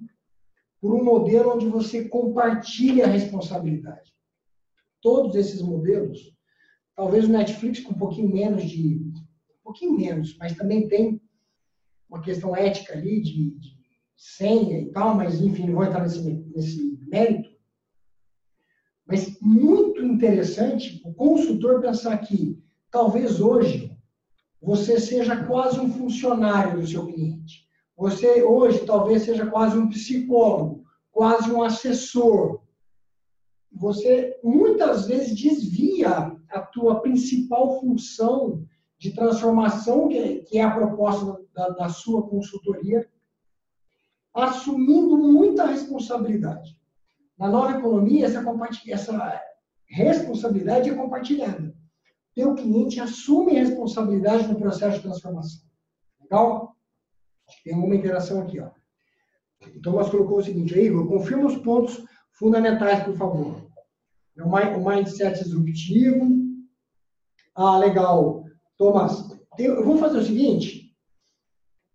por 0.79 0.93
um 0.93 1.03
modelo 1.03 1.53
onde 1.55 1.67
você 1.67 2.07
compartilha 2.07 3.05
a 3.05 3.09
responsabilidade. 3.09 4.13
Todos 5.01 5.35
esses 5.35 5.61
modelos, 5.61 6.33
talvez 6.95 7.25
o 7.25 7.31
Netflix 7.31 7.81
com 7.81 7.91
um 7.91 7.97
pouquinho 7.97 8.31
menos 8.31 8.63
de. 8.63 8.95
um 8.95 9.63
pouquinho 9.63 9.97
menos, 9.97 10.37
mas 10.37 10.55
também 10.55 10.87
tem 10.87 11.21
uma 12.09 12.21
questão 12.21 12.55
ética 12.55 12.93
ali 12.93 13.21
de, 13.21 13.51
de 13.51 13.77
senha 14.15 14.79
e 14.79 14.91
tal, 14.91 15.15
mas 15.15 15.41
enfim, 15.41 15.67
não 15.67 15.75
vou 15.75 15.83
entrar 15.83 16.01
nesse, 16.01 16.21
nesse 16.21 16.99
mérito. 17.07 17.49
Mas 19.05 19.37
muito 19.41 20.01
interessante 20.03 21.01
o 21.03 21.13
consultor 21.13 21.81
pensar 21.81 22.17
que 22.19 22.63
talvez 22.89 23.41
hoje 23.41 23.90
você 24.61 24.99
seja 24.99 25.43
quase 25.45 25.79
um 25.79 25.91
funcionário 25.91 26.79
do 26.79 26.87
seu 26.87 27.07
cliente. 27.07 27.67
Você 27.97 28.43
hoje 28.43 28.85
talvez 28.85 29.23
seja 29.23 29.45
quase 29.47 29.77
um 29.77 29.89
psicólogo, 29.89 30.83
quase 31.11 31.51
um 31.51 31.63
assessor. 31.63 32.61
Você 33.71 34.39
muitas 34.43 35.07
vezes 35.07 35.35
desvia 35.35 36.37
a 36.49 36.61
tua 36.61 37.01
principal 37.01 37.79
função 37.79 38.63
de 38.99 39.11
transformação, 39.13 40.07
que 40.07 40.57
é 40.57 40.61
a 40.61 40.71
proposta 40.71 41.41
da, 41.53 41.69
da 41.69 41.89
sua 41.89 42.27
consultoria, 42.27 43.09
assumindo 44.33 45.17
muita 45.17 45.65
responsabilidade. 45.65 46.77
Na 47.37 47.49
nova 47.49 47.79
economia, 47.79 48.27
essa, 48.27 48.43
essa 48.87 49.41
responsabilidade 49.87 50.89
é 50.89 50.93
compartilhada 50.93 51.80
teu 52.33 52.55
cliente 52.55 52.99
assume 52.99 53.57
a 53.57 53.59
responsabilidade 53.59 54.47
no 54.47 54.59
processo 54.59 54.97
de 54.97 55.03
transformação. 55.03 55.61
Legal? 56.21 56.75
Tem 57.63 57.75
uma 57.75 57.95
interação 57.95 58.41
aqui, 58.41 58.59
ó. 58.59 58.69
O 59.75 59.81
Thomas 59.81 60.09
colocou 60.09 60.37
o 60.37 60.43
seguinte, 60.43 60.77
Igor, 60.79 61.07
confirma 61.07 61.45
os 61.45 61.57
pontos 61.57 62.03
fundamentais, 62.33 63.03
por 63.03 63.15
favor. 63.15 63.69
O 64.37 64.89
mindset 64.89 65.43
disruptivo. 65.43 66.25
Ah, 67.53 67.77
legal. 67.77 68.45
Thomas, 68.77 69.37
eu 69.59 69.83
vou 69.83 69.97
fazer 69.97 70.19
o 70.19 70.23
seguinte, 70.23 70.95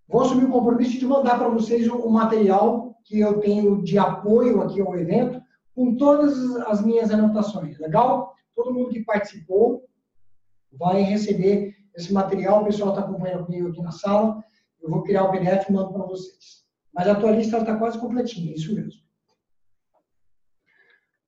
vou 0.06 0.20
assumir 0.20 0.44
o 0.44 0.52
compromisso 0.52 0.98
de 0.98 1.06
mandar 1.06 1.38
para 1.38 1.48
vocês 1.48 1.88
o 1.88 2.08
material 2.10 2.94
que 3.04 3.18
eu 3.18 3.40
tenho 3.40 3.82
de 3.82 3.98
apoio 3.98 4.60
aqui 4.60 4.80
ao 4.80 4.96
evento, 4.96 5.40
com 5.74 5.96
todas 5.96 6.56
as 6.68 6.84
minhas 6.84 7.10
anotações. 7.10 7.78
Legal? 7.78 8.34
Todo 8.54 8.72
mundo 8.72 8.90
que 8.90 9.04
participou 9.04 9.82
vai 10.78 11.02
receber 11.02 11.74
esse 11.94 12.12
material. 12.12 12.62
O 12.62 12.66
pessoal 12.66 12.90
está 12.90 13.02
acompanhando 13.02 13.46
comigo 13.46 13.68
aqui 13.68 13.82
na 13.82 13.90
sala. 13.90 14.42
Eu 14.82 14.90
vou 14.90 15.02
criar 15.02 15.24
o 15.24 15.30
PDF 15.30 15.68
e 15.68 15.72
mando 15.72 15.92
para 15.92 16.04
vocês. 16.04 16.64
Mas 16.94 17.08
a 17.08 17.14
tua 17.14 17.32
lista 17.32 17.58
está 17.58 17.76
quase 17.76 17.98
completinha, 17.98 18.54
isso 18.54 18.74
mesmo. 18.74 19.00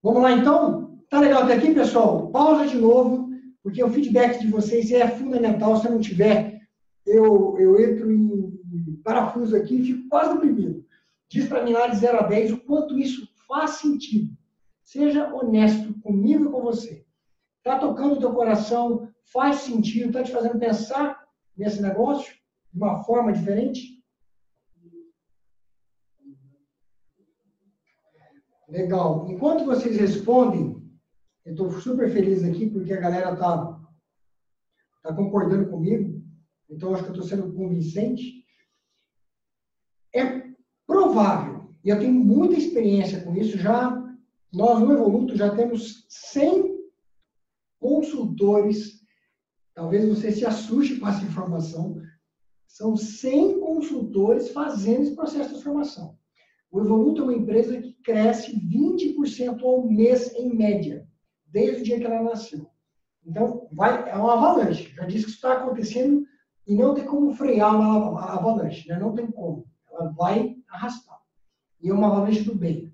Vamos 0.02 0.22
lá, 0.22 0.32
então? 0.32 0.98
Tá 1.10 1.20
legal 1.20 1.42
até 1.42 1.54
aqui, 1.54 1.74
pessoal? 1.74 2.30
Pausa 2.30 2.66
de 2.66 2.76
novo, 2.76 3.28
porque 3.62 3.82
o 3.82 3.90
feedback 3.90 4.40
de 4.40 4.48
vocês 4.48 4.90
é 4.92 5.08
fundamental. 5.08 5.76
Se 5.76 5.88
não 5.88 5.98
tiver, 5.98 6.60
eu, 7.04 7.58
eu 7.58 7.80
entro 7.80 8.10
em 8.10 8.98
parafuso 9.02 9.56
aqui 9.56 9.76
e 9.76 9.84
fico 9.84 10.08
quase 10.08 10.34
deprimido. 10.34 10.84
Diz 11.28 11.46
para 11.46 11.64
mim 11.64 11.72
lá 11.72 11.88
de 11.88 11.96
0 11.96 12.18
a 12.18 12.22
10 12.22 12.52
o 12.52 12.58
quanto 12.58 12.98
isso 12.98 13.28
faz 13.46 13.72
sentido. 13.72 14.36
Seja 14.82 15.34
honesto 15.34 15.92
comigo 16.00 16.44
e 16.44 16.50
com 16.50 16.62
você. 16.62 17.04
Está 17.58 17.78
tocando 17.78 18.14
o 18.14 18.20
teu 18.20 18.32
coração? 18.32 19.08
Faz 19.32 19.56
sentido? 19.56 20.08
Está 20.08 20.22
te 20.22 20.32
fazendo 20.32 20.58
pensar 20.58 21.26
nesse 21.56 21.82
negócio 21.82 22.34
de 22.72 22.78
uma 22.78 23.02
forma 23.04 23.32
diferente? 23.32 23.98
Legal. 28.68 29.26
Enquanto 29.30 29.64
vocês 29.64 29.96
respondem, 29.96 30.76
eu 31.44 31.52
estou 31.52 31.70
super 31.70 32.10
feliz 32.12 32.44
aqui 32.44 32.68
porque 32.68 32.92
a 32.92 33.00
galera 33.00 33.32
está 33.32 33.80
tá 35.02 35.14
concordando 35.14 35.70
comigo. 35.70 36.22
Então, 36.68 36.92
acho 36.92 37.04
que 37.04 37.10
eu 37.10 37.14
estou 37.14 37.28
sendo 37.28 37.54
convincente. 37.54 38.44
É 40.14 40.48
provável, 40.86 41.74
e 41.84 41.88
eu 41.88 41.98
tenho 41.98 42.12
muita 42.12 42.56
experiência 42.56 43.22
com 43.22 43.34
isso, 43.34 43.58
já 43.58 44.04
nós 44.52 44.80
no 44.80 44.92
Evoluto 44.92 45.36
já 45.36 45.54
temos 45.54 46.06
100 46.08 46.78
consultores, 47.78 49.00
talvez 49.78 50.08
você 50.08 50.32
se 50.32 50.44
assuste 50.44 50.96
com 50.96 51.06
essa 51.06 51.24
informação, 51.24 52.02
são 52.66 52.96
100 52.96 53.60
consultores 53.60 54.50
fazendo 54.50 55.02
esse 55.02 55.14
processo 55.14 55.44
de 55.44 55.50
transformação. 55.50 56.18
O 56.68 56.80
Evoluto 56.80 57.20
é 57.20 57.24
uma 57.24 57.34
empresa 57.34 57.80
que 57.80 57.92
cresce 58.02 58.58
20% 58.58 59.62
ao 59.62 59.86
mês 59.86 60.34
em 60.34 60.52
média, 60.52 61.06
desde 61.46 61.80
o 61.80 61.84
dia 61.84 62.00
que 62.00 62.04
ela 62.04 62.24
nasceu. 62.24 62.68
Então, 63.24 63.68
vai, 63.70 64.10
é 64.10 64.16
uma 64.16 64.32
avalanche. 64.32 64.92
Já 64.96 65.04
disse 65.04 65.26
que 65.26 65.30
isso 65.30 65.36
está 65.36 65.52
acontecendo 65.52 66.26
e 66.66 66.74
não 66.74 66.92
tem 66.92 67.06
como 67.06 67.32
frear 67.32 67.76
uma 67.76 68.32
avalanche, 68.34 68.88
né? 68.88 68.98
não 68.98 69.14
tem 69.14 69.30
como. 69.30 69.64
Ela 69.92 70.08
vai 70.10 70.56
arrastar. 70.68 71.20
E 71.80 71.88
é 71.88 71.94
uma 71.94 72.08
avalanche 72.08 72.42
do 72.42 72.52
bem. 72.52 72.92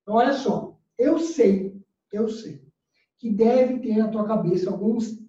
Então, 0.00 0.14
olha 0.14 0.32
só. 0.32 0.80
Eu 0.98 1.18
sei, 1.18 1.78
eu 2.10 2.30
sei, 2.30 2.66
que 3.18 3.30
deve 3.30 3.78
ter 3.80 3.98
na 3.98 4.08
tua 4.08 4.26
cabeça 4.26 4.70
alguns 4.70 5.19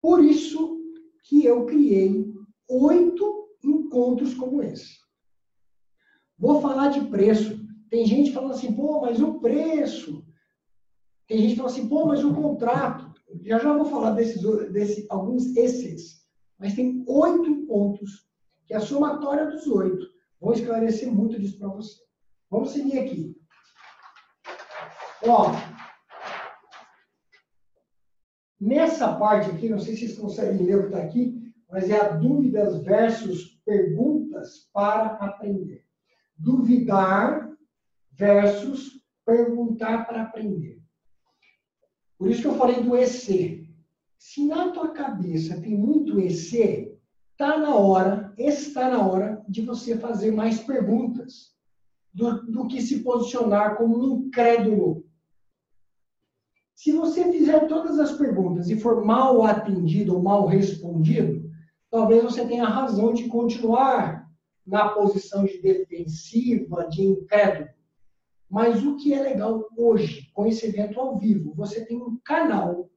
Por 0.00 0.24
isso 0.24 0.80
que 1.24 1.44
eu 1.44 1.64
criei 1.66 2.32
oito 2.68 3.48
encontros 3.62 4.34
como 4.34 4.62
esse. 4.62 4.98
Vou 6.38 6.60
falar 6.60 6.88
de 6.88 7.02
preço. 7.06 7.60
Tem 7.88 8.04
gente 8.06 8.32
falando 8.32 8.54
assim, 8.54 8.74
pô, 8.74 9.00
mas 9.00 9.20
o 9.20 9.38
preço. 9.38 10.26
Tem 11.28 11.38
gente 11.38 11.56
falando 11.56 11.72
assim, 11.72 11.88
pô, 11.88 12.06
mas 12.06 12.24
o 12.24 12.34
contrato. 12.34 13.12
Já 13.42 13.58
já 13.58 13.76
vou 13.76 13.84
falar 13.84 14.10
desses, 14.12 14.42
desse, 14.72 15.06
alguns 15.08 15.56
esses. 15.56 16.26
Mas 16.58 16.74
tem 16.74 17.04
oito 17.06 17.66
pontos 17.66 18.26
que 18.66 18.74
a 18.74 18.80
somatória 18.80 19.46
dos 19.46 19.66
oito 19.66 20.06
vão 20.40 20.52
esclarecer 20.52 21.12
muito 21.12 21.38
disso 21.38 21.58
para 21.58 21.68
você. 21.68 22.00
Vamos 22.50 22.70
seguir 22.70 22.98
aqui. 22.98 23.36
Ó, 25.24 25.52
nessa 28.62 29.12
parte 29.16 29.50
aqui, 29.50 29.68
não 29.68 29.80
sei 29.80 29.96
se 29.96 30.06
vocês 30.06 30.18
conseguem 30.18 30.64
ler 30.64 30.76
o 30.76 30.82
que 30.82 30.86
está 30.94 31.02
aqui, 31.02 31.52
mas 31.68 31.90
é 31.90 32.00
a 32.00 32.10
dúvidas 32.10 32.80
versus 32.84 33.60
perguntas 33.64 34.70
para 34.72 35.06
aprender. 35.16 35.84
Duvidar 36.38 37.50
versus 38.12 39.02
perguntar 39.26 40.06
para 40.06 40.22
aprender. 40.22 40.80
Por 42.16 42.30
isso 42.30 42.42
que 42.42 42.46
eu 42.46 42.54
falei 42.54 42.80
do 42.82 42.96
EC. 42.96 43.66
Se 44.16 44.46
na 44.46 44.70
tua 44.70 44.92
cabeça 44.92 45.60
tem 45.60 45.76
muito 45.76 46.20
EC, 46.20 46.96
está 47.32 47.58
na 47.58 47.74
hora, 47.74 48.32
está 48.38 48.88
na 48.88 49.04
hora 49.04 49.44
de 49.48 49.62
você 49.62 49.98
fazer 49.98 50.30
mais 50.30 50.60
perguntas 50.60 51.52
do, 52.14 52.42
do 52.46 52.68
que 52.68 52.80
se 52.80 53.00
posicionar 53.00 53.76
como 53.76 53.98
um 53.98 54.18
incrédulo. 54.18 55.01
Se 56.82 56.90
você 56.90 57.30
fizer 57.30 57.68
todas 57.68 57.96
as 58.00 58.10
perguntas 58.10 58.68
e 58.68 58.74
for 58.74 59.04
mal 59.04 59.44
atendido 59.44 60.16
ou 60.16 60.20
mal 60.20 60.46
respondido, 60.46 61.48
talvez 61.88 62.24
você 62.24 62.44
tenha 62.44 62.64
razão 62.64 63.14
de 63.14 63.28
continuar 63.28 64.28
na 64.66 64.88
posição 64.88 65.44
de 65.44 65.62
defensiva, 65.62 66.88
de 66.88 67.04
incrédulo. 67.04 67.68
Mas 68.50 68.84
o 68.84 68.96
que 68.96 69.14
é 69.14 69.22
legal 69.22 69.64
hoje, 69.78 70.28
com 70.34 70.44
esse 70.44 70.66
evento 70.66 70.98
ao 70.98 71.16
vivo, 71.20 71.54
você 71.54 71.84
tem 71.84 71.96
um 71.96 72.18
canal 72.24 72.90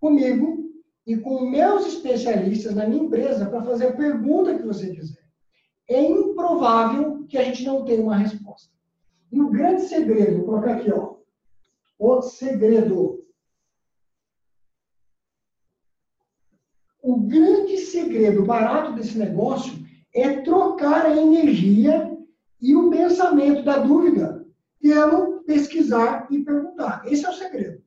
comigo 0.00 0.64
e 1.06 1.18
com 1.18 1.50
meus 1.50 1.86
especialistas 1.86 2.74
na 2.74 2.86
minha 2.86 3.04
empresa 3.04 3.44
para 3.44 3.60
fazer 3.60 3.88
a 3.88 3.92
pergunta 3.92 4.56
que 4.56 4.64
você 4.64 4.88
quiser. 4.90 5.22
É 5.86 6.02
improvável 6.02 7.26
que 7.28 7.36
a 7.36 7.44
gente 7.44 7.62
não 7.66 7.84
tenha 7.84 8.00
uma 8.00 8.16
resposta. 8.16 8.72
E 9.30 9.38
o 9.38 9.50
grande 9.50 9.82
segredo, 9.82 10.38
vou 10.38 10.46
colocar 10.46 10.76
aqui, 10.76 10.90
ó. 10.90 11.13
O 11.98 12.20
segredo 12.22 13.24
O 17.02 17.20
grande 17.20 17.76
segredo 17.76 18.46
barato 18.46 18.94
desse 18.94 19.18
negócio 19.18 19.74
é 20.14 20.40
trocar 20.40 21.04
a 21.04 21.14
energia 21.14 22.16
e 22.58 22.74
o 22.74 22.88
pensamento 22.88 23.62
da 23.62 23.78
dúvida 23.78 24.46
pelo 24.80 25.42
pesquisar 25.44 26.26
e 26.30 26.42
perguntar. 26.42 27.02
Esse 27.04 27.26
é 27.26 27.28
o 27.28 27.34
segredo. 27.34 27.82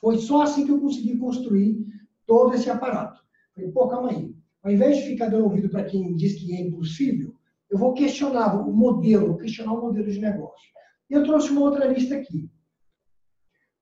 Foi 0.00 0.16
só 0.18 0.42
assim 0.42 0.64
que 0.64 0.70
eu 0.70 0.80
consegui 0.80 1.18
construir 1.18 1.84
todo 2.24 2.54
esse 2.54 2.70
aparato. 2.70 3.20
Falei, 3.54 3.72
pô, 3.72 3.88
calma 3.88 4.10
aí. 4.10 4.32
Ao 4.62 4.70
invés 4.70 4.98
de 4.98 5.08
ficar 5.08 5.28
dando 5.28 5.44
ouvido 5.44 5.68
para 5.68 5.84
quem 5.84 6.14
diz 6.14 6.34
que 6.34 6.54
é 6.54 6.60
impossível, 6.60 7.34
eu 7.68 7.78
vou 7.78 7.94
questionar 7.94 8.54
o 8.56 8.72
modelo, 8.72 9.38
questionar 9.38 9.72
o 9.72 9.82
modelo 9.82 10.10
de 10.10 10.20
negócio. 10.20 10.70
E 11.08 11.14
eu 11.14 11.24
trouxe 11.24 11.50
uma 11.50 11.62
outra 11.62 11.86
lista 11.86 12.14
aqui. 12.14 12.48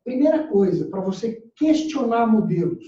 Primeira 0.09 0.49
coisa, 0.49 0.89
para 0.89 1.01
você 1.01 1.43
questionar 1.57 2.27
modelos, 2.27 2.85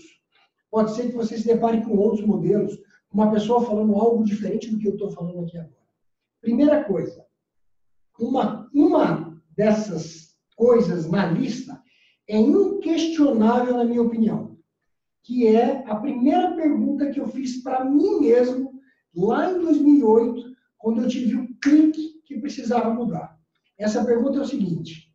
Pode 0.70 0.94
ser 0.94 1.08
que 1.08 1.16
você 1.16 1.36
se 1.36 1.46
depare 1.46 1.82
com 1.82 1.96
outros 1.96 2.24
modelos, 2.24 2.78
uma 3.12 3.30
pessoa 3.30 3.66
falando 3.66 3.96
algo 3.96 4.24
diferente 4.24 4.70
do 4.70 4.78
que 4.78 4.86
eu 4.86 4.92
estou 4.92 5.10
falando 5.10 5.40
aqui 5.40 5.58
agora. 5.58 5.74
Primeira 6.40 6.84
coisa, 6.84 7.26
uma, 8.18 8.70
uma 8.72 9.42
dessas 9.56 10.36
coisas 10.56 11.10
na 11.10 11.26
lista 11.26 11.82
é 12.28 12.38
inquestionável, 12.38 13.76
na 13.76 13.84
minha 13.84 14.02
opinião, 14.02 14.56
que 15.24 15.48
é 15.48 15.84
a 15.90 15.96
primeira 15.96 16.54
pergunta 16.54 17.10
que 17.10 17.18
eu 17.18 17.26
fiz 17.26 17.60
para 17.62 17.84
mim 17.84 18.20
mesmo 18.20 18.80
lá 19.14 19.50
em 19.50 19.58
2008, 19.58 20.54
quando 20.78 21.02
eu 21.02 21.08
tive 21.08 21.34
o 21.34 21.48
clique 21.60 22.22
que 22.24 22.38
precisava 22.38 22.94
mudar. 22.94 23.36
Essa 23.76 24.04
pergunta 24.04 24.38
é 24.38 24.42
o 24.42 24.46
seguinte: 24.46 25.12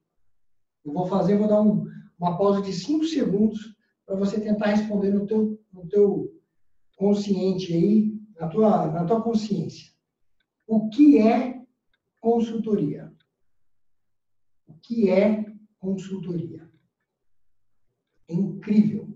eu 0.84 0.92
vou 0.92 1.06
fazer, 1.08 1.38
vou 1.38 1.48
dar 1.48 1.62
um, 1.62 1.85
uma 2.20 2.38
pausa 2.38 2.62
de 2.62 2.74
cinco 2.74 3.06
segundos 3.06 3.76
para 4.06 4.16
você 4.16 4.40
tentar 4.40 4.68
responder 4.68 5.12
no 5.12 5.26
teu, 5.26 5.60
no 5.74 5.88
teu 5.88 6.34
consciente 6.96 7.74
aí, 7.74 8.14
na 8.40 8.48
tua, 8.48 8.88
na 8.88 9.06
tua 9.06 9.22
consciência. 9.22 9.92
O 10.68 10.90
que 10.90 11.18
é 11.20 11.62
consultoria? 12.22 13.12
O 14.68 14.74
que 14.74 15.10
é 15.10 15.46
consultoria? 15.80 16.70
É 18.28 18.34
incrível. 18.34 19.08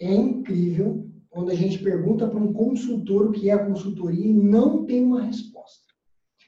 É 0.00 0.12
incrível 0.12 1.08
quando 1.30 1.50
a 1.50 1.54
gente 1.54 1.82
pergunta 1.82 2.28
para 2.28 2.38
um 2.38 2.52
consultor 2.52 3.26
o 3.26 3.32
que 3.32 3.50
é 3.50 3.58
consultoria 3.58 4.26
e 4.26 4.32
não 4.32 4.84
tem 4.84 5.04
uma 5.04 5.22
resposta. 5.22 5.92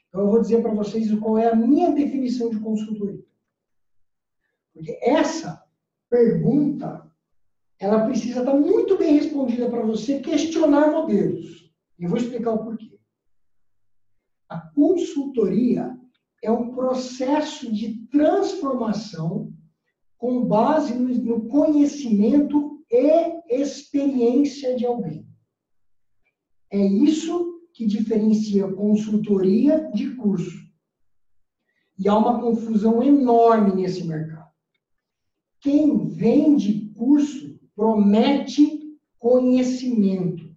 Então 0.09 0.21
eu 0.23 0.31
vou 0.31 0.41
dizer 0.41 0.63
para 0.63 0.75
vocês 0.75 1.13
qual 1.19 1.39
é 1.39 1.49
a 1.51 1.57
minha 1.57 1.93
definição 1.93 2.51
de 2.51 2.61
consultoria. 2.61 3.26
Porque 4.77 4.99
essa 5.01 5.65
pergunta 6.11 7.11
ela 7.79 8.05
precisa 8.05 8.41
estar 8.41 8.53
muito 8.53 8.99
bem 8.99 9.15
respondida 9.15 9.71
para 9.71 9.81
você 9.81 10.21
questionar 10.21 10.91
modelos. 10.91 11.73
E 11.99 12.05
eu 12.05 12.11
vou 12.11 12.19
explicar 12.19 12.53
o 12.53 12.63
porquê. 12.63 13.01
A 14.51 14.59
consultoria 14.59 15.99
é 16.43 16.51
um 16.51 16.75
processo 16.75 17.73
de 17.73 18.07
transformação 18.09 19.51
com 20.19 20.45
base 20.45 20.95
no 20.95 21.49
conhecimento 21.49 22.85
e 22.91 23.41
experiência 23.49 24.77
de 24.77 24.85
alguém. 24.85 25.27
É 26.71 26.79
isso 26.79 27.63
que 27.73 27.87
diferencia 27.87 28.71
consultoria 28.75 29.91
de 29.95 30.15
curso. 30.17 30.67
E 31.99 32.07
há 32.09 32.17
uma 32.17 32.39
confusão 32.41 33.03
enorme 33.03 33.75
nesse 33.75 34.05
mercado. 34.07 34.36
Quem 35.67 36.07
vende 36.07 36.93
curso 36.95 37.59
promete 37.75 38.97
conhecimento. 39.19 40.57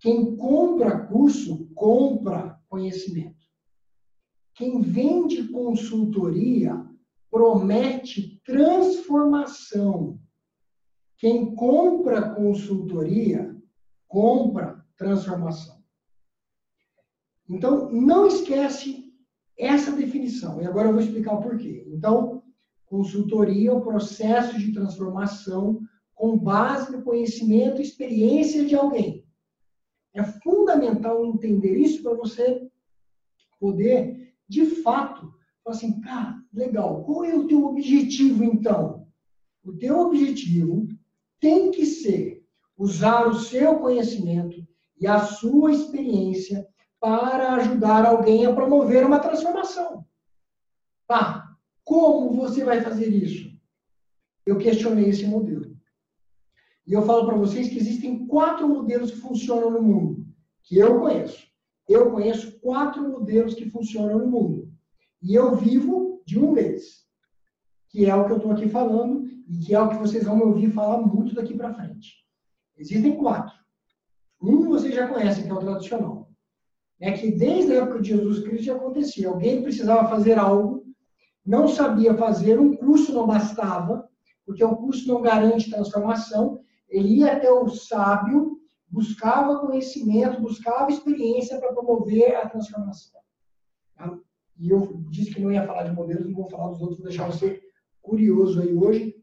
Quem 0.00 0.36
compra 0.38 1.06
curso, 1.06 1.68
compra 1.74 2.58
conhecimento. 2.66 3.44
Quem 4.54 4.80
vende 4.80 5.48
consultoria 5.48 6.82
promete 7.30 8.40
transformação. 8.42 10.18
Quem 11.18 11.54
compra 11.54 12.34
consultoria, 12.34 13.54
compra 14.06 14.82
transformação. 14.96 15.76
Então, 17.46 17.92
não 17.92 18.26
esquece 18.26 19.12
essa 19.58 19.92
definição. 19.92 20.62
E 20.62 20.66
agora 20.66 20.88
eu 20.88 20.94
vou 20.94 21.02
explicar 21.02 21.34
o 21.34 21.42
porquê. 21.42 21.86
Então, 21.92 22.37
consultoria 22.88 23.70
é 23.70 23.72
o 23.72 23.80
processo 23.80 24.58
de 24.58 24.72
transformação 24.72 25.80
com 26.14 26.36
base 26.36 26.90
no 26.90 27.02
conhecimento 27.02 27.80
e 27.80 27.84
experiência 27.84 28.64
de 28.64 28.74
alguém. 28.74 29.24
É 30.14 30.22
fundamental 30.24 31.24
entender 31.24 31.76
isso 31.76 32.02
para 32.02 32.14
você 32.14 32.68
poder, 33.60 34.34
de 34.48 34.66
fato, 34.66 35.32
falar 35.62 35.76
assim, 35.76 36.00
cara, 36.00 36.42
legal, 36.52 37.04
qual 37.04 37.24
é 37.24 37.34
o 37.34 37.46
teu 37.46 37.66
objetivo 37.66 38.42
então? 38.42 39.06
O 39.64 39.72
teu 39.72 39.98
objetivo 40.00 40.88
tem 41.38 41.70
que 41.70 41.84
ser 41.84 42.44
usar 42.76 43.28
o 43.28 43.34
seu 43.34 43.78
conhecimento 43.78 44.56
e 45.00 45.06
a 45.06 45.20
sua 45.20 45.72
experiência 45.72 46.66
para 47.00 47.54
ajudar 47.54 48.04
alguém 48.06 48.46
a 48.46 48.52
promover 48.52 49.06
uma 49.06 49.20
transformação. 49.20 50.04
Ah, 51.08 51.37
como 51.88 52.34
você 52.34 52.62
vai 52.62 52.82
fazer 52.82 53.08
isso? 53.08 53.50
Eu 54.44 54.58
questionei 54.58 55.08
esse 55.08 55.26
modelo. 55.26 55.74
E 56.86 56.92
eu 56.92 57.00
falo 57.00 57.24
para 57.24 57.38
vocês 57.38 57.70
que 57.70 57.78
existem 57.78 58.26
quatro 58.26 58.68
modelos 58.68 59.10
que 59.10 59.16
funcionam 59.16 59.70
no 59.70 59.82
mundo, 59.82 60.26
que 60.64 60.76
eu 60.76 61.00
conheço. 61.00 61.46
Eu 61.88 62.10
conheço 62.10 62.60
quatro 62.60 63.08
modelos 63.08 63.54
que 63.54 63.70
funcionam 63.70 64.18
no 64.18 64.26
mundo. 64.26 64.70
E 65.22 65.34
eu 65.34 65.56
vivo 65.56 66.22
de 66.26 66.38
um 66.38 66.52
deles, 66.52 67.06
que 67.88 68.04
é 68.04 68.14
o 68.14 68.26
que 68.26 68.32
eu 68.32 68.36
estou 68.36 68.52
aqui 68.52 68.68
falando 68.68 69.26
e 69.48 69.58
que 69.58 69.74
é 69.74 69.80
o 69.80 69.88
que 69.88 69.96
vocês 69.96 70.24
vão 70.24 70.36
me 70.36 70.42
ouvir 70.42 70.70
falar 70.70 71.00
muito 71.00 71.34
daqui 71.34 71.56
para 71.56 71.72
frente. 71.72 72.22
Existem 72.76 73.16
quatro. 73.16 73.56
Um 74.42 74.68
vocês 74.68 74.94
já 74.94 75.08
conhecem, 75.08 75.44
que 75.44 75.50
é 75.50 75.54
o 75.54 75.58
tradicional. 75.58 76.30
É 77.00 77.12
que 77.12 77.30
desde 77.30 77.72
a 77.72 77.76
época 77.76 78.02
de 78.02 78.10
Jesus 78.10 78.40
Cristo 78.40 78.64
já 78.64 78.76
acontecia. 78.76 79.30
Alguém 79.30 79.62
precisava 79.62 80.06
fazer 80.06 80.38
algo, 80.38 80.77
não 81.48 81.66
sabia 81.66 82.14
fazer, 82.14 82.60
um 82.60 82.76
curso 82.76 83.10
não 83.10 83.26
bastava, 83.26 84.06
porque 84.44 84.62
o 84.62 84.76
curso 84.76 85.08
não 85.08 85.22
garante 85.22 85.70
transformação, 85.70 86.60
ele 86.90 87.20
ia 87.20 87.32
até 87.32 87.50
o 87.50 87.66
sábio, 87.70 88.60
buscava 88.86 89.58
conhecimento, 89.58 90.42
buscava 90.42 90.90
experiência 90.90 91.58
para 91.58 91.72
promover 91.72 92.36
a 92.36 92.46
transformação. 92.46 93.18
Tá? 93.96 94.14
E 94.58 94.68
eu 94.68 95.02
disse 95.08 95.34
que 95.34 95.40
não 95.40 95.50
ia 95.50 95.66
falar 95.66 95.84
de 95.84 95.92
modelos, 95.92 96.26
não 96.26 96.34
vou 96.34 96.50
falar 96.50 96.68
dos 96.68 96.82
outros, 96.82 96.98
vou 96.98 97.08
deixar 97.08 97.24
você 97.24 97.62
curioso 98.02 98.60
aí 98.60 98.74
hoje. 98.74 99.16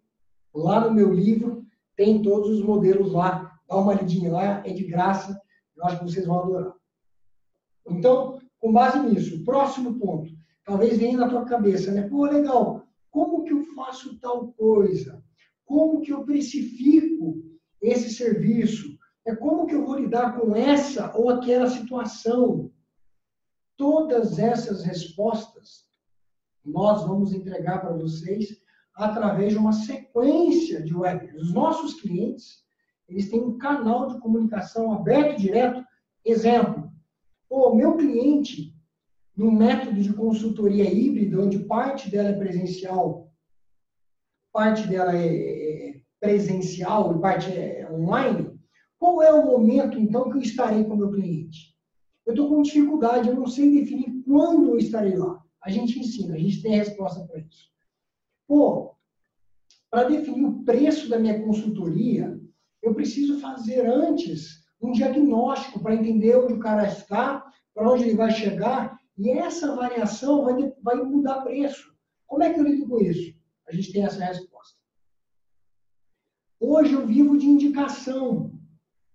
Lá 0.51 0.79
no 0.79 0.95
meu 0.95 1.13
livro 1.13 1.63
tem 1.95 2.23
todos 2.23 2.49
os 2.49 2.63
modelos 2.63 3.11
lá. 3.11 3.55
Dá 3.69 3.77
uma 3.77 3.93
lidinha 3.93 4.31
lá, 4.31 4.63
é 4.65 4.73
de 4.73 4.83
graça. 4.85 5.39
Eu 5.77 5.85
acho 5.85 5.99
que 5.99 6.05
vocês 6.05 6.25
vão 6.25 6.39
adorar. 6.39 6.73
Então, 7.87 8.39
com 8.59 8.73
base 8.73 8.99
nisso, 8.99 9.43
próximo 9.43 9.99
ponto. 9.99 10.31
Talvez 10.65 10.97
venha 10.97 11.17
na 11.17 11.29
tua 11.29 11.45
cabeça, 11.45 11.91
né? 11.91 12.09
Pô, 12.09 12.25
legal. 12.25 12.87
Como 13.11 13.43
que 13.43 13.53
eu 13.53 13.63
faço 13.75 14.19
tal 14.19 14.51
coisa? 14.53 15.23
Como 15.63 16.01
que 16.01 16.11
eu 16.11 16.25
precifico 16.25 17.41
esse 17.81 18.09
serviço? 18.09 18.97
É 19.25 19.35
como 19.35 19.65
que 19.65 19.75
eu 19.75 19.85
vou 19.85 19.95
lidar 19.95 20.39
com 20.39 20.55
essa 20.55 21.15
ou 21.15 21.29
aquela 21.29 21.67
situação? 21.67 22.71
Todas 23.77 24.39
essas 24.39 24.83
respostas 24.83 25.85
nós 26.63 27.05
vamos 27.05 27.33
entregar 27.33 27.79
para 27.79 27.93
vocês 27.93 28.57
através 28.95 29.53
de 29.53 29.59
uma 29.59 29.73
sequência 29.73 30.81
de 30.81 30.95
webinars. 30.95 31.41
Os 31.41 31.53
nossos 31.53 31.99
clientes, 32.01 32.63
eles 33.07 33.29
têm 33.29 33.41
um 33.41 33.57
canal 33.57 34.07
de 34.07 34.19
comunicação 34.19 34.91
aberto 34.91 35.39
e 35.39 35.43
direto. 35.43 35.85
Exemplo, 36.23 36.91
o 37.49 37.75
meu 37.75 37.97
cliente, 37.97 38.74
no 39.35 39.51
método 39.51 40.01
de 40.01 40.13
consultoria 40.13 40.89
híbrida, 40.91 41.41
onde 41.41 41.59
parte 41.59 42.09
dela 42.09 42.29
é 42.29 42.33
presencial, 42.33 43.29
parte 44.53 44.87
dela 44.87 45.15
é, 45.15 45.27
é 45.27 46.01
presencial 46.19 47.15
e 47.15 47.21
parte 47.21 47.51
é 47.51 47.87
online, 47.91 48.55
qual 48.97 49.21
é 49.21 49.33
o 49.33 49.45
momento, 49.45 49.99
então, 49.99 50.29
que 50.29 50.37
eu 50.37 50.41
estarei 50.41 50.83
com 50.83 50.93
o 50.93 50.97
meu 50.97 51.11
cliente? 51.11 51.75
Eu 52.25 52.33
estou 52.33 52.49
com 52.49 52.61
dificuldade, 52.61 53.29
eu 53.29 53.35
não 53.35 53.45
sei 53.45 53.71
definir 53.71 54.23
quando 54.25 54.69
eu 54.69 54.77
estarei 54.77 55.15
lá. 55.15 55.43
A 55.61 55.69
gente 55.69 55.99
ensina, 55.99 56.35
a 56.35 56.39
gente 56.39 56.61
tem 56.61 56.75
a 56.75 56.83
resposta 56.83 57.23
para 57.27 57.39
isso. 57.39 57.69
Pô, 58.47 58.95
para 59.91 60.05
definir 60.05 60.45
o 60.45 60.63
preço 60.63 61.09
da 61.09 61.19
minha 61.19 61.43
consultoria, 61.43 62.39
eu 62.81 62.93
preciso 62.93 63.39
fazer 63.39 63.85
antes 63.85 64.63
um 64.81 64.91
diagnóstico 64.91 65.79
para 65.79 65.95
entender 65.95 66.35
onde 66.35 66.53
o 66.53 66.59
cara 66.59 66.87
está, 66.87 67.45
para 67.73 67.91
onde 67.91 68.03
ele 68.03 68.15
vai 68.15 68.31
chegar, 68.31 68.94
e 69.17 69.29
essa 69.29 69.75
variação 69.75 70.43
vai, 70.43 70.73
vai 70.81 70.95
mudar 70.97 71.41
preço. 71.41 71.95
Como 72.27 72.43
é 72.43 72.53
que 72.53 72.59
eu 72.59 72.63
lido 72.63 72.87
com 72.87 72.99
isso? 72.99 73.35
A 73.67 73.73
gente 73.73 73.93
tem 73.93 74.03
essa 74.03 74.23
resposta. 74.23 74.77
Hoje 76.59 76.93
eu 76.93 77.05
vivo 77.05 77.37
de 77.37 77.45
indicação. 77.45 78.51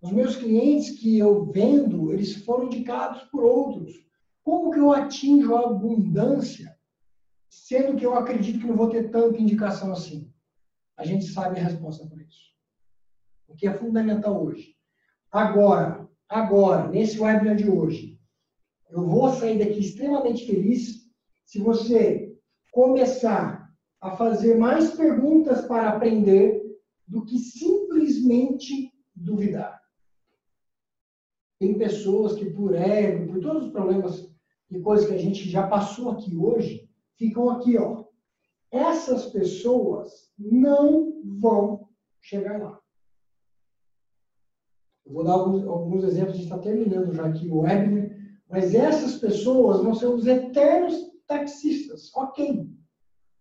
Os 0.01 0.13
meus 0.13 0.37
clientes 0.37 0.99
que 0.99 1.19
eu 1.19 1.45
vendo, 1.45 2.13
eles 2.13 2.45
foram 2.45 2.67
indicados 2.67 3.23
por 3.25 3.45
outros. 3.45 3.93
Como 4.43 4.71
que 4.71 4.79
eu 4.79 4.93
atinjo 4.93 5.55
a 5.55 5.67
abundância, 5.67 6.75
sendo 7.49 7.97
que 7.97 8.07
eu 8.07 8.15
acredito 8.15 8.61
que 8.61 8.67
não 8.67 8.77
vou 8.77 8.89
ter 8.89 9.11
tanta 9.11 9.39
indicação 9.39 9.93
assim? 9.93 10.33
A 10.97 11.05
gente 11.05 11.27
sabe 11.27 11.59
a 11.59 11.63
resposta 11.63 12.07
para 12.07 12.23
isso. 12.23 12.51
O 13.47 13.55
que 13.55 13.67
é 13.67 13.75
fundamental 13.75 14.43
hoje. 14.43 14.75
Agora, 15.31 16.09
agora, 16.29 16.89
nesse 16.89 17.21
webinar 17.21 17.57
de 17.57 17.69
hoje, 17.69 18.20
eu 18.91 19.07
vou 19.07 19.31
sair 19.33 19.59
daqui 19.59 19.81
extremamente 19.81 20.47
feliz 20.47 21.09
se 21.45 21.59
você 21.59 22.37
começar 22.73 23.71
a 24.01 24.17
fazer 24.17 24.57
mais 24.57 24.95
perguntas 24.95 25.67
para 25.67 25.91
aprender 25.91 26.61
do 27.07 27.25
que 27.25 27.39
simplesmente 27.39 28.93
duvidar. 29.15 29.81
Tem 31.59 31.77
pessoas 31.77 32.35
que, 32.35 32.49
por 32.49 32.75
ego, 32.75 33.33
por 33.33 33.41
todos 33.41 33.67
os 33.67 33.73
problemas 33.73 34.31
e 34.71 34.81
coisas 34.81 35.07
que 35.07 35.15
a 35.15 35.19
gente 35.19 35.49
já 35.51 35.67
passou 35.67 36.11
aqui 36.11 36.37
hoje, 36.37 36.89
ficam 37.17 37.51
aqui, 37.51 37.77
ó. 37.77 38.05
Essas 38.71 39.27
pessoas 39.27 40.33
não 40.39 41.21
vão 41.39 41.89
chegar 42.21 42.59
lá. 42.59 42.81
Eu 45.05 45.13
vou 45.13 45.25
dar 45.25 45.33
alguns, 45.33 45.67
alguns 45.67 46.05
exemplos, 46.05 46.35
a 46.35 46.37
gente 46.37 46.45
está 46.45 46.59
terminando 46.59 47.13
já 47.13 47.27
aqui 47.27 47.49
o 47.49 47.59
webinar, 47.59 48.20
mas 48.51 48.75
essas 48.75 49.17
pessoas 49.17 49.83
vão 49.83 49.95
ser 49.95 50.07
os 50.07 50.27
eternos 50.27 50.95
taxistas. 51.27 52.11
Ok, 52.15 52.69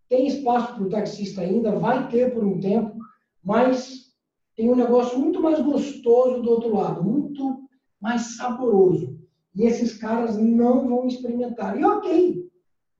tem 0.08 0.26
espaço 0.26 0.74
para 0.74 0.84
o 0.84 0.88
taxista 0.88 1.40
ainda, 1.40 1.78
vai 1.78 2.08
ter 2.08 2.32
por 2.32 2.44
um 2.44 2.60
tempo, 2.60 2.96
mas 3.42 4.10
tem 4.56 4.70
um 4.70 4.76
negócio 4.76 5.18
muito 5.18 5.42
mais 5.42 5.60
gostoso 5.60 6.42
do 6.42 6.50
outro 6.50 6.74
lado, 6.74 7.02
muito 7.02 7.60
mais 8.00 8.36
saboroso. 8.36 9.18
E 9.54 9.64
esses 9.64 9.98
caras 9.98 10.36
não 10.38 10.88
vão 10.88 11.06
experimentar. 11.06 11.78
E 11.78 11.84
ok, 11.84 12.50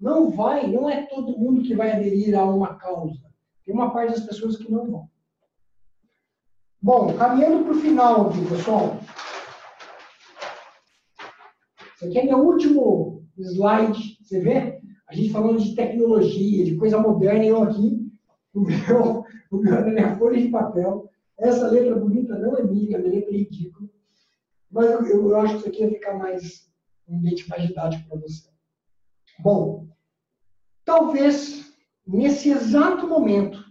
não 0.00 0.30
vai, 0.30 0.66
não 0.66 0.90
é 0.90 1.02
todo 1.06 1.38
mundo 1.38 1.62
que 1.62 1.74
vai 1.74 1.92
aderir 1.92 2.36
a 2.36 2.44
uma 2.44 2.74
causa. 2.74 3.20
Tem 3.64 3.74
uma 3.74 3.92
parte 3.92 4.12
das 4.12 4.24
pessoas 4.24 4.56
que 4.56 4.70
não 4.70 4.90
vão. 4.90 5.08
Bom, 6.82 7.14
caminhando 7.14 7.64
para 7.64 7.72
o 7.72 7.80
final 7.80 8.28
aqui, 8.28 8.44
pessoal. 8.48 8.98
Esse 12.00 12.08
aqui 12.08 12.18
é 12.18 12.24
meu 12.24 12.38
último 12.38 13.26
slide. 13.36 14.16
Você 14.22 14.40
vê? 14.40 14.80
A 15.06 15.14
gente 15.14 15.30
falando 15.30 15.60
de 15.60 15.74
tecnologia, 15.74 16.64
de 16.64 16.76
coisa 16.76 16.98
moderna, 16.98 17.44
e 17.44 17.48
eu 17.48 17.62
aqui, 17.62 18.10
o 18.54 18.60
meu, 18.62 19.24
o 19.50 19.56
meu, 19.58 19.84
na 19.84 19.90
minha 19.90 20.16
folha 20.16 20.40
de 20.40 20.48
papel. 20.48 21.10
Essa 21.38 21.68
letra 21.68 21.94
bonita 21.96 22.38
não 22.38 22.56
é 22.56 22.62
minha, 22.62 22.96
a 22.96 23.00
minha 23.00 23.12
letra 23.12 23.34
é 23.34 23.36
ridícula. 23.36 23.86
Mas 24.70 25.10
eu, 25.10 25.28
eu, 25.28 25.36
acho 25.36 25.54
que 25.54 25.58
isso 25.58 25.68
aqui 25.68 25.82
ia 25.82 25.90
ficar 25.90 26.16
mais 26.16 26.70
um 27.06 27.18
ambiente 27.18 27.46
mais 27.50 27.66
didático 27.66 28.08
para 28.08 28.18
você. 28.18 28.48
Bom, 29.40 29.86
talvez 30.86 31.74
nesse 32.06 32.48
exato 32.48 33.06
momento 33.06 33.62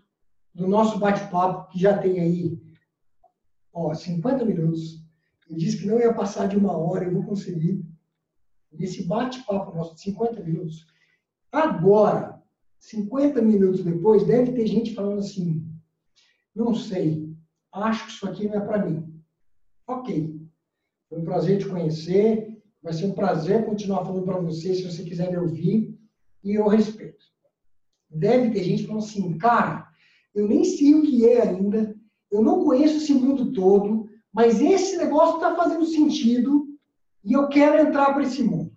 do 0.53 0.67
nosso 0.67 0.99
bate-papo, 0.99 1.71
que 1.71 1.79
já 1.79 1.97
tem 1.97 2.19
aí 2.19 2.59
ó, 3.73 3.91
50 3.91 4.45
minutos, 4.45 5.03
eu 5.49 5.55
disse 5.57 5.79
que 5.79 5.87
não 5.87 5.99
ia 5.99 6.13
passar 6.13 6.47
de 6.47 6.57
uma 6.57 6.77
hora, 6.77 7.05
eu 7.05 7.13
vou 7.13 7.23
conseguir. 7.23 7.83
Nesse 8.71 9.03
bate-papo 9.03 9.75
nosso 9.75 9.95
de 9.95 10.01
50 10.01 10.41
minutos, 10.43 10.85
Agora, 11.51 12.41
50 12.79 13.41
minutos 13.41 13.83
depois, 13.83 14.25
deve 14.25 14.53
ter 14.53 14.67
gente 14.67 14.93
falando 14.93 15.19
assim: 15.19 15.65
não 16.55 16.75
sei, 16.75 17.33
acho 17.73 18.05
que 18.05 18.11
isso 18.11 18.29
aqui 18.29 18.47
não 18.47 18.55
é 18.55 18.59
para 18.61 18.85
mim. 18.85 19.21
Ok. 19.87 20.39
Foi 21.09 21.19
um 21.19 21.25
prazer 21.25 21.57
te 21.57 21.67
conhecer. 21.67 22.57
Vai 22.81 22.93
ser 22.93 23.07
um 23.07 23.13
prazer 23.13 23.65
continuar 23.65 24.05
falando 24.05 24.23
para 24.23 24.39
você 24.39 24.73
se 24.73 24.83
você 24.83 25.03
quiser 25.03 25.31
me 25.31 25.37
ouvir. 25.37 25.97
E 26.43 26.53
eu 26.53 26.67
respeito. 26.67 27.25
Deve 28.09 28.51
ter 28.51 28.63
gente 28.63 28.85
falando 28.85 29.03
assim, 29.03 29.37
cara, 29.37 29.87
eu 30.33 30.47
nem 30.47 30.63
sei 30.63 30.95
o 30.95 31.01
que 31.01 31.27
é 31.27 31.41
ainda, 31.41 31.95
eu 32.31 32.41
não 32.41 32.63
conheço 32.63 32.97
esse 32.97 33.13
mundo 33.13 33.51
todo, 33.51 34.09
mas 34.31 34.61
esse 34.61 34.97
negócio 34.97 35.35
está 35.35 35.55
fazendo 35.55 35.85
sentido 35.85 36.68
e 37.23 37.33
eu 37.33 37.47
quero 37.47 37.79
entrar 37.79 38.13
para 38.13 38.23
esse 38.23 38.41
mundo. 38.43 38.75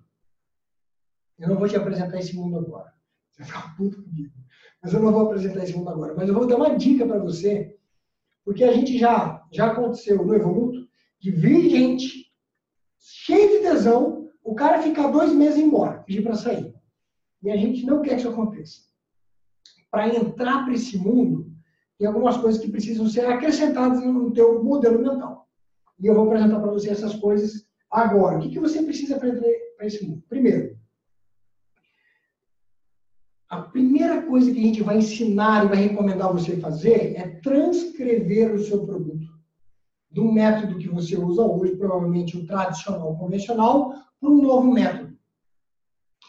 Eu 1.38 1.48
não 1.48 1.56
vou 1.56 1.68
te 1.68 1.76
apresentar 1.76 2.18
esse 2.18 2.34
mundo 2.36 2.58
agora. 2.58 2.92
Você 3.30 3.42
vai 3.42 3.46
ficar 3.46 3.76
puto 3.76 4.02
comigo. 4.02 4.32
Mas 4.82 4.92
eu 4.92 5.00
não 5.00 5.12
vou 5.12 5.26
apresentar 5.26 5.64
esse 5.64 5.76
mundo 5.76 5.90
agora. 5.90 6.14
Mas 6.14 6.28
eu 6.28 6.34
vou 6.34 6.46
dar 6.46 6.56
uma 6.56 6.76
dica 6.76 7.06
para 7.06 7.18
você, 7.18 7.76
porque 8.44 8.64
a 8.64 8.72
gente 8.72 8.98
já, 8.98 9.44
já 9.52 9.70
aconteceu 9.70 10.24
no 10.24 10.34
Evoluto, 10.34 10.88
de 11.20 11.30
vir 11.30 11.70
gente 11.70 12.32
cheio 12.98 13.48
de 13.48 13.68
tesão, 13.68 14.28
o 14.44 14.54
cara 14.54 14.82
ficar 14.82 15.08
dois 15.08 15.32
meses 15.32 15.58
embora, 15.58 16.02
pedir 16.02 16.22
para 16.22 16.34
sair. 16.34 16.74
E 17.42 17.50
a 17.50 17.56
gente 17.56 17.84
não 17.84 18.02
quer 18.02 18.14
que 18.14 18.20
isso 18.20 18.28
aconteça. 18.28 18.82
Para 19.90 20.08
entrar 20.08 20.64
para 20.64 20.74
esse 20.74 20.96
mundo, 20.96 21.52
tem 21.98 22.06
algumas 22.06 22.36
coisas 22.36 22.60
que 22.60 22.70
precisam 22.70 23.08
ser 23.08 23.26
acrescentadas 23.26 24.02
no 24.04 24.32
teu 24.32 24.62
modelo 24.62 25.00
mental. 25.00 25.48
E 26.00 26.06
eu 26.06 26.14
vou 26.14 26.26
apresentar 26.26 26.60
para 26.60 26.70
você 26.70 26.90
essas 26.90 27.14
coisas 27.14 27.66
agora. 27.92 28.38
O 28.38 28.40
que, 28.40 28.48
que 28.48 28.58
você 28.58 28.82
precisa 28.82 29.16
entrar 29.16 29.32
para 29.76 29.86
esse 29.86 30.04
mundo? 30.06 30.24
Primeiro, 30.28 30.76
a 33.48 33.60
primeira 33.60 34.22
coisa 34.22 34.50
que 34.50 34.58
a 34.58 34.62
gente 34.62 34.82
vai 34.82 34.96
ensinar 34.96 35.66
e 35.66 35.68
vai 35.68 35.76
recomendar 35.76 36.32
você 36.32 36.56
fazer 36.56 37.14
é 37.16 37.28
transcrever 37.40 38.54
o 38.54 38.64
seu 38.64 38.86
produto 38.86 39.30
do 40.10 40.30
método 40.30 40.78
que 40.78 40.88
você 40.88 41.16
usa 41.16 41.42
hoje, 41.42 41.76
provavelmente 41.76 42.36
o 42.36 42.46
tradicional, 42.46 43.16
convencional, 43.16 43.92
para 44.20 44.30
um 44.30 44.40
novo 44.42 44.72
método. 44.72 45.16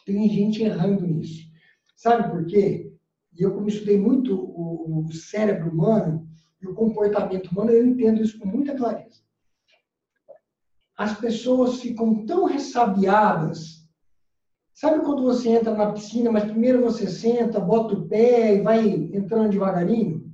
Tem 0.05 0.27
gente 0.29 0.63
errando 0.63 1.07
nisso. 1.07 1.47
Sabe 1.95 2.29
por 2.29 2.45
quê? 2.45 2.93
E 3.37 3.41
eu, 3.41 3.53
como 3.53 3.67
estudei 3.67 3.97
muito 3.97 4.35
o, 4.35 5.05
o 5.05 5.13
cérebro 5.13 5.71
humano 5.71 6.27
e 6.61 6.67
o 6.67 6.73
comportamento 6.73 7.47
humano, 7.47 7.71
eu 7.71 7.85
entendo 7.85 8.21
isso 8.21 8.37
com 8.37 8.47
muita 8.47 8.75
clareza. 8.75 9.21
As 11.03 11.19
pessoas 11.19 11.81
ficam 11.81 12.25
tão 12.25 12.45
ressabiadas. 12.45 13.85
Sabe 14.73 15.03
quando 15.03 15.21
você 15.21 15.49
entra 15.49 15.75
na 15.75 15.91
piscina, 15.91 16.31
mas 16.31 16.45
primeiro 16.45 16.81
você 16.81 17.07
senta, 17.07 17.59
bota 17.59 17.93
o 17.93 18.07
pé 18.07 18.55
e 18.55 18.61
vai 18.61 18.87
entrando 18.87 19.49
devagarinho? 19.49 20.31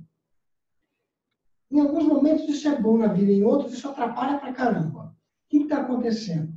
Em 1.72 1.80
alguns 1.80 2.04
momentos 2.04 2.48
isso 2.48 2.68
é 2.68 2.80
bom 2.80 2.96
na 2.96 3.08
vida, 3.08 3.32
em 3.32 3.42
outros 3.42 3.74
isso 3.74 3.88
atrapalha 3.88 4.38
pra 4.38 4.52
caramba. 4.52 5.06
O 5.06 5.48
que 5.48 5.64
está 5.64 5.80
acontecendo? 5.80 6.52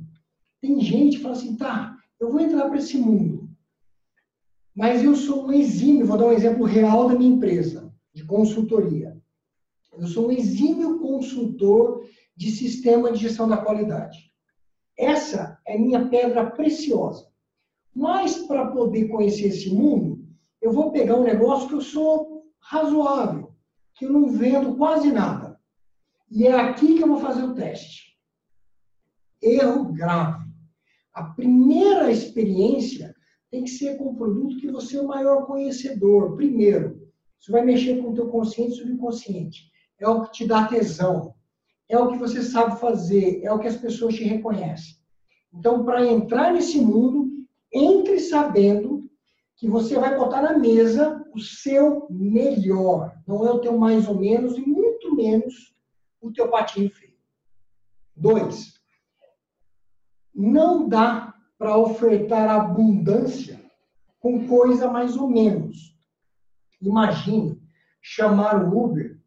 Tem 0.60 0.80
gente 0.80 1.16
que 1.16 1.22
fala 1.24 1.34
assim, 1.34 1.56
tá, 1.56 1.96
eu 2.20 2.30
vou 2.30 2.40
entrar 2.40 2.68
para 2.68 2.78
esse 2.78 2.96
mundo, 2.96 3.48
mas 4.74 5.02
eu 5.02 5.16
sou 5.16 5.48
um 5.48 5.52
exímio, 5.52 6.06
vou 6.06 6.16
dar 6.16 6.26
um 6.26 6.32
exemplo 6.32 6.64
real 6.64 7.08
da 7.08 7.16
minha 7.16 7.34
empresa, 7.34 7.92
de 8.14 8.24
consultoria. 8.24 9.20
Eu 9.98 10.06
sou 10.06 10.28
um 10.28 10.32
exímio 10.32 11.00
consultor 11.00 12.04
de 12.36 12.50
sistema 12.50 13.12
de 13.12 13.18
gestão 13.18 13.48
da 13.48 13.56
qualidade. 13.56 14.32
Essa 14.96 15.58
é 15.66 15.78
minha 15.78 16.08
pedra 16.08 16.50
preciosa. 16.50 17.26
Mas 17.94 18.38
para 18.38 18.70
poder 18.70 19.08
conhecer 19.08 19.46
esse 19.46 19.72
mundo, 19.72 20.24
eu 20.60 20.72
vou 20.72 20.90
pegar 20.90 21.16
um 21.16 21.24
negócio 21.24 21.68
que 21.68 21.74
eu 21.74 21.80
sou 21.80 22.46
razoável 22.58 23.54
que 23.94 24.04
eu 24.04 24.12
não 24.12 24.28
vendo 24.28 24.76
quase 24.76 25.10
nada. 25.12 25.58
E 26.30 26.46
é 26.46 26.52
aqui 26.52 26.96
que 26.96 27.02
eu 27.02 27.08
vou 27.08 27.18
fazer 27.18 27.44
o 27.44 27.54
teste. 27.54 28.18
Erro 29.40 29.92
grave. 29.92 30.44
A 31.12 31.22
primeira 31.22 32.10
experiência 32.10 33.14
tem 33.50 33.62
que 33.64 33.70
ser 33.70 33.96
com 33.96 34.10
o 34.10 34.16
produto 34.16 34.58
que 34.58 34.70
você 34.70 34.96
é 34.96 35.00
o 35.00 35.06
maior 35.06 35.46
conhecedor. 35.46 36.34
Primeiro, 36.34 37.08
isso 37.38 37.52
vai 37.52 37.64
mexer 37.64 38.02
com 38.02 38.10
o 38.10 38.14
teu 38.14 38.28
consciente 38.28 38.72
e 38.72 38.76
subconsciente. 38.76 39.70
É 40.00 40.08
o 40.08 40.22
que 40.22 40.32
te 40.32 40.46
dá 40.46 40.66
tesão. 40.66 41.34
É 41.88 41.98
o 41.98 42.08
que 42.08 42.18
você 42.18 42.42
sabe 42.42 42.80
fazer. 42.80 43.42
É 43.42 43.52
o 43.52 43.58
que 43.58 43.66
as 43.66 43.76
pessoas 43.76 44.14
te 44.14 44.24
reconhecem. 44.24 44.96
Então, 45.52 45.84
para 45.84 46.04
entrar 46.04 46.52
nesse 46.52 46.78
mundo, 46.78 47.30
entre 47.72 48.18
sabendo 48.18 49.08
que 49.56 49.68
você 49.68 49.98
vai 49.98 50.16
botar 50.16 50.42
na 50.42 50.58
mesa 50.58 51.24
o 51.32 51.38
seu 51.38 52.06
melhor. 52.10 53.14
Não 53.26 53.46
é 53.46 53.50
o 53.50 53.60
teu 53.60 53.76
mais 53.78 54.08
ou 54.08 54.18
menos 54.18 54.56
e 54.56 54.60
muito 54.60 55.14
menos 55.14 55.74
o 56.20 56.32
teu 56.32 56.48
patinho 56.48 56.90
feio. 56.90 57.14
Dois, 58.16 58.74
não 60.34 60.88
dá 60.88 61.34
para 61.58 61.76
ofertar 61.76 62.48
abundância 62.48 63.60
com 64.18 64.46
coisa 64.48 64.90
mais 64.90 65.16
ou 65.16 65.28
menos. 65.28 65.96
Imagine 66.80 67.60
chamar 68.02 68.62
o 68.62 68.84
Uber 68.84 69.18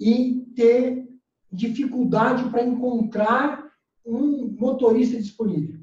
e 0.00 0.46
ter 0.54 1.05
dificuldade 1.50 2.48
para 2.50 2.64
encontrar 2.64 3.70
um 4.04 4.54
motorista 4.58 5.16
disponível. 5.16 5.80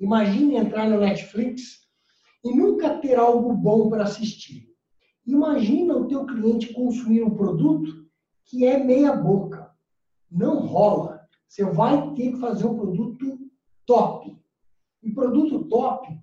Imagine 0.00 0.56
entrar 0.56 0.88
no 0.88 1.00
Netflix 1.00 1.88
e 2.44 2.54
nunca 2.54 2.98
ter 2.98 3.16
algo 3.16 3.52
bom 3.52 3.88
para 3.88 4.04
assistir. 4.04 4.68
Imagina 5.26 5.96
o 5.96 6.06
teu 6.06 6.24
cliente 6.24 6.72
consumir 6.72 7.22
um 7.22 7.34
produto 7.34 8.06
que 8.44 8.64
é 8.64 8.82
meia 8.82 9.14
boca. 9.14 9.70
Não 10.30 10.60
rola. 10.60 11.20
Você 11.46 11.64
vai 11.64 12.14
ter 12.14 12.32
que 12.32 12.38
fazer 12.38 12.66
um 12.66 12.78
produto 12.78 13.38
top. 13.84 14.38
E 15.02 15.12
produto 15.12 15.64
top 15.64 16.18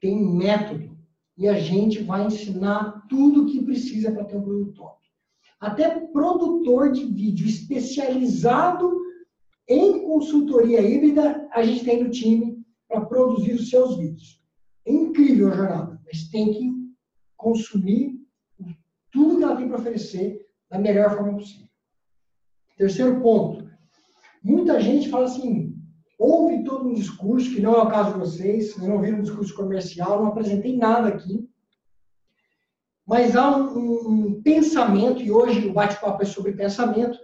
tem 0.00 0.24
método. 0.24 0.96
E 1.36 1.48
a 1.48 1.58
gente 1.58 2.02
vai 2.02 2.26
ensinar 2.26 3.06
tudo 3.08 3.42
o 3.42 3.46
que 3.46 3.64
precisa 3.64 4.12
para 4.12 4.24
ter 4.24 4.36
um 4.36 4.42
produto 4.42 4.74
top. 4.74 5.07
Até 5.60 6.00
produtor 6.00 6.92
de 6.92 7.04
vídeo 7.04 7.46
especializado 7.46 8.98
em 9.68 10.06
consultoria 10.06 10.80
híbrida, 10.80 11.48
a 11.52 11.62
gente 11.62 11.84
tem 11.84 12.02
no 12.02 12.10
time 12.10 12.64
para 12.88 13.02
produzir 13.02 13.52
os 13.52 13.68
seus 13.68 13.98
vídeos. 13.98 14.42
É 14.86 14.92
incrível 14.92 15.48
a 15.48 15.56
jornada, 15.56 16.00
mas 16.06 16.28
tem 16.28 16.52
que 16.52 16.72
consumir 17.36 18.18
tudo 19.10 19.36
que 19.36 19.42
ela 19.42 19.56
tem 19.56 19.68
para 19.68 19.78
oferecer 19.78 20.40
da 20.70 20.78
melhor 20.78 21.14
forma 21.14 21.34
possível. 21.34 21.68
Terceiro 22.76 23.20
ponto. 23.20 23.68
Muita 24.42 24.80
gente 24.80 25.08
fala 25.08 25.24
assim, 25.24 25.76
ouve 26.18 26.62
todo 26.64 26.88
um 26.88 26.94
discurso, 26.94 27.52
que 27.52 27.60
não 27.60 27.74
é 27.74 27.82
o 27.82 27.88
caso 27.88 28.12
de 28.14 28.20
vocês, 28.20 28.76
não 28.78 29.00
vi 29.00 29.12
um 29.12 29.22
discurso 29.22 29.54
comercial, 29.54 30.20
não 30.20 30.28
apresentei 30.28 30.76
nada 30.76 31.08
aqui, 31.08 31.48
mas 33.08 33.34
há 33.34 33.56
um, 33.56 34.08
um, 34.08 34.42
pensamento, 34.42 35.22
e 35.22 35.32
hoje 35.32 35.66
o 35.66 35.72
bate-papo 35.72 36.22
é 36.22 36.26
sobre 36.26 36.52
pensamento, 36.52 37.18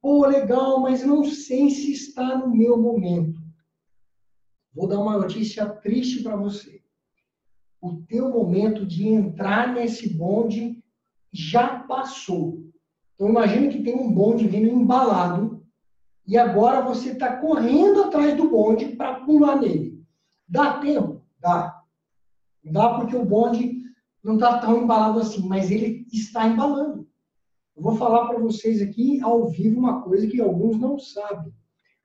pô, 0.00 0.26
legal, 0.26 0.80
mas 0.80 1.04
não 1.04 1.22
sei 1.22 1.70
se 1.70 1.92
está 1.92 2.38
no 2.38 2.48
meu 2.48 2.76
momento. 2.76 3.38
Vou 4.74 4.88
dar 4.88 4.98
uma 4.98 5.18
notícia 5.18 5.68
triste 5.68 6.22
para 6.22 6.34
você 6.34 6.78
o 7.80 8.02
teu 8.08 8.30
momento 8.30 8.84
de 8.84 9.08
entrar 9.08 9.72
nesse 9.72 10.14
bonde 10.14 10.82
já 11.32 11.80
passou. 11.80 12.64
Então 13.14 13.28
imagine 13.28 13.68
que 13.68 13.82
tem 13.82 13.94
um 13.94 14.12
bonde 14.12 14.46
vindo 14.46 14.68
embalado 14.68 15.64
e 16.26 16.36
agora 16.36 16.80
você 16.80 17.12
está 17.12 17.36
correndo 17.36 18.04
atrás 18.04 18.36
do 18.36 18.48
bonde 18.48 18.96
para 18.96 19.20
pular 19.20 19.60
nele. 19.60 20.02
Dá 20.46 20.78
tempo? 20.78 21.22
Dá. 21.38 21.82
Dá 22.64 22.94
porque 22.94 23.16
o 23.16 23.24
bonde 23.24 23.78
não 24.28 24.34
está 24.34 24.58
tão 24.58 24.82
embalado 24.82 25.20
assim, 25.20 25.48
mas 25.48 25.70
ele 25.70 26.06
está 26.12 26.46
embalando. 26.46 27.08
Eu 27.74 27.82
vou 27.82 27.96
falar 27.96 28.28
para 28.28 28.38
vocês 28.38 28.82
aqui 28.82 29.22
ao 29.22 29.48
vivo 29.48 29.78
uma 29.78 30.02
coisa 30.02 30.26
que 30.26 30.38
alguns 30.38 30.78
não 30.78 30.98
sabem. 30.98 31.50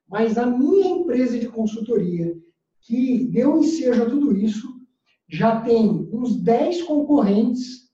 Mas 0.08 0.38
a 0.38 0.46
minha 0.46 0.88
empresa 0.88 1.38
de 1.38 1.50
consultoria, 1.50 2.34
que 2.80 3.26
deu 3.26 3.58
ensejo 3.58 4.04
a 4.04 4.10
tudo 4.10 4.38
isso, 4.38 4.74
já 5.28 5.60
tem 5.60 6.08
uns 6.14 6.38
10 6.38 6.84
concorrentes 6.84 7.92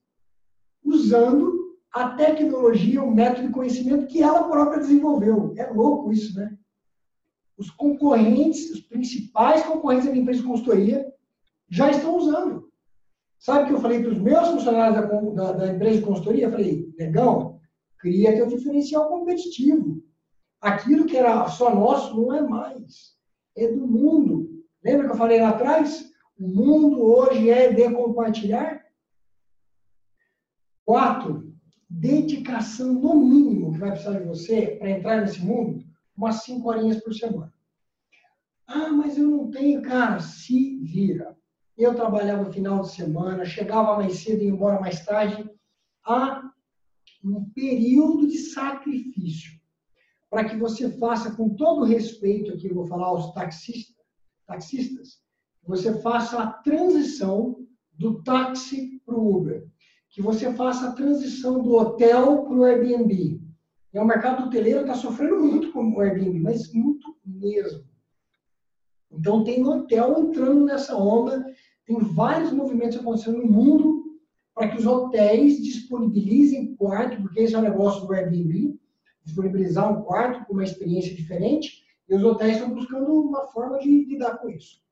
usando 0.83 1.79
a 1.91 2.09
tecnologia, 2.09 3.01
o 3.01 3.11
método 3.11 3.47
de 3.47 3.53
conhecimento 3.53 4.05
que 4.05 4.21
ela 4.21 4.47
própria 4.47 4.79
desenvolveu. 4.79 5.55
É 5.57 5.71
louco 5.71 6.11
isso, 6.11 6.35
né? 6.35 6.55
Os 7.57 7.71
concorrentes, 7.71 8.69
os 8.69 8.81
principais 8.81 9.63
concorrentes 9.63 10.05
da 10.05 10.11
minha 10.11 10.21
empresa 10.21 10.41
de 10.41 10.47
consultoria, 10.47 11.11
já 11.67 11.89
estão 11.89 12.15
usando. 12.15 12.68
Sabe 13.39 13.67
que 13.67 13.73
eu 13.73 13.79
falei 13.79 14.01
para 14.01 14.11
os 14.11 14.19
meus 14.19 14.49
funcionários 14.49 14.95
da, 14.95 15.21
da, 15.31 15.51
da, 15.53 15.73
empresa 15.73 15.99
de 15.99 16.05
consultoria? 16.05 16.45
Eu 16.45 16.51
falei, 16.51 16.93
negão, 16.97 17.59
cria 17.97 18.35
teu 18.35 18.47
diferencial 18.47 19.07
competitivo. 19.07 20.03
Aquilo 20.59 21.05
que 21.05 21.15
era 21.15 21.47
só 21.47 21.73
nosso 21.73 22.15
não 22.19 22.33
é 22.35 22.41
mais. 22.41 23.17
É 23.57 23.71
do 23.71 23.87
mundo. 23.87 24.49
Lembra 24.83 25.07
que 25.07 25.13
eu 25.13 25.17
falei 25.17 25.39
lá 25.39 25.49
atrás? 25.49 26.11
O 26.37 26.47
mundo 26.47 27.01
hoje 27.01 27.49
é 27.49 27.71
de 27.71 27.89
compartilhar. 27.93 28.85
Quatro, 30.85 31.53
dedicação 31.89 32.93
no 32.93 33.15
mínimo 33.15 33.71
que 33.71 33.79
vai 33.79 33.91
precisar 33.91 34.19
de 34.19 34.27
você 34.27 34.75
para 34.77 34.89
entrar 34.89 35.21
nesse 35.21 35.39
mundo, 35.39 35.85
umas 36.15 36.43
cinco 36.43 36.67
horinhas 36.67 37.01
por 37.01 37.13
semana. 37.13 37.53
Ah, 38.67 38.91
mas 38.91 39.17
eu 39.17 39.27
não 39.27 39.49
tenho, 39.49 39.81
cara, 39.81 40.19
se 40.19 40.77
vira. 40.79 41.38
Eu 41.79 41.95
trabalhava 41.95 42.51
final 42.51 42.81
de 42.81 42.91
semana, 42.91 43.45
chegava 43.45 43.95
mais 43.95 44.17
cedo 44.17 44.41
e 44.41 44.47
ia 44.47 44.51
embora 44.51 44.81
mais 44.81 45.05
tarde. 45.05 45.49
Há 46.05 46.43
um 47.23 47.49
período 47.51 48.27
de 48.27 48.37
sacrifício 48.37 49.57
para 50.29 50.43
que 50.43 50.57
você 50.57 50.91
faça 50.97 51.31
com 51.31 51.55
todo 51.55 51.85
respeito 51.85 52.51
aqui, 52.51 52.67
eu 52.67 52.75
vou 52.75 52.85
falar 52.85 53.07
aos 53.07 53.33
taxistas, 53.33 53.95
taxistas, 54.45 55.21
você 55.63 56.01
faça 56.01 56.43
a 56.43 56.51
transição 56.51 57.65
do 57.93 58.21
táxi 58.23 59.01
para 59.05 59.15
o 59.15 59.37
Uber, 59.37 59.65
que 60.09 60.21
você 60.21 60.53
faça 60.53 60.89
a 60.89 60.91
transição 60.91 61.63
do 61.63 61.75
hotel 61.75 62.43
para 62.43 62.55
o 62.55 62.63
Airbnb. 62.65 63.41
E 63.93 63.99
o 63.99 64.05
mercado 64.05 64.47
hoteleiro 64.47 64.81
está 64.81 64.95
sofrendo 64.95 65.39
muito 65.39 65.71
com 65.71 65.93
o 65.93 66.01
Airbnb, 66.01 66.41
mas 66.41 66.73
muito 66.73 67.15
mesmo. 67.25 67.87
Então 69.11 69.43
tem 69.43 69.65
hotel 69.65 70.19
entrando 70.19 70.65
nessa 70.65 70.95
onda, 70.95 71.43
tem 71.89 71.97
vários 71.97 72.53
movimentos 72.53 72.99
acontecendo 72.99 73.39
no 73.39 73.51
mundo 73.51 74.03
para 74.53 74.67
que 74.67 74.77
os 74.77 74.85
hotéis 74.85 75.57
disponibilizem 75.57 76.75
quarto, 76.75 77.19
porque 77.19 77.39
esse 77.39 77.55
é 77.55 77.57
o 77.57 77.63
negócio 77.63 78.05
do 78.05 78.13
Airbnb, 78.13 78.79
disponibilizar 79.25 79.91
um 79.91 80.03
quarto 80.03 80.45
com 80.45 80.53
uma 80.53 80.63
experiência 80.63 81.15
diferente, 81.15 81.83
e 82.07 82.13
os 82.13 82.23
hotéis 82.23 82.57
estão 82.57 82.75
buscando 82.75 83.11
uma 83.11 83.47
forma 83.47 83.79
de 83.79 84.05
lidar 84.05 84.37
com 84.37 84.49
isso. 84.49 84.83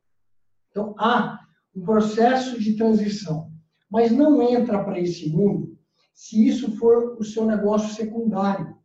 Então 0.71 0.95
há 0.97 1.39
um 1.75 1.83
processo 1.83 2.59
de 2.59 2.75
transição, 2.75 3.51
mas 3.91 4.11
não 4.11 4.41
entra 4.41 4.83
para 4.83 4.99
esse 4.99 5.29
mundo 5.29 5.77
se 6.15 6.47
isso 6.47 6.71
for 6.77 7.15
o 7.19 7.23
seu 7.23 7.45
negócio 7.45 7.93
secundário. 7.93 8.75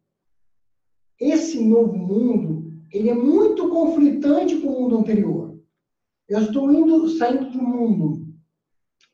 Esse 1.18 1.64
novo 1.64 1.96
mundo 1.96 2.74
ele 2.90 3.08
é 3.08 3.14
muito 3.14 3.70
conflitante 3.70 4.58
com 4.58 4.68
o 4.68 4.80
mundo 4.82 4.98
anterior. 4.98 5.51
Eu 6.33 6.45
estou 6.45 6.72
indo, 6.72 7.07
saindo 7.18 7.51
do 7.51 7.62
mundo 7.62 8.26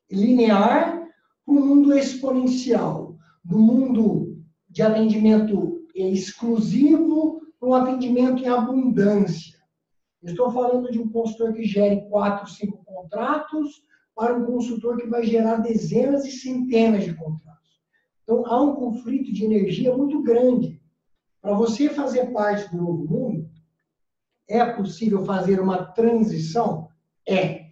linear 0.08 1.04
para 1.44 1.52
o 1.52 1.60
mundo 1.66 1.92
exponencial, 1.92 3.16
do 3.44 3.58
mundo 3.58 4.40
de 4.68 4.82
atendimento 4.82 5.84
exclusivo 5.92 7.40
para 7.58 7.68
um 7.68 7.74
atendimento 7.74 8.44
em 8.44 8.46
abundância. 8.46 9.58
estou 10.22 10.52
falando 10.52 10.92
de 10.92 11.00
um 11.00 11.10
consultor 11.10 11.52
que 11.54 11.64
gere 11.64 12.08
quatro, 12.08 12.48
cinco 12.48 12.84
contratos 12.84 13.82
para 14.14 14.36
um 14.36 14.46
consultor 14.46 14.96
que 14.96 15.08
vai 15.08 15.24
gerar 15.24 15.56
dezenas 15.56 16.24
e 16.24 16.30
centenas 16.30 17.02
de 17.02 17.14
contratos. 17.14 17.80
Então, 18.22 18.46
há 18.46 18.62
um 18.62 18.76
conflito 18.76 19.32
de 19.32 19.44
energia 19.44 19.96
muito 19.96 20.22
grande. 20.22 20.80
Para 21.42 21.54
você 21.54 21.90
fazer 21.90 22.26
parte 22.26 22.70
do 22.70 22.80
novo 22.80 23.04
mundo, 23.08 23.50
é 24.48 24.64
possível 24.64 25.24
fazer 25.24 25.58
uma 25.58 25.84
transição? 25.84 26.86
É. 27.28 27.66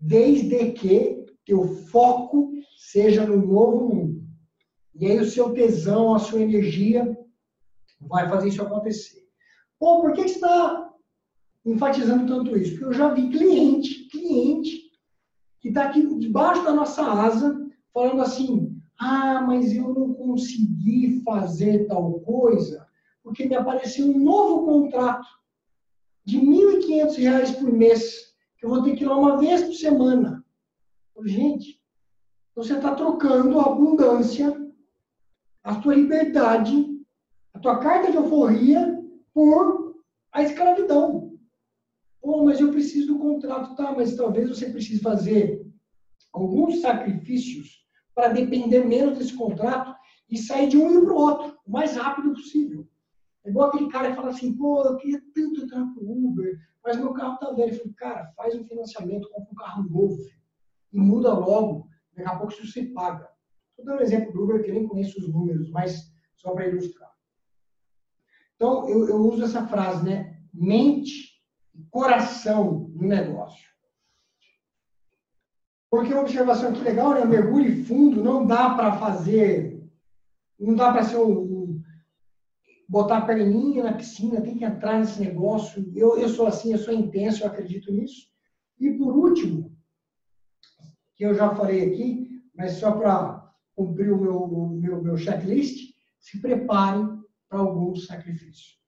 Desde 0.00 0.72
que 0.72 1.24
teu 1.44 1.64
foco 1.86 2.52
seja 2.76 3.24
no 3.24 3.36
novo 3.36 3.94
mundo. 3.94 4.26
E 4.94 5.06
aí 5.06 5.18
o 5.18 5.24
seu 5.24 5.52
tesão, 5.52 6.14
a 6.14 6.18
sua 6.18 6.40
energia 6.40 7.16
vai 8.00 8.28
fazer 8.28 8.48
isso 8.48 8.62
acontecer. 8.62 9.26
Pô, 9.78 10.00
por 10.00 10.12
que 10.12 10.22
você 10.22 10.34
está 10.34 10.90
enfatizando 11.64 12.26
tanto 12.26 12.56
isso? 12.56 12.72
Porque 12.72 12.84
eu 12.86 12.92
já 12.92 13.08
vi 13.12 13.28
cliente, 13.28 14.08
cliente, 14.08 14.90
que 15.60 15.68
está 15.68 15.84
aqui 15.84 16.06
debaixo 16.18 16.64
da 16.64 16.72
nossa 16.72 17.02
asa, 17.02 17.58
falando 17.92 18.22
assim, 18.22 18.80
ah, 18.98 19.42
mas 19.42 19.72
eu 19.74 19.92
não 19.92 20.14
consegui 20.14 21.22
fazer 21.22 21.86
tal 21.86 22.20
coisa, 22.20 22.86
porque 23.22 23.46
me 23.46 23.54
apareceu 23.54 24.06
um 24.06 24.18
novo 24.18 24.64
contrato 24.64 25.26
de 26.24 26.38
R$ 26.38 26.46
1.500 26.46 27.58
por 27.58 27.72
mês, 27.72 28.35
que 28.58 28.64
eu 28.64 28.70
vou 28.70 28.82
ter 28.82 28.96
que 28.96 29.04
ir 29.04 29.06
lá 29.06 29.16
uma 29.16 29.38
vez 29.38 29.62
por 29.62 29.74
semana. 29.74 30.44
Gente, 31.24 31.80
você 32.54 32.74
está 32.74 32.94
trocando 32.94 33.58
a 33.60 33.66
abundância, 33.66 34.54
a 35.62 35.74
tua 35.76 35.94
liberdade, 35.94 36.86
a 37.54 37.58
tua 37.58 37.78
carta 37.78 38.10
de 38.10 38.16
alforria 38.16 39.02
por 39.32 39.96
a 40.32 40.42
escravidão. 40.42 41.32
Pô, 42.20 42.44
mas 42.44 42.60
eu 42.60 42.70
preciso 42.70 43.08
do 43.08 43.18
contrato, 43.18 43.74
tá? 43.76 43.92
Mas 43.92 44.16
talvez 44.16 44.48
você 44.48 44.70
precise 44.70 45.00
fazer 45.00 45.66
alguns 46.32 46.80
sacrifícios 46.80 47.84
para 48.14 48.28
depender 48.28 48.84
menos 48.84 49.18
desse 49.18 49.34
contrato 49.34 49.94
e 50.28 50.36
sair 50.36 50.68
de 50.68 50.76
um 50.76 50.98
e 50.98 51.04
para 51.04 51.14
o 51.14 51.16
outro 51.16 51.58
o 51.66 51.70
mais 51.70 51.96
rápido 51.96 52.32
possível. 52.32 52.86
É 53.46 53.50
igual 53.50 53.68
aquele 53.68 53.88
cara 53.88 54.10
que 54.10 54.16
fala 54.16 54.30
assim, 54.30 54.56
pô, 54.56 54.82
eu 54.82 54.96
queria 54.96 55.22
tanto 55.32 55.62
entrar 55.62 55.86
pro 55.94 56.02
Uber, 56.02 56.58
mas 56.84 56.96
meu 56.96 57.12
carro 57.12 57.38
tá 57.38 57.52
velho. 57.52 57.72
Eu 57.72 57.78
falei, 57.78 57.94
cara, 57.94 58.32
faz 58.36 58.56
um 58.56 58.66
financiamento, 58.66 59.30
compra 59.30 59.52
um 59.52 59.54
carro 59.54 59.82
novo 59.88 60.18
e 60.92 60.98
muda 60.98 61.32
logo. 61.32 61.88
Daqui 62.16 62.28
a 62.28 62.36
pouco 62.36 62.52
isso 62.52 62.66
você 62.66 62.86
paga. 62.86 63.30
Vou 63.76 63.86
dar 63.86 63.96
um 63.96 64.00
exemplo 64.00 64.32
do 64.32 64.42
Uber, 64.42 64.64
que 64.64 64.72
nem 64.72 64.88
conheço 64.88 65.20
os 65.20 65.28
números, 65.28 65.70
mas 65.70 66.12
só 66.34 66.52
para 66.54 66.66
ilustrar. 66.66 67.12
Então, 68.56 68.88
eu, 68.88 69.08
eu 69.08 69.16
uso 69.16 69.44
essa 69.44 69.64
frase, 69.68 70.04
né? 70.04 70.40
Mente 70.52 71.40
e 71.72 71.84
coração 71.84 72.90
no 72.94 73.06
negócio. 73.06 73.64
Porque 75.88 76.12
uma 76.12 76.22
observação 76.22 76.72
que 76.72 76.80
legal, 76.80 77.14
né? 77.14 77.24
Mergulho 77.24 77.84
fundo, 77.84 78.24
não 78.24 78.44
dá 78.44 78.74
para 78.74 78.98
fazer, 78.98 79.88
não 80.58 80.74
dá 80.74 80.90
para 80.90 81.04
ser 81.04 81.18
um 81.18 81.55
botar 82.88 83.18
a 83.18 83.26
perninha 83.26 83.82
na 83.82 83.94
piscina, 83.94 84.40
tem 84.40 84.56
que 84.56 84.64
entrar 84.64 84.98
nesse 84.98 85.20
negócio. 85.20 85.90
Eu, 85.94 86.16
eu 86.18 86.28
sou 86.28 86.46
assim, 86.46 86.72
eu 86.72 86.78
sou 86.78 86.94
intenso, 86.94 87.42
eu 87.42 87.48
acredito 87.48 87.92
nisso. 87.92 88.28
E 88.78 88.92
por 88.92 89.16
último, 89.16 89.76
que 91.16 91.24
eu 91.24 91.34
já 91.34 91.54
falei 91.54 91.92
aqui, 91.92 92.42
mas 92.54 92.72
só 92.72 92.92
para 92.92 93.52
cumprir 93.74 94.12
o 94.12 94.20
meu, 94.20 94.68
meu, 94.68 95.02
meu 95.02 95.16
checklist, 95.16 95.94
se 96.20 96.40
preparem 96.40 97.20
para 97.48 97.58
alguns 97.58 98.06
sacrifícios. 98.06 98.78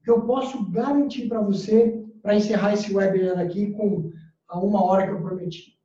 O 0.00 0.04
que 0.04 0.10
eu 0.10 0.26
posso 0.26 0.70
garantir 0.70 1.28
para 1.28 1.40
você, 1.40 2.04
para 2.22 2.36
encerrar 2.36 2.74
esse 2.74 2.94
webinar 2.94 3.38
aqui 3.38 3.72
com 3.72 4.10
a 4.48 4.58
uma 4.58 4.84
hora 4.84 5.06
que 5.06 5.12
eu 5.12 5.22
prometi. 5.22 5.76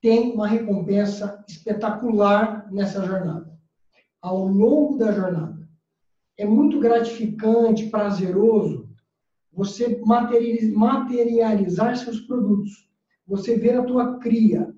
Tem 0.00 0.32
uma 0.32 0.48
recompensa 0.48 1.44
espetacular 1.46 2.70
nessa 2.72 3.04
jornada. 3.04 3.50
Ao 4.22 4.46
longo 4.46 4.96
da 4.96 5.12
jornada 5.12 5.59
é 6.40 6.46
muito 6.46 6.80
gratificante, 6.80 7.90
prazeroso 7.90 8.88
você 9.52 10.00
materializar 10.74 11.96
seus 11.98 12.20
produtos, 12.20 12.88
você 13.26 13.58
ver 13.58 13.76
a 13.76 13.84
tua 13.84 14.18
cria. 14.18 14.74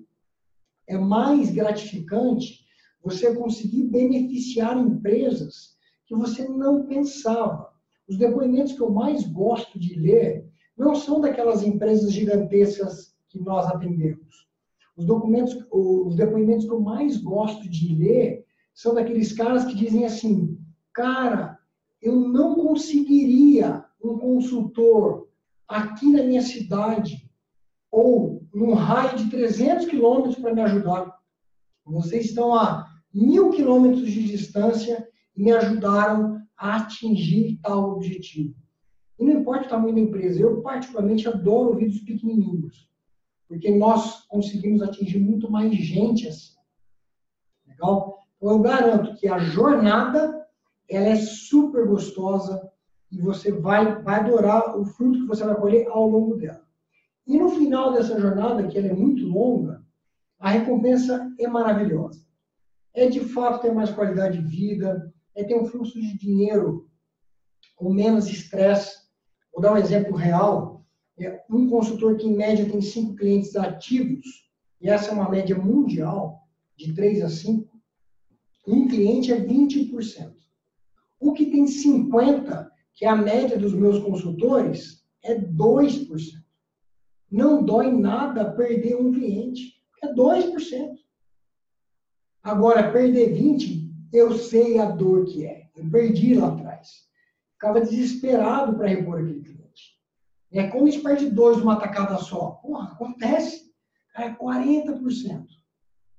É 0.87 0.97
mais 0.97 1.51
gratificante 1.51 2.65
você 3.01 3.33
conseguir 3.33 3.83
beneficiar 3.83 4.77
empresas 4.77 5.77
que 6.05 6.13
você 6.13 6.45
não 6.49 6.85
pensava. 6.85 7.71
Os 8.09 8.17
depoimentos 8.17 8.73
que 8.73 8.81
eu 8.81 8.89
mais 8.89 9.25
gosto 9.25 9.79
de 9.79 9.97
ler 9.97 10.45
não 10.77 10.93
são 10.95 11.21
daquelas 11.21 11.63
empresas 11.63 12.11
gigantescas 12.11 13.15
que 13.29 13.39
nós 13.39 13.67
atendemos. 13.67 14.49
Os, 14.97 15.05
documentos, 15.05 15.57
os 15.71 16.15
depoimentos 16.15 16.65
que 16.65 16.71
eu 16.71 16.81
mais 16.81 17.15
gosto 17.17 17.69
de 17.69 17.95
ler 17.95 18.45
são 18.73 18.93
daqueles 18.93 19.31
caras 19.31 19.63
que 19.63 19.75
dizem 19.75 20.03
assim: 20.05 20.57
cara, 20.93 21.52
eu 22.03 22.19
não 22.19 22.55
conseguiria 22.55 23.85
um 24.03 24.17
consultor 24.17 25.29
aqui 25.67 26.11
na 26.11 26.21
minha 26.21 26.41
cidade 26.41 27.31
ou 27.89 28.45
num 28.53 28.73
raio 28.73 29.17
de 29.17 29.29
300 29.29 29.85
quilômetros 29.85 30.35
para 30.35 30.53
me 30.53 30.61
ajudar. 30.61 31.17
Vocês 31.85 32.25
estão 32.25 32.53
a 32.53 32.85
mil 33.13 33.51
quilômetros 33.51 34.11
de 34.11 34.23
distância 34.23 35.07
e 35.35 35.41
me 35.41 35.51
ajudaram 35.53 36.41
a 36.57 36.75
atingir 36.75 37.57
tal 37.61 37.91
objetivo. 37.91 38.53
E 39.17 39.23
não 39.23 39.39
importa 39.39 39.65
o 39.65 39.69
tamanho 39.69 39.95
da 39.95 40.01
empresa, 40.01 40.41
eu 40.41 40.61
particularmente 40.61 41.27
adoro 41.27 41.69
ouvir 41.69 41.87
os 41.87 41.99
pequenininhos, 41.99 42.89
porque 43.47 43.71
nós 43.71 44.25
conseguimos 44.25 44.81
atingir 44.81 45.19
muito 45.19 45.49
mais 45.49 45.73
gente 45.73 46.27
assim. 46.27 46.55
Legal? 47.65 48.19
Então 48.37 48.51
eu 48.51 48.59
garanto 48.59 49.15
que 49.15 49.27
a 49.27 49.37
jornada 49.37 50.42
ela 50.89 51.07
é 51.07 51.15
super 51.15 51.87
gostosa 51.87 52.69
e 53.11 53.21
você 53.21 53.51
vai, 53.51 54.01
vai 54.01 54.19
adorar 54.19 54.77
o 54.77 54.85
fruto 54.85 55.19
que 55.19 55.27
você 55.27 55.43
vai 55.43 55.55
colher 55.55 55.87
ao 55.87 56.09
longo 56.09 56.35
dela. 56.35 56.63
E 57.25 57.37
no 57.37 57.49
final 57.49 57.93
dessa 57.93 58.19
jornada, 58.19 58.67
que 58.67 58.77
ela 58.77 58.87
é 58.87 58.93
muito 58.93 59.25
longa, 59.25 59.83
a 60.39 60.49
recompensa 60.49 61.31
é 61.39 61.47
maravilhosa. 61.47 62.25
É 62.93 63.07
de 63.07 63.21
fato 63.21 63.61
ter 63.61 63.73
mais 63.73 63.91
qualidade 63.91 64.37
de 64.39 64.45
vida, 64.45 65.13
é 65.35 65.43
ter 65.43 65.55
um 65.55 65.65
fluxo 65.65 65.99
de 65.99 66.17
dinheiro 66.17 66.89
com 67.75 67.93
menos 67.93 68.27
estresse. 68.27 69.03
Vou 69.53 69.61
dar 69.61 69.73
um 69.73 69.77
exemplo 69.77 70.15
real. 70.15 70.85
é 71.19 71.43
um 71.49 71.69
consultor 71.69 72.17
que, 72.17 72.27
em 72.27 72.35
média, 72.35 72.69
tem 72.69 72.81
cinco 72.81 73.15
clientes 73.15 73.55
ativos, 73.55 74.25
e 74.81 74.89
essa 74.89 75.11
é 75.11 75.13
uma 75.13 75.29
média 75.29 75.57
mundial, 75.57 76.41
de 76.75 76.93
3 76.93 77.23
a 77.23 77.29
5, 77.29 77.71
um 78.67 78.87
cliente 78.87 79.31
é 79.31 79.39
20%. 79.39 80.42
O 81.23 81.31
que 81.31 81.45
tem 81.45 81.65
50, 81.65 82.69
que 82.93 83.05
é 83.05 83.07
a 83.07 83.15
média 83.15 83.57
dos 83.57 83.73
meus 83.73 83.97
consultores, 83.99 85.05
é 85.23 85.39
2%. 85.39 86.09
Não 87.31 87.63
dói 87.63 87.89
nada 87.89 88.51
perder 88.51 88.97
um 88.97 89.13
cliente, 89.13 89.73
é 90.03 90.13
2%. 90.13 90.97
Agora, 92.43 92.91
perder 92.91 93.33
20, 93.33 93.89
eu 94.11 94.37
sei 94.37 94.77
a 94.79 94.91
dor 94.91 95.23
que 95.23 95.45
é. 95.45 95.69
Eu 95.77 95.89
perdi 95.89 96.35
lá 96.35 96.49
atrás. 96.49 97.07
Ficava 97.53 97.79
desesperado 97.79 98.75
para 98.75 98.89
repor 98.89 99.21
aquele 99.21 99.41
cliente. 99.41 99.97
É 100.51 100.67
como 100.67 100.91
gente 100.91 101.01
perde 101.01 101.29
dois 101.29 101.57
numa 101.57 101.79
tacada 101.79 102.17
só. 102.17 102.51
Porra, 102.61 102.91
acontece. 102.91 103.71
É 104.13 104.29
40%. 104.29 105.45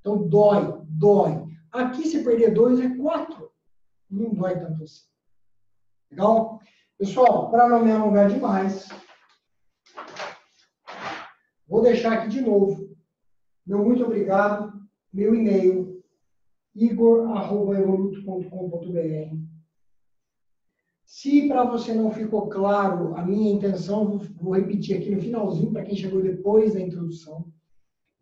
Então, 0.00 0.26
dói, 0.26 0.80
dói. 0.88 1.44
Aqui, 1.70 2.08
se 2.08 2.24
perder 2.24 2.54
dois, 2.54 2.80
é 2.80 2.88
quatro. 2.96 3.53
Não 4.14 4.32
dói 4.32 4.58
tanto 4.58 4.82
assim. 4.84 5.02
Legal? 6.10 6.58
Pessoal, 6.96 7.50
para 7.50 7.68
não 7.68 7.84
me 7.84 7.90
alongar 7.90 8.30
demais, 8.30 8.88
vou 11.66 11.82
deixar 11.82 12.12
aqui 12.12 12.28
de 12.28 12.40
novo. 12.40 12.96
Meu 13.66 13.84
muito 13.84 14.04
obrigado. 14.04 14.72
Meu 15.12 15.34
e-mail, 15.34 16.00
igor.evoluto.com.br. 16.74 19.36
Se 21.04 21.48
para 21.48 21.64
você 21.64 21.92
não 21.94 22.12
ficou 22.12 22.48
claro 22.48 23.16
a 23.16 23.22
minha 23.22 23.52
intenção, 23.52 24.18
vou 24.40 24.54
repetir 24.54 24.96
aqui 24.96 25.10
no 25.10 25.20
finalzinho, 25.20 25.72
para 25.72 25.84
quem 25.84 25.96
chegou 25.96 26.22
depois 26.22 26.74
da 26.74 26.80
introdução. 26.80 27.52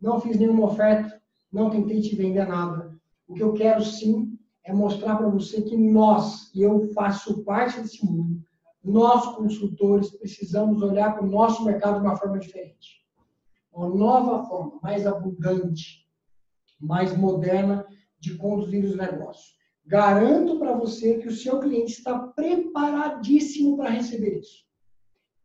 Não 0.01 0.19
fiz 0.19 0.37
nenhuma 0.37 0.65
oferta, 0.65 1.21
não 1.51 1.69
tentei 1.69 2.01
te 2.01 2.15
vender 2.15 2.47
nada. 2.47 2.99
O 3.27 3.35
que 3.35 3.43
eu 3.43 3.53
quero 3.53 3.83
sim 3.83 4.32
é 4.63 4.73
mostrar 4.73 5.17
para 5.17 5.29
você 5.29 5.61
que 5.61 5.75
nós, 5.75 6.53
e 6.55 6.61
eu 6.61 6.91
faço 6.93 7.43
parte 7.43 7.81
desse 7.81 8.05
mundo, 8.05 8.41
nós 8.83 9.35
consultores 9.35 10.11
precisamos 10.11 10.81
olhar 10.81 11.13
para 11.13 11.23
o 11.23 11.29
nosso 11.29 11.63
mercado 11.63 11.99
de 11.99 12.05
uma 12.05 12.17
forma 12.17 12.39
diferente. 12.39 13.03
Uma 13.71 13.89
nova 13.89 14.47
forma, 14.47 14.79
mais 14.81 15.07
abundante, 15.07 16.07
mais 16.79 17.15
moderna 17.17 17.85
de 18.19 18.35
conduzir 18.37 18.83
os 18.83 18.95
negócios. 18.95 19.57
Garanto 19.85 20.59
para 20.59 20.75
você 20.75 21.17
que 21.17 21.27
o 21.27 21.35
seu 21.35 21.59
cliente 21.59 21.93
está 21.93 22.19
preparadíssimo 22.19 23.75
para 23.75 23.89
receber 23.89 24.39
isso. 24.39 24.63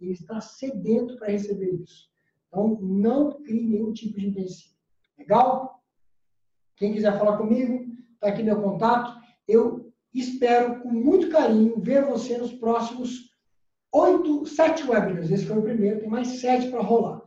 Ele 0.01 0.13
está 0.13 0.41
sedento 0.41 1.17
para 1.17 1.33
receber 1.33 1.75
isso. 1.75 2.09
Então, 2.47 2.79
não 2.81 3.43
crie 3.43 3.67
nenhum 3.67 3.93
tipo 3.93 4.19
de 4.19 4.29
empecilho. 4.29 4.75
Legal? 5.19 5.83
Quem 6.77 6.93
quiser 6.93 7.19
falar 7.19 7.37
comigo, 7.37 7.98
está 8.19 8.29
aqui 8.29 8.43
meu 8.43 8.61
contato. 8.61 9.17
Eu 9.47 9.93
espero 10.13 10.81
com 10.81 10.91
muito 10.91 11.31
carinho 11.31 11.81
ver 11.81 12.05
você 12.05 12.37
nos 12.37 12.53
próximos 12.53 13.31
oito, 13.93 14.45
sete 14.47 14.89
webinars. 14.89 15.31
Esse 15.31 15.47
foi 15.47 15.59
o 15.59 15.63
primeiro, 15.63 16.01
tem 16.01 16.09
mais 16.09 16.41
sete 16.41 16.71
para 16.71 16.83
rolar. 16.83 17.23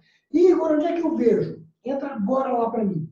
Agora, 0.53 0.75
onde 0.75 0.85
é 0.85 0.93
que 0.93 1.01
eu 1.05 1.15
vejo? 1.15 1.65
Entra 1.83 2.09
agora 2.13 2.51
lá 2.53 2.69
para 2.69 2.85
mim. 2.85 3.09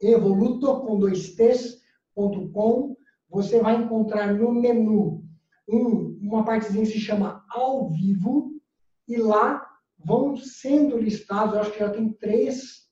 Evoluto 0.00 0.80
com 0.80 0.98
dois 0.98 1.34
t's.com. 1.34 2.96
Você 3.30 3.60
vai 3.60 3.76
encontrar 3.76 4.34
no 4.34 4.52
menu 4.52 5.24
um, 5.68 6.18
uma 6.22 6.44
partezinha 6.44 6.84
que 6.84 6.92
se 6.92 7.00
chama 7.00 7.44
ao 7.50 7.90
vivo 7.90 8.52
e 9.06 9.16
lá 9.16 9.66
vão 9.98 10.36
sendo 10.36 10.98
listados, 10.98 11.56
acho 11.56 11.72
que 11.72 11.80
já 11.80 11.90
tem 11.90 12.12
três 12.12 12.88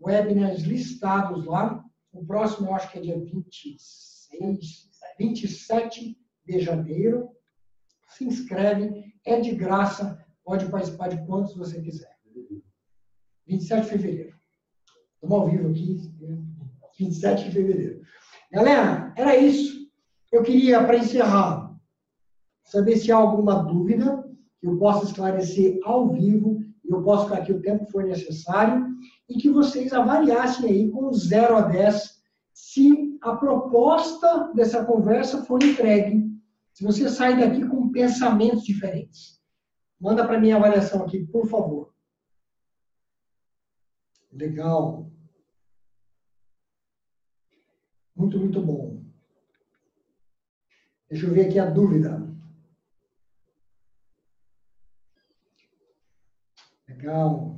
webinars 0.00 0.62
listados 0.62 1.44
lá. 1.46 1.84
O 2.18 2.26
próximo 2.26 2.66
eu 2.66 2.74
acho 2.74 2.90
que 2.90 2.98
é 2.98 3.00
dia 3.00 3.16
26, 3.16 4.90
27 5.20 6.18
de 6.44 6.58
janeiro. 6.58 7.30
Se 8.08 8.24
inscreve, 8.24 9.14
é 9.24 9.40
de 9.40 9.54
graça, 9.54 10.26
pode 10.44 10.68
participar 10.68 11.08
de 11.08 11.24
quantos 11.26 11.54
você 11.54 11.80
quiser. 11.80 12.18
27 13.46 13.82
de 13.82 13.88
fevereiro. 13.88 14.36
Estamos 15.14 15.38
ao 15.38 15.48
vivo 15.48 15.68
aqui, 15.68 16.12
27 16.98 17.44
de 17.44 17.50
fevereiro. 17.52 18.02
Galera, 18.50 19.14
era 19.16 19.36
isso. 19.36 19.88
Eu 20.32 20.42
queria, 20.42 20.84
para 20.84 20.98
encerrar, 20.98 21.72
saber 22.64 22.96
se 22.96 23.12
há 23.12 23.16
alguma 23.16 23.62
dúvida 23.62 24.28
que 24.60 24.66
eu 24.66 24.76
possa 24.76 25.06
esclarecer 25.06 25.78
ao 25.84 26.12
vivo, 26.12 26.64
eu 26.88 27.02
posso 27.02 27.24
ficar 27.24 27.38
aqui 27.38 27.52
o 27.52 27.60
tempo 27.60 27.84
que 27.84 27.92
for 27.92 28.04
necessário 28.04 28.86
e 29.28 29.38
que 29.38 29.50
vocês 29.50 29.92
avaliassem 29.92 30.70
aí 30.70 30.90
com 30.90 31.12
0 31.12 31.56
a 31.56 31.60
10 31.62 32.18
se 32.52 33.18
a 33.22 33.36
proposta 33.36 34.52
dessa 34.54 34.84
conversa 34.84 35.44
for 35.44 35.62
entregue, 35.62 36.28
se 36.72 36.84
você 36.84 37.08
sai 37.08 37.38
daqui 37.38 37.66
com 37.66 37.90
pensamentos 37.90 38.64
diferentes. 38.64 39.40
Manda 40.00 40.26
para 40.26 40.40
mim 40.40 40.52
a 40.52 40.56
avaliação 40.56 41.02
aqui, 41.02 41.24
por 41.26 41.46
favor. 41.46 41.92
Legal. 44.32 45.10
Muito, 48.14 48.38
muito 48.38 48.60
bom. 48.60 49.02
Deixa 51.10 51.26
eu 51.26 51.32
ver 51.32 51.46
aqui 51.46 51.58
a 51.58 51.66
dúvida. 51.66 52.28
Legal. 56.98 57.56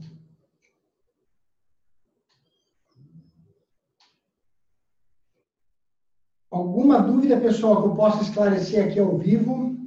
Alguma 6.51 7.01
dúvida, 7.01 7.41
pessoal, 7.41 7.81
que 7.81 7.89
eu 7.89 7.95
possa 7.95 8.23
esclarecer 8.23 8.85
aqui 8.85 9.01
ao 9.01 9.17
vivo? 9.17 9.79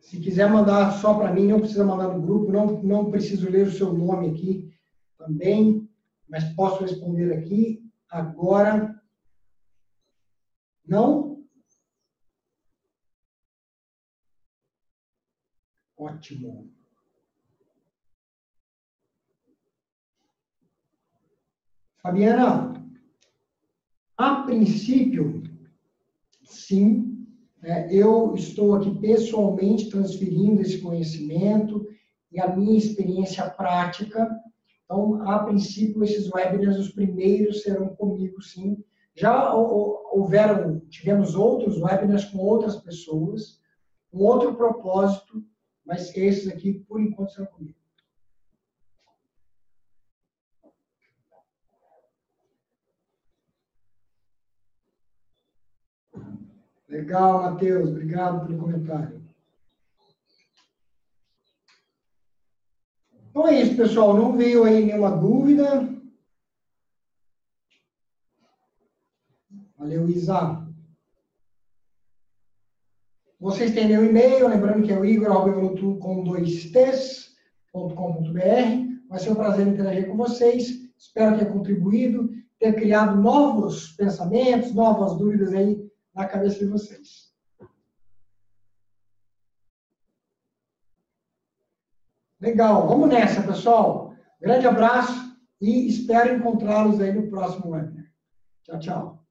Se 0.00 0.18
quiser 0.18 0.50
mandar 0.50 0.90
só 0.98 1.14
para 1.14 1.32
mim, 1.32 1.46
não 1.46 1.60
precisa 1.60 1.84
mandar 1.84 2.08
no 2.08 2.20
grupo, 2.20 2.50
não, 2.50 2.82
não 2.82 3.10
preciso 3.12 3.48
ler 3.48 3.68
o 3.68 3.72
seu 3.72 3.92
nome 3.92 4.30
aqui 4.30 4.74
também, 5.16 5.88
mas 6.28 6.52
posso 6.54 6.82
responder 6.82 7.32
aqui 7.32 7.88
agora. 8.10 9.00
Não? 10.84 11.31
Ótimo. 16.02 16.68
Fabiana, 22.02 22.72
a 24.16 24.42
princípio, 24.42 25.44
sim, 26.42 27.24
é, 27.62 27.94
eu 27.94 28.34
estou 28.34 28.74
aqui 28.74 28.98
pessoalmente 28.98 29.88
transferindo 29.90 30.60
esse 30.60 30.80
conhecimento 30.80 31.86
e 32.32 32.40
a 32.40 32.48
minha 32.56 32.76
experiência 32.76 33.48
prática. 33.50 34.28
Então, 34.84 35.22
a 35.22 35.44
princípio, 35.44 36.02
esses 36.02 36.28
webinars, 36.32 36.78
os 36.78 36.90
primeiros 36.90 37.62
serão 37.62 37.94
comigo, 37.94 38.42
sim. 38.42 38.82
Já 39.14 39.54
houveram, 39.54 40.80
tivemos 40.88 41.36
outros 41.36 41.80
webinars 41.80 42.24
com 42.24 42.38
outras 42.38 42.74
pessoas, 42.74 43.60
com 44.10 44.18
outro 44.18 44.56
propósito, 44.56 45.44
mas 45.84 46.16
esses 46.16 46.48
aqui, 46.48 46.72
por 46.88 47.00
enquanto, 47.00 47.32
serão 47.32 47.46
comigo. 47.46 47.76
Legal, 56.88 57.42
Matheus. 57.42 57.88
Obrigado 57.88 58.46
pelo 58.46 58.58
comentário. 58.58 59.22
Então 63.30 63.48
é 63.48 63.62
isso, 63.62 63.76
pessoal. 63.76 64.14
Não 64.14 64.36
veio 64.36 64.64
aí 64.64 64.84
nenhuma 64.84 65.16
dúvida. 65.16 65.88
Valeu, 69.78 70.06
Isa. 70.08 70.71
Vocês 73.42 73.74
têm 73.74 73.88
meu 73.88 74.04
e-mail, 74.06 74.46
lembrando 74.46 74.86
que 74.86 74.92
é 74.92 74.96
o 74.96 75.04
igor 75.04 75.98
com 75.98 76.22
dois 76.22 76.70
t's.com.br. 76.70 78.38
Vai 79.08 79.18
ser 79.18 79.30
um 79.32 79.34
prazer 79.34 79.66
interagir 79.66 80.06
com 80.06 80.16
vocês. 80.16 80.88
Espero 80.96 81.36
ter 81.36 81.52
contribuído, 81.52 82.30
ter 82.60 82.72
criado 82.72 83.20
novos 83.20 83.88
pensamentos, 83.94 84.72
novas 84.72 85.18
dúvidas 85.18 85.52
aí 85.52 85.84
na 86.14 86.24
cabeça 86.26 86.60
de 86.60 86.66
vocês. 86.66 87.32
Legal, 92.40 92.86
vamos 92.86 93.08
nessa, 93.08 93.42
pessoal. 93.42 94.14
Grande 94.40 94.68
abraço 94.68 95.36
e 95.60 95.88
espero 95.88 96.36
encontrá-los 96.36 97.00
aí 97.00 97.12
no 97.12 97.28
próximo 97.28 97.70
webinar. 97.70 98.06
Tchau, 98.62 98.78
tchau. 98.78 99.21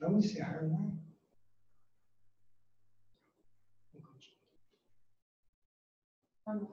Let 0.00 0.12
me 0.12 0.20
see 0.22 0.40
her 0.40 0.62
name. 0.62 0.92
Um, 6.46 6.64